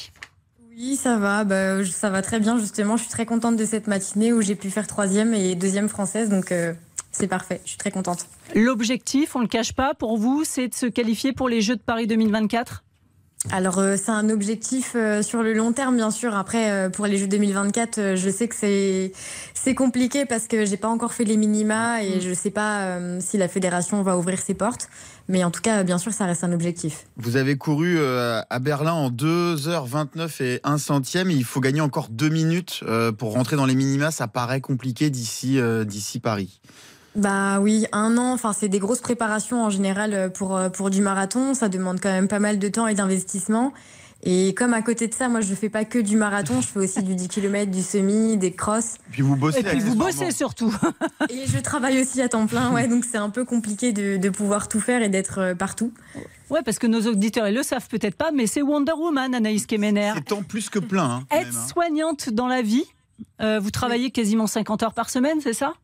Oui, 0.77 0.97
ça 0.97 1.17
va. 1.17 1.45
Bah, 1.45 1.83
ça 1.87 2.11
va 2.11 2.21
très 2.21 2.39
bien, 2.39 2.59
justement. 2.59 2.99
Je 2.99 3.03
suis 3.03 3.11
très 3.11 3.25
contente 3.25 3.57
de 3.57 3.65
cette 3.65 3.87
matinée 3.87 4.35
où 4.35 4.43
j'ai 4.43 4.55
pu 4.55 4.71
faire 4.71 4.87
troisième 4.87 5.33
et 5.33 5.55
deuxième 5.55 5.89
française. 5.89 6.29
Donc, 6.29 6.53
euh, 6.53 6.75
c'est 7.13 7.29
parfait. 7.29 7.63
Je 7.65 7.71
suis 7.71 7.79
très 7.79 7.91
contente. 7.91 8.27
L'objectif, 8.55 9.35
on 9.37 9.41
le 9.41 9.47
cache 9.47 9.73
pas, 9.73 9.95
pour 9.95 10.19
vous, 10.19 10.45
c'est 10.45 10.69
de 10.69 10.75
se 10.75 10.85
qualifier 10.85 11.33
pour 11.33 11.49
les 11.49 11.63
Jeux 11.63 11.77
de 11.77 11.81
Paris 11.81 12.07
2024 12.07 12.85
alors 13.53 13.79
euh, 13.79 13.97
c'est 13.97 14.11
un 14.11 14.29
objectif 14.29 14.93
euh, 14.97 15.23
sur 15.23 15.43
le 15.43 15.53
long 15.53 15.73
terme 15.73 15.97
bien 15.97 16.11
sûr. 16.11 16.35
Après 16.35 16.71
euh, 16.71 16.89
pour 16.89 17.07
les 17.07 17.17
Jeux 17.17 17.29
2024, 17.29 17.99
euh, 17.99 18.17
je 18.17 18.31
sais 18.31 18.49
que 18.49 18.55
c'est 18.55 19.13
c'est 19.55 19.75
compliqué 19.75 20.25
parce 20.27 20.47
que 20.49 20.65
j'ai 20.65 20.77
pas 20.77 20.89
encore 20.89 21.13
fait 21.13 21.25
les 21.25 21.37
minima 21.37 22.03
et 22.03 22.21
je 22.21 22.33
sais 22.33 22.51
pas 22.51 22.99
si 23.21 23.37
la 23.37 23.49
fédération 23.49 24.03
va 24.03 24.17
ouvrir 24.17 24.39
ses 24.39 24.55
portes. 24.55 24.89
Mais 25.29 25.43
en 25.43 25.51
tout 25.51 25.61
cas, 25.61 25.83
bien 25.83 25.99
sûr, 25.99 26.13
ça 26.13 26.25
reste 26.25 26.45
un 26.45 26.53
objectif. 26.53 27.07
Vous 27.17 27.37
avez 27.37 27.57
couru 27.57 27.99
à 27.99 28.59
Berlin 28.61 28.93
en 28.93 29.11
2h29 29.11 30.43
et 30.43 30.61
1 30.63 30.79
centième. 30.79 31.33
Il 31.33 31.45
faut 31.45 31.61
gagner 31.61 31.81
encore 31.81 32.09
2 32.11 32.29
minutes 32.29 32.85
pour 33.19 33.33
rentrer 33.33 33.57
dans 33.57 33.67
les 33.67 33.75
minima. 33.75 34.13
Ça 34.13 34.29
paraît 34.29 34.61
compliqué 34.61 35.11
d'ici 35.11 35.59
d'ici 35.85 36.21
Paris. 36.21 36.61
Bah 37.17 37.61
oui, 37.61 37.87
un 37.93 38.19
an, 38.19 38.33
enfin 38.33 38.53
c'est 38.53 38.69
des 38.69 38.79
grosses 38.79 39.01
préparations 39.01 39.65
en 39.65 39.71
général 39.71 40.31
pour, 40.33 40.61
pour 40.73 40.91
du 40.91 41.01
marathon, 41.01 41.55
ça 41.55 41.69
demande 41.69 41.99
quand 42.01 42.13
même 42.13 42.29
pas 42.29 42.39
mal 42.39 42.59
de 42.59 42.69
temps 42.69 42.87
et 42.87 42.95
d'investissement. 42.95 43.73
Et 44.23 44.55
comme 44.55 44.75
à 44.75 44.83
côté 44.83 45.07
de 45.07 45.15
ça, 45.15 45.29
moi 45.29 45.41
je 45.41 45.55
fais 45.55 45.69
pas 45.69 45.85
que 45.85 45.99
du 45.99 46.17
marathon, 46.17 46.61
je 46.61 46.67
fais 46.67 46.79
aussi 46.81 47.03
du 47.03 47.15
10 47.15 47.29
km, 47.29 47.71
du 47.71 47.83
semi, 47.83 48.37
des 48.37 48.53
crosses. 48.53 48.95
Et 48.95 49.13
puis 49.13 49.23
vous 49.23 49.37
bossez. 49.37 49.61
Et 49.61 49.63
puis 49.63 49.79
vous 49.79 49.95
bossez 49.95 50.33
surtout. 50.33 50.75
Et 51.29 51.47
je 51.47 51.59
travaille 51.59 52.01
aussi 52.01 52.21
à 52.23 52.29
temps 52.29 52.47
plein, 52.47 52.73
ouais, 52.73 52.89
donc 52.89 53.05
c'est 53.05 53.19
un 53.19 53.31
peu 53.31 53.45
compliqué 53.45 53.93
de, 53.93 54.17
de 54.17 54.29
pouvoir 54.31 54.69
tout 54.69 54.81
faire 54.81 55.03
et 55.03 55.09
d'être 55.09 55.39
euh, 55.39 55.55
partout. 55.55 55.93
Ouais, 56.51 56.61
parce 56.65 56.79
que 56.79 56.87
nos 56.87 57.03
auditeurs, 57.03 57.47
ils 57.49 57.55
le 57.55 57.63
savent 57.63 57.89
peut-être 57.89 58.17
pas, 58.17 58.31
mais 58.33 58.47
c'est 58.47 58.63
Wonder 58.63 58.93
Woman, 58.93 59.35
Anaïs 59.35 59.67
Kemener. 59.67 60.13
C'est 60.15 60.25
temps 60.25 60.43
plus 60.43 60.71
que 60.71 60.79
plein. 60.79 61.05
Hein, 61.05 61.27
hein. 61.31 61.37
Aide-soignante 61.37 62.31
dans 62.31 62.47
la 62.47 62.63
vie. 62.63 62.85
Euh, 63.41 63.61
vous 63.61 63.71
travaillez 63.71 64.11
quasiment 64.11 64.47
50 64.47 64.83
heures 64.83 64.95
par 64.95 65.11
semaine, 65.11 65.41
c'est 65.41 65.53
ça? 65.53 65.75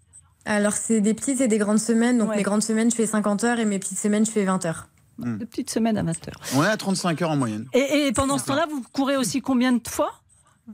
Alors 0.45 0.73
c'est 0.73 1.01
des 1.01 1.15
petites 1.15 1.41
et 1.41 1.49
des 1.49 1.59
grandes 1.59 1.79
semaines, 1.79 2.19
donc 2.19 2.31
Ouais. 2.31 2.37
mes 2.37 2.43
grandes 2.43 2.63
semaines 2.63 2.91
je 2.91 2.97
fais 2.97 3.07
50 3.07 3.45
heures 3.45 3.59
et 3.61 3.65
mes 3.65 3.79
petites 3.79 3.99
semaines 3.99 4.27
je 4.27 4.31
fais 4.31 4.45
20 4.45 4.65
heures. 4.67 4.89
De 5.19 5.45
petites 5.45 5.71
semaines 5.71 5.99
à 5.99 6.03
20 6.03 6.11
heures. 6.29 6.41
On 6.57 6.65
est 6.65 6.69
à 6.69 6.77
35 6.77 7.21
heures 7.23 7.31
en 7.31 7.37
moyenne. 7.37 7.67
Et, 7.75 8.07
et 8.09 8.13
pendant 8.13 8.39
ce 8.39 8.47
temps-là, 8.47 8.67
vous 8.69 8.83
courez 8.93 9.17
aussi 9.17 9.41
combien 9.41 9.71
de 9.73 9.81
fois? 9.87 10.11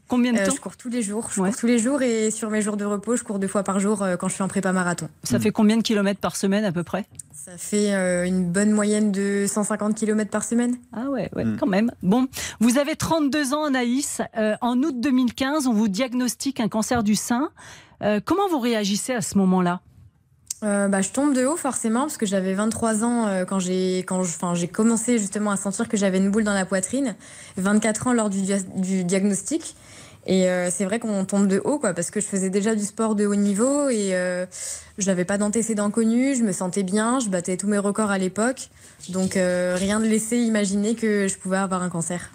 Combien 0.07 0.33
de 0.33 0.38
Euh, 0.38 0.46
temps 0.46 0.55
je 0.55 0.61
cours 0.61 0.77
tous 0.77 0.88
les 0.90 1.03
jours, 1.03 1.29
je 1.31 1.40
cours 1.40 1.57
tous 1.57 1.66
les 1.66 1.79
jours 1.79 2.03
et 2.03 2.31
sur 2.31 2.51
mes 2.51 2.61
jours 2.62 2.77
de 2.77 2.85
repos, 2.85 3.16
je 3.16 3.24
cours 3.24 3.38
deux 3.38 3.48
fois 3.48 3.62
par 3.62 3.81
jour 3.81 4.03
euh, 4.03 4.16
quand 4.16 4.29
je 4.29 4.35
suis 4.35 4.42
en 4.42 4.48
prépa 4.48 4.72
marathon. 4.72 5.09
Ça 5.24 5.40
fait 5.40 5.51
combien 5.51 5.77
de 5.79 5.83
kilomètres 5.83 6.20
par 6.20 6.37
semaine 6.37 6.64
à 6.64 6.72
peu 6.72 6.83
près 6.83 7.07
Ça 7.33 7.53
fait 7.57 7.94
euh, 7.94 8.27
une 8.27 8.44
bonne 8.44 8.70
moyenne 8.72 9.12
de 9.12 9.46
150 9.48 9.94
km 9.96 10.31
par 10.31 10.44
semaine. 10.44 10.77
Ah 10.92 11.09
ouais, 11.11 11.31
ouais 11.35 11.44
quand 11.59 11.66
même. 11.66 11.90
Bon, 12.03 12.29
vous 12.61 12.79
avez 12.79 12.96
32 12.96 13.55
ans, 13.55 13.64
Anaïs. 13.64 14.20
Euh, 14.37 14.57
en 14.61 14.77
août 14.83 14.94
2015, 15.01 15.66
on 15.66 15.72
vous 15.72 15.88
diagnostique 15.88 16.61
un 16.61 16.68
cancer 16.68 17.03
du 17.03 17.14
sein. 17.14 17.48
Euh, 18.03 18.20
comment 18.24 18.46
vous 18.48 18.61
réagissez 18.61 19.12
à 19.14 19.22
ce 19.22 19.38
moment-là 19.38 19.81
Euh, 20.64 20.88
bah, 20.88 21.03
je 21.03 21.11
tombe 21.11 21.35
de 21.35 21.44
haut 21.47 21.57
forcément 21.57 22.01
parce 22.01 22.16
que 22.16 22.27
j'avais 22.27 22.53
23 22.55 23.05
ans 23.05 23.29
euh, 23.29 23.44
quand 23.44 23.61
j'ai 23.61 23.99
quand 24.01 24.25
je- 24.25 24.37
j'ai 24.55 24.66
commencé 24.66 25.18
justement 25.18 25.53
à 25.53 25.57
sentir 25.57 25.88
que 25.88 25.97
j'avais 25.97 26.18
une 26.18 26.31
boule 26.31 26.42
dans 26.42 26.53
la 26.55 26.64
poitrine, 26.66 27.14
24 27.57 28.09
ans 28.09 28.12
lors 28.12 28.29
du, 28.29 28.40
dia- 28.42 28.59
du 28.75 29.05
diagnostic. 29.05 29.77
Et 30.27 30.51
euh, 30.51 30.68
c'est 30.71 30.85
vrai 30.85 30.99
qu'on 30.99 31.25
tombe 31.25 31.47
de 31.47 31.62
haut 31.64 31.79
quoi 31.79 31.94
parce 31.94 32.11
que 32.11 32.21
je 32.21 32.27
faisais 32.27 32.51
déjà 32.51 32.75
du 32.75 32.85
sport 32.85 33.14
de 33.14 33.25
haut 33.25 33.37
niveau 33.37 33.88
et 33.88 34.11
euh, 34.14 34.47
j'avais 34.99 35.25
pas 35.25 35.38
d'antécédents 35.38 35.90
connus, 35.90 36.35
je 36.37 36.42
me 36.42 36.51
sentais 36.53 36.83
bien, 36.83 37.21
je 37.21 37.29
battais 37.29 37.57
tous 37.57 37.68
mes 37.68 37.79
records 37.79 38.11
à 38.11 38.18
l'époque. 38.18 38.68
Donc 39.11 39.35
rien 39.35 40.01
ne 40.01 40.07
laissait 40.09 40.40
imaginer 40.40 40.97
que 40.97 41.29
je 41.29 41.38
pouvais 41.38 41.57
avoir 41.57 41.83
un 41.85 41.88
cancer. 41.88 42.31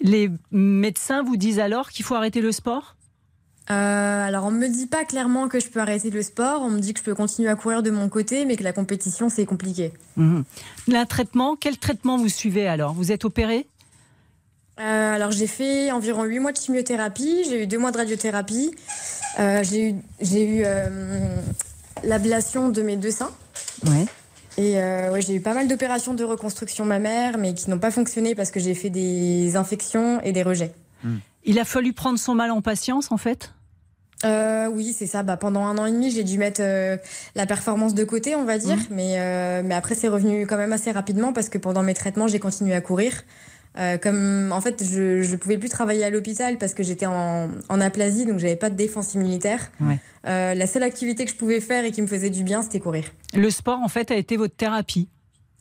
Les 0.00 0.30
médecins 0.50 1.22
vous 1.22 1.36
disent 1.36 1.58
alors 1.60 1.90
qu'il 1.90 2.06
faut 2.06 2.14
arrêter 2.14 2.40
le 2.40 2.52
sport? 2.52 2.96
Euh, 3.70 4.26
alors 4.26 4.46
on 4.46 4.50
me 4.50 4.66
dit 4.66 4.86
pas 4.86 5.04
clairement 5.04 5.48
que 5.48 5.60
je 5.60 5.68
peux 5.68 5.80
arrêter 5.80 6.10
le 6.10 6.22
sport, 6.22 6.62
on 6.62 6.70
me 6.70 6.80
dit 6.80 6.92
que 6.92 6.98
je 6.98 7.04
peux 7.04 7.14
continuer 7.14 7.48
à 7.48 7.54
courir 7.54 7.82
de 7.82 7.90
mon 7.90 8.08
côté 8.08 8.44
mais 8.44 8.56
que 8.56 8.64
la 8.64 8.72
compétition 8.72 9.28
c'est 9.28 9.46
compliqué. 9.46 9.92
Un 10.18 11.06
traitement, 11.06 11.56
quel 11.56 11.78
traitement 11.78 12.18
vous 12.18 12.28
suivez 12.28 12.66
alors? 12.66 12.94
Vous 12.94 13.12
êtes 13.12 13.24
opéré? 13.24 13.66
Euh, 14.80 15.14
alors 15.14 15.30
j'ai 15.30 15.46
fait 15.46 15.92
environ 15.92 16.24
8 16.24 16.38
mois 16.40 16.52
de 16.52 16.56
chimiothérapie, 16.56 17.44
j'ai 17.48 17.62
eu 17.62 17.66
2 17.66 17.78
mois 17.78 17.92
de 17.92 17.98
radiothérapie, 17.98 18.72
Euh, 19.38 19.62
j'ai 19.62 19.94
eu, 20.34 20.64
l'ablation 22.02 22.70
de 22.70 22.82
mes 22.82 22.96
deux 22.96 23.12
seins. 23.12 23.30
Ouais. 23.86 24.06
Et 24.58 24.78
euh, 24.80 25.12
ouais, 25.12 25.22
j'ai 25.22 25.34
eu 25.34 25.40
pas 25.40 25.54
mal 25.54 25.68
d'opérations 25.68 26.14
de 26.14 26.24
reconstruction 26.24 26.84
mammaire, 26.84 27.38
mais 27.38 27.54
qui 27.54 27.70
n'ont 27.70 27.78
pas 27.78 27.90
fonctionné 27.90 28.34
parce 28.34 28.50
que 28.50 28.58
j'ai 28.58 28.74
fait 28.74 28.90
des 28.90 29.56
infections 29.56 30.20
et 30.22 30.32
des 30.32 30.42
rejets. 30.42 30.72
Il 31.44 31.58
a 31.58 31.64
fallu 31.64 31.92
prendre 31.92 32.18
son 32.18 32.34
mal 32.34 32.50
en 32.50 32.60
patience 32.60 33.12
en 33.12 33.16
fait? 33.16 33.52
Euh, 34.24 34.68
oui, 34.68 34.94
c'est 34.96 35.06
ça. 35.06 35.22
Bah, 35.22 35.36
pendant 35.36 35.64
un 35.64 35.78
an 35.78 35.86
et 35.86 35.92
demi, 35.92 36.10
j'ai 36.10 36.24
dû 36.24 36.38
mettre 36.38 36.60
euh, 36.62 36.96
la 37.34 37.46
performance 37.46 37.94
de 37.94 38.04
côté, 38.04 38.34
on 38.34 38.44
va 38.44 38.58
dire. 38.58 38.78
Mais, 38.90 39.14
euh, 39.16 39.62
mais 39.64 39.74
après, 39.74 39.94
c'est 39.94 40.08
revenu 40.08 40.46
quand 40.46 40.56
même 40.56 40.72
assez 40.72 40.90
rapidement 40.90 41.32
parce 41.32 41.48
que 41.48 41.58
pendant 41.58 41.82
mes 41.82 41.94
traitements, 41.94 42.28
j'ai 42.28 42.38
continué 42.38 42.74
à 42.74 42.80
courir. 42.80 43.24
Comme 44.02 44.50
en 44.52 44.60
fait, 44.60 44.84
je 44.84 45.30
ne 45.30 45.36
pouvais 45.36 45.56
plus 45.56 45.68
travailler 45.68 46.04
à 46.04 46.10
l'hôpital 46.10 46.58
parce 46.58 46.74
que 46.74 46.82
j'étais 46.82 47.06
en, 47.06 47.48
en 47.68 47.80
aplasie, 47.80 48.26
donc 48.26 48.38
j'avais 48.38 48.56
pas 48.56 48.68
de 48.68 48.74
défense 48.74 49.14
immunitaire. 49.14 49.70
La 50.24 50.66
seule 50.66 50.82
activité 50.82 51.24
que 51.24 51.30
je 51.30 51.36
pouvais 51.36 51.60
faire 51.60 51.84
et 51.84 51.92
qui 51.92 52.02
me 52.02 52.06
faisait 52.08 52.30
du 52.30 52.42
bien, 52.42 52.62
c'était 52.62 52.80
courir. 52.80 53.04
Le 53.32 53.48
sport 53.48 53.78
en 53.78 53.88
fait 53.88 54.10
a 54.10 54.16
été 54.16 54.36
votre 54.36 54.56
thérapie? 54.56 55.08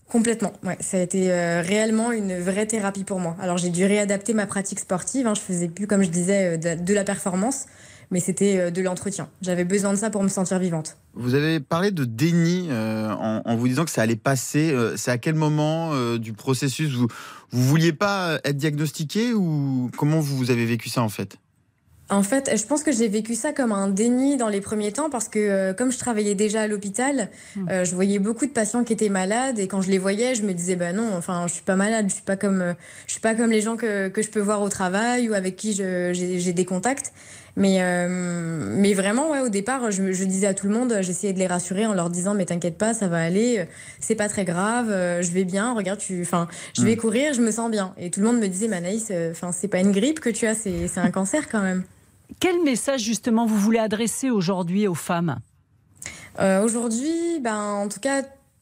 Complètement, 0.10 0.54
ouais. 0.64 0.76
Ça 0.80 0.98
a 0.98 1.02
été 1.02 1.32
euh, 1.32 1.62
réellement 1.62 2.12
une 2.12 2.40
vraie 2.40 2.66
thérapie 2.66 3.04
pour 3.04 3.20
moi. 3.20 3.38
Alors 3.40 3.58
j'ai 3.58 3.70
dû 3.70 3.86
réadapter 3.86 4.34
ma 4.34 4.48
pratique 4.48 4.80
sportive. 4.80 5.28
Hein. 5.28 5.36
Je 5.36 5.42
faisais 5.42 5.70
plus, 5.70 5.86
comme 5.86 6.02
je 6.02 6.10
disais, 6.10 6.58
de, 6.58 6.84
de 6.84 6.94
la 6.96 7.04
performance, 7.04 7.68
mais 8.12 8.20
c'était 8.20 8.58
euh, 8.58 8.72
de 8.72 8.82
l'entretien. 8.82 9.30
J'avais 9.42 9.66
besoin 9.66 9.92
de 9.94 9.98
ça 9.98 10.10
pour 10.10 10.24
me 10.24 10.30
sentir 10.30 10.60
vivante. 10.60 10.98
Vous 11.14 11.36
avez 11.36 11.60
parlé 11.60 11.92
de 11.92 12.06
déni 12.06 12.68
euh, 12.70 13.10
en, 13.12 13.42
en 13.46 13.56
vous 13.56 13.68
disant 13.68 13.86
que 13.86 13.92
ça 13.92 14.02
allait 14.02 14.16
passer. 14.16 14.72
Euh, 14.72 14.96
C'est 14.98 15.12
à 15.12 15.18
quel 15.18 15.36
moment 15.36 15.92
euh, 15.94 16.18
du 16.18 16.34
processus 16.34 16.92
vous 16.94 17.08
vous 17.52 17.64
vouliez 17.64 17.94
pas 17.94 18.40
être 18.44 18.58
diagnostiqué 18.58 19.34
ou 19.34 19.90
comment 19.98 20.20
vous 20.20 20.52
avez 20.52 20.66
vécu 20.66 20.88
ça 20.90 21.02
en 21.02 21.10
fait? 21.10 21.38
En 22.12 22.24
fait, 22.24 22.50
je 22.58 22.66
pense 22.66 22.82
que 22.82 22.92
j'ai 22.92 23.08
vécu 23.08 23.36
ça 23.36 23.54
comme 23.54 23.72
un 23.72 23.88
déni 23.88 24.36
dans 24.36 24.50
les 24.50 24.62
premiers 24.62 24.92
temps 24.92 25.12
parce 25.12 25.30
que 25.30 25.38
euh, 25.38 25.74
comme 25.76 25.92
je 25.92 26.00
travaillais 26.00 26.34
déjà 26.34 26.62
à 26.62 26.68
l'hôpital, 26.68 27.30
euh, 27.70 27.86
je 27.86 27.94
voyais 27.94 28.18
beaucoup 28.18 28.48
de 28.48 28.52
patients 28.52 28.84
qui 28.84 28.94
étaient 28.94 29.10
malades 29.10 29.60
et 29.60 29.68
quand 29.68 29.82
je 29.82 29.92
les 29.92 30.00
voyais, 30.00 30.34
je 30.34 30.42
me 30.42 30.54
disais 30.54 30.76
bah 30.76 30.92
non, 30.92 31.12
enfin 31.16 31.46
je 31.48 31.54
suis 31.54 31.62
pas 31.64 31.76
malade, 31.76 32.08
je 32.10 32.14
suis 32.16 32.24
pas 32.24 32.36
comme 32.36 32.62
euh, 32.62 32.74
je 33.06 33.12
suis 33.12 33.22
pas 33.22 33.36
comme 33.36 33.52
les 33.52 33.62
gens 33.62 33.78
que, 33.78 34.08
que 34.08 34.24
je 34.24 34.30
peux 34.30 34.40
voir 34.40 34.64
au 34.64 34.70
travail 34.70 35.30
ou 35.30 35.36
avec 35.36 35.56
qui 35.56 35.74
j'ai 35.74 36.54
des 36.54 36.66
contacts. 36.66 37.14
Mais 37.56 37.78
euh, 37.82 38.08
mais 38.78 38.94
vraiment 38.94 39.32
ouais, 39.32 39.40
au 39.40 39.50
départ, 39.50 39.92
je, 39.92 40.12
je 40.14 40.24
disais 40.24 40.48
à 40.48 40.54
tout 40.54 40.68
le 40.68 40.74
monde, 40.74 40.98
j'essayais 41.02 41.34
de 41.34 41.40
les 41.40 41.48
rassurer 41.48 41.86
en 41.86 41.94
leur 41.94 42.10
disant 42.10 42.34
mais 42.34 42.46
t'inquiète 42.46 42.78
pas, 42.78 42.94
ça 42.94 43.08
va 43.08 43.18
aller, 43.22 43.60
euh, 43.60 43.66
c'est 44.00 44.16
pas 44.16 44.30
très 44.30 44.46
grave, 44.46 44.90
euh, 44.90 45.22
je 45.22 45.32
vais 45.32 45.44
bien, 45.46 45.74
regarde 45.74 46.00
tu 46.00 46.22
enfin 46.22 46.48
je 46.78 46.84
vais 46.84 46.96
Mm. 46.96 47.00
courir, 47.00 47.34
je 47.34 47.42
me 47.42 47.52
sens 47.52 47.70
bien 47.72 47.94
et 47.98 48.12
tout 48.12 48.20
le 48.22 48.28
monde 48.28 48.40
me 48.40 48.48
disait 48.48 48.68
mais 48.68 48.78
Anaïs, 48.78 49.08
euh, 49.12 49.32
enfin 49.32 49.52
c'est 49.52 49.68
pas 49.68 49.80
une 49.80 49.92
grippe 49.92 50.20
que 50.20 50.30
tu 50.30 50.46
as, 50.48 50.54
c'est 50.56 50.88
c'est 50.88 51.00
un 51.00 51.12
cancer 51.12 51.50
quand 51.50 51.62
même. 51.62 51.84
Quel 52.40 52.62
message 52.64 53.02
justement 53.02 53.46
vous 53.46 53.58
voulez 53.58 53.80
adresser 53.80 54.30
aujourd'hui 54.30 54.88
aux 54.88 54.94
femmes? 54.96 55.40
Euh, 56.40 56.64
Aujourd'hui, 56.64 57.40
ben, 57.42 57.58
en 57.58 57.90
tout 57.90 58.00
cas, 58.00 58.22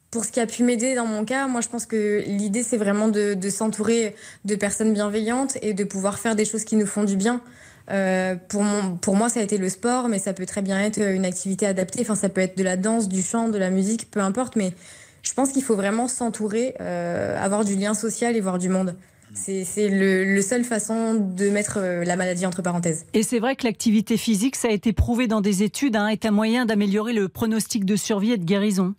pour 0.09 0.23
ce 0.25 0.31
qui 0.31 0.39
a 0.39 0.47
pu 0.47 0.63
m'aider 0.63 0.95
dans 0.95 1.05
mon 1.05 1.25
cas, 1.25 1.47
moi 1.47 1.59
je 1.61 1.67
pense 1.67 1.85
que 1.85 2.23
l'idée 2.25 2.63
c'est 2.63 2.77
vraiment 2.77 3.09
de, 3.09 3.33
de 3.33 3.49
s'entourer 3.49 4.15
de 4.45 4.55
personnes 4.55 4.93
bienveillantes 4.93 5.57
et 5.61 5.73
de 5.73 5.83
pouvoir 5.83 6.17
faire 6.17 6.35
des 6.35 6.45
choses 6.45 6.63
qui 6.63 6.77
nous 6.77 6.87
font 6.87 7.03
du 7.03 7.17
bien. 7.17 7.41
Euh, 7.89 8.35
pour, 9.01 9.15
moi, 9.15 9.29
ça 9.29 9.39
a 9.39 9.43
été 9.43 9.57
le 9.57 9.69
sport, 9.69 10.09
mais 10.09 10.19
ça 10.19 10.33
peut 10.33 10.45
très 10.45 10.61
bien 10.61 10.79
être 10.79 10.99
une 11.01 11.25
activité 11.25 11.65
adaptée. 11.65 12.01
Enfin, 12.01 12.15
ça 12.15 12.29
peut 12.29 12.41
être 12.41 12.57
de 12.57 12.63
la 12.63 12.77
danse, 12.77 13.07
du 13.07 13.21
chant, 13.21 13.49
de 13.49 13.57
la 13.57 13.69
musique, 13.69 14.11
peu 14.11 14.19
importe. 14.19 14.55
Mais 14.55 14.73
je 15.23 15.33
pense 15.33 15.51
qu'il 15.51 15.63
faut 15.63 15.75
vraiment 15.75 16.07
s'entourer, 16.07 16.75
euh, 16.81 17.41
avoir 17.41 17.65
du 17.65 17.75
lien 17.75 17.93
social 17.93 18.35
et 18.35 18.41
voir 18.41 18.57
du 18.57 18.69
monde. 18.69 18.95
C'est 19.33 19.89
le, 19.89 20.23
le 20.23 20.41
seule 20.41 20.63
façon 20.63 21.13
de 21.13 21.49
mettre 21.49 21.77
euh, 21.77 22.03
la 22.03 22.15
maladie 22.15 22.45
entre 22.45 22.63
parenthèses. 22.63 23.05
Et 23.13 23.21
c'est 23.21 23.39
vrai 23.39 23.55
que 23.55 23.65
l'activité 23.65 24.17
physique, 24.17 24.55
ça 24.55 24.69
a 24.69 24.71
été 24.71 24.93
prouvé 24.93 25.27
dans 25.27 25.41
des 25.41 25.61
études, 25.61 25.95
hein, 25.95 26.07
est 26.07 26.25
un 26.25 26.31
moyen 26.31 26.65
d'améliorer 26.65 27.13
le 27.13 27.29
pronostic 27.29 27.85
de 27.85 27.95
survie 27.95 28.31
et 28.31 28.37
de 28.37 28.45
guérison. 28.45 28.95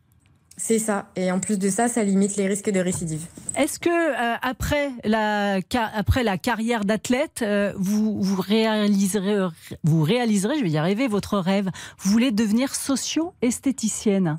C'est 0.60 0.80
ça. 0.80 1.06
Et 1.14 1.30
en 1.30 1.38
plus 1.38 1.56
de 1.58 1.70
ça, 1.70 1.86
ça 1.88 2.02
limite 2.02 2.36
les 2.36 2.48
risques 2.48 2.68
de 2.68 2.80
récidive. 2.80 3.24
Est-ce 3.56 3.78
que 3.78 3.88
euh, 3.88 4.36
après, 4.42 4.90
la, 5.04 6.38
carrière 6.38 6.84
d'athlète, 6.84 7.42
euh, 7.42 7.72
vous, 7.76 8.20
vous, 8.20 8.40
réaliserez, 8.40 9.48
vous 9.84 10.02
réaliserez, 10.02 10.58
je 10.58 10.64
vais 10.64 10.70
y 10.70 10.76
arriver, 10.76 11.06
votre 11.06 11.38
rêve 11.38 11.70
Vous 12.00 12.10
voulez 12.10 12.32
devenir 12.32 12.74
socio-esthéticienne? 12.74 14.38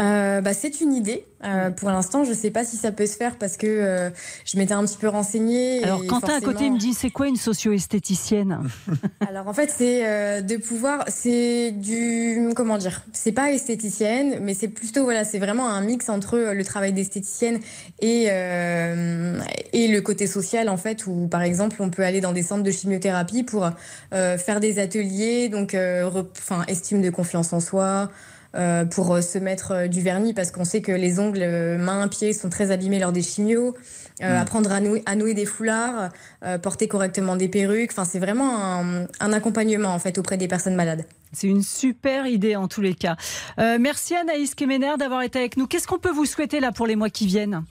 Euh, 0.00 0.40
bah, 0.40 0.54
c'est 0.54 0.80
une 0.80 0.92
idée. 0.94 1.24
Euh, 1.44 1.70
pour 1.70 1.88
l'instant, 1.90 2.24
je 2.24 2.32
sais 2.32 2.50
pas 2.50 2.64
si 2.64 2.76
ça 2.76 2.90
peut 2.92 3.06
se 3.06 3.16
faire 3.16 3.36
parce 3.36 3.56
que 3.56 3.66
euh, 3.66 4.10
je 4.44 4.56
m'étais 4.58 4.74
un 4.74 4.84
petit 4.84 4.96
peu 4.96 5.08
renseignée. 5.08 5.82
Alors 5.84 6.02
et 6.02 6.06
Quentin 6.06 6.34
à 6.36 6.40
côté 6.40 6.52
forcément- 6.52 6.74
me 6.74 6.78
dit 6.80 6.94
c'est 6.94 7.10
quoi 7.10 7.26
une 7.28 7.36
socio-esthéticienne? 7.36 8.58
Alors 9.28 9.46
en 9.48 9.52
fait, 9.52 9.72
c'est 9.76 10.06
euh, 10.06 10.40
de 10.40 10.56
pouvoir, 10.56 11.04
c'est 11.08 11.72
du, 11.72 12.48
comment 12.56 12.78
dire, 12.78 13.02
c'est 13.12 13.32
pas 13.32 13.50
esthéticienne, 13.52 14.38
mais 14.40 14.54
c'est 14.54 14.68
plutôt 14.68 15.04
voilà, 15.04 15.24
c'est 15.24 15.38
vraiment 15.38 15.68
un 15.68 15.80
mix 15.80 16.08
entre 16.08 16.34
euh, 16.36 16.54
le 16.54 16.64
travail 16.64 16.92
d'esthéticienne 16.92 17.60
et 18.00 18.26
euh, 18.30 19.38
et 19.72 19.88
le 19.88 20.00
côté 20.00 20.26
social 20.26 20.68
en 20.68 20.76
fait, 20.76 21.06
où 21.06 21.28
par 21.28 21.42
exemple 21.42 21.76
on 21.80 21.90
peut 21.90 22.02
aller 22.02 22.20
dans 22.20 22.32
des 22.32 22.42
centres 22.42 22.62
de 22.64 22.70
chimiothérapie 22.70 23.42
pour 23.44 23.68
euh, 24.12 24.38
faire 24.38 24.60
des 24.60 24.78
ateliers, 24.80 25.48
donc 25.48 25.74
euh, 25.74 26.08
enfin 26.32 26.64
estime 26.68 27.00
de 27.02 27.10
confiance 27.10 27.52
en 27.52 27.60
soi. 27.60 28.10
Euh, 28.54 28.84
pour 28.84 29.14
euh, 29.14 29.20
se 29.20 29.38
mettre 29.38 29.72
euh, 29.72 29.88
du 29.88 30.00
vernis 30.00 30.32
parce 30.32 30.50
qu'on 30.50 30.64
sait 30.64 30.80
que 30.80 30.92
les 30.92 31.18
ongles 31.18 31.76
mains 31.78 32.08
pieds 32.08 32.32
sont 32.32 32.48
très 32.48 32.70
abîmés 32.70 32.98
lors 32.98 33.12
des 33.12 33.22
chimios 33.22 33.74
euh, 34.22 34.34
Mm. 34.34 34.40
apprendre 34.40 34.72
à 34.72 34.80
nouer, 34.80 35.02
à 35.06 35.14
nouer 35.14 35.34
des 35.34 35.44
foulards 35.44 36.08
euh, 36.44 36.58
porter 36.58 36.88
correctement 36.88 37.36
des 37.36 37.48
perruques 37.48 37.90
enfin 37.92 38.04
c'est 38.04 38.18
vraiment 38.18 38.58
un, 38.58 39.06
un 39.20 39.32
accompagnement 39.32 39.90
en 39.90 39.98
fait 39.98 40.18
auprès 40.18 40.36
des 40.36 40.48
personnes 40.48 40.74
malades 40.74 41.04
C'est 41.32 41.46
une 41.46 41.62
super 41.62 42.26
idée 42.26 42.56
en 42.56 42.68
tous 42.68 42.80
les 42.80 42.94
cas. 42.94 43.16
Merci 43.58 44.14
Anaïs 44.16 44.54
Kemener 44.54 44.94
d'avoir 44.98 45.22
été 45.22 45.38
avec 45.38 45.56
nous. 45.56 45.66
Qu'est-ce 45.66 45.86
qu'on 45.86 45.98
peut 45.98 46.10
vous 46.10 46.24
souhaiter 46.24 46.58
là 46.58 46.72
pour 46.72 46.86
les 46.86 46.96
mois 46.96 47.10
qui 47.10 47.26
viennent? 47.26 47.62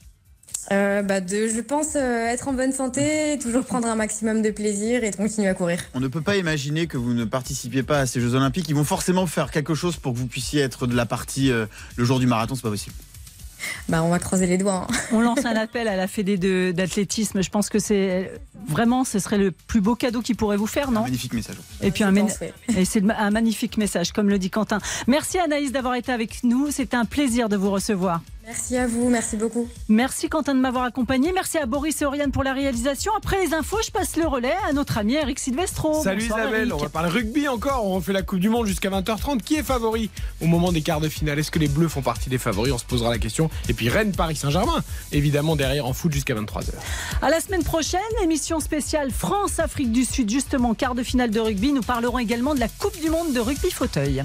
Euh, 0.72 1.02
bah 1.02 1.22
de, 1.22 1.48
je 1.48 1.62
pense 1.62 1.96
euh, 1.96 2.28
être 2.28 2.48
en 2.50 2.54
bonne 2.54 2.74
santé, 2.74 3.40
toujours 3.42 3.64
prendre 3.64 3.88
un 3.88 3.96
maximum 3.96 4.42
de 4.42 4.50
plaisir 4.50 5.04
et 5.04 5.12
continuer 5.12 5.48
à 5.48 5.54
courir. 5.54 5.80
On 5.94 6.00
ne 6.02 6.08
peut 6.10 6.22
pas 6.22 6.36
imaginer 6.36 6.88
que 6.88 6.98
vous 6.98 7.14
ne 7.14 7.24
participiez 7.24 7.84
pas 7.84 8.00
à 8.00 8.06
ces 8.06 8.20
Jeux 8.20 8.36
Olympiques. 8.36 8.68
Ils 8.68 8.76
vont 8.76 8.84
forcément 8.84 9.28
faire 9.28 9.50
quelque 9.50 9.76
chose 9.76 9.96
pour 9.96 10.14
que 10.14 10.18
vous 10.18 10.28
puissiez 10.28 10.62
être 10.62 10.86
de 10.86 10.96
la 10.96 11.06
partie 11.06 11.52
euh, 11.52 11.66
le 11.96 12.04
jour 12.04 12.20
du 12.20 12.28
marathon. 12.28 12.56
C'est 12.56 12.64
pas 12.64 12.70
possible. 12.70 12.96
bah, 13.88 14.04
on 14.04 14.10
va 14.10 14.20
croiser 14.20 14.46
les 14.46 14.58
doigts. 14.58 14.86
hein. 14.90 14.96
On 15.14 15.22
lance 15.22 15.46
un 15.46 15.56
appel 15.56 15.88
à 15.88 15.96
la 15.96 16.08
Fédé 16.08 16.38
d'athlétisme. 16.74 17.42
Je 17.42 17.50
pense 17.50 17.70
que 17.70 17.80
c'est 17.80 18.30
vraiment, 18.68 19.06
ce 19.06 19.20
serait 19.20 19.38
le 19.38 19.52
plus 19.52 19.80
beau 19.80 19.96
cadeau 19.96 20.22
qu'il 20.22 20.36
pourrait 20.36 20.58
vous 20.58 20.68
faire, 20.68 20.92
non? 20.92 21.04
Magnifique 21.04 21.34
message. 21.34 21.56
Et 21.82 21.92
puis 21.92 22.04
un, 22.04 22.14
pense, 22.14 22.40
et 22.76 22.84
c'est 22.84 23.02
un 23.10 23.32
magnifique 23.32 23.78
message, 23.78 24.12
comme 24.12 24.30
le 24.30 24.38
dit 24.38 24.50
Quentin. 24.50 24.80
Merci 25.08 25.40
Anaïs 25.40 25.72
d'avoir 25.72 25.96
été 25.96 26.12
avec 26.12 26.44
nous. 26.44 26.72
C'était 26.72 26.98
un 26.98 27.06
plaisir 27.06 27.48
de 27.48 27.56
vous 27.56 27.72
recevoir. 27.72 28.22
Merci 28.48 28.78
à 28.78 28.88
vous, 28.88 29.10
merci 29.10 29.36
beaucoup. 29.36 29.68
Merci 29.90 30.30
Quentin 30.30 30.56
de 30.56 30.62
m'avoir 30.62 30.86
accompagné. 30.86 31.34
Merci 31.34 31.58
à 31.58 31.66
Boris 31.66 32.02
et 32.02 32.06
Oriane 32.06 32.32
pour 32.32 32.46
la 32.46 32.54
réalisation. 32.54 33.12
Après 33.18 33.46
les 33.46 33.54
infos, 33.54 33.76
je 33.86 33.92
passe 33.92 34.16
le 34.16 34.26
relais 34.26 34.56
à 34.66 34.72
notre 34.72 34.98
ami 34.98 35.16
Eric 35.16 35.38
Silvestro. 35.38 36.02
Salut 36.02 36.22
Bonsoir, 36.22 36.40
Isabelle, 36.40 36.70
Eric. 36.70 36.74
on 36.76 36.78
va 36.78 36.88
parler 36.88 37.10
rugby 37.10 37.50
encore. 37.50 37.86
On 37.86 37.96
refait 37.96 38.14
la 38.14 38.22
Coupe 38.22 38.40
du 38.40 38.48
Monde 38.48 38.66
jusqu'à 38.66 38.90
20h30. 38.90 39.42
Qui 39.42 39.56
est 39.56 39.64
favori 39.64 40.10
au 40.42 40.46
moment 40.46 40.72
des 40.72 40.82
quarts 40.82 41.02
de 41.02 41.10
finale? 41.10 41.40
Est-ce 41.40 41.52
que 41.52 41.60
les 41.60 41.68
Bleus 41.68 41.90
font 41.90 42.02
partie 42.02 42.30
des 42.30 42.38
favoris? 42.38 42.72
On 42.72 42.78
se 42.78 42.86
posera 42.86 43.10
la 43.10 43.18
question. 43.18 43.50
Et 43.68 43.74
puis 43.74 43.90
Rennes, 43.90 44.14
Paris 44.16 44.38
Saint-Germain, 44.38 44.82
évidemment 45.12 45.58
derrière 45.58 45.86
en 45.86 45.92
foot 45.92 46.14
jusqu'à 46.14 46.34
23h. 46.34 46.70
À 47.22 47.30
la 47.30 47.42
semaine 47.42 47.66
prochaine, 47.66 48.00
émission 48.24 48.62
spéciale 48.62 49.12
France-Afrique 49.12 49.92
du 49.92 50.06
Sud, 50.06 50.30
justement 50.30 50.74
quart 50.74 50.96
de 50.96 51.04
finale 51.04 51.32
de 51.32 51.42
rugby. 51.42 51.74
Nous 51.74 51.82
parlerons 51.82 52.20
également 52.20 52.56
de 52.56 52.62
la 52.62 52.70
Coupe 52.70 52.98
du 53.02 53.10
Monde 53.10 53.34
de 53.34 53.42
rugby 53.42 53.72
fauteuil. 53.72 54.24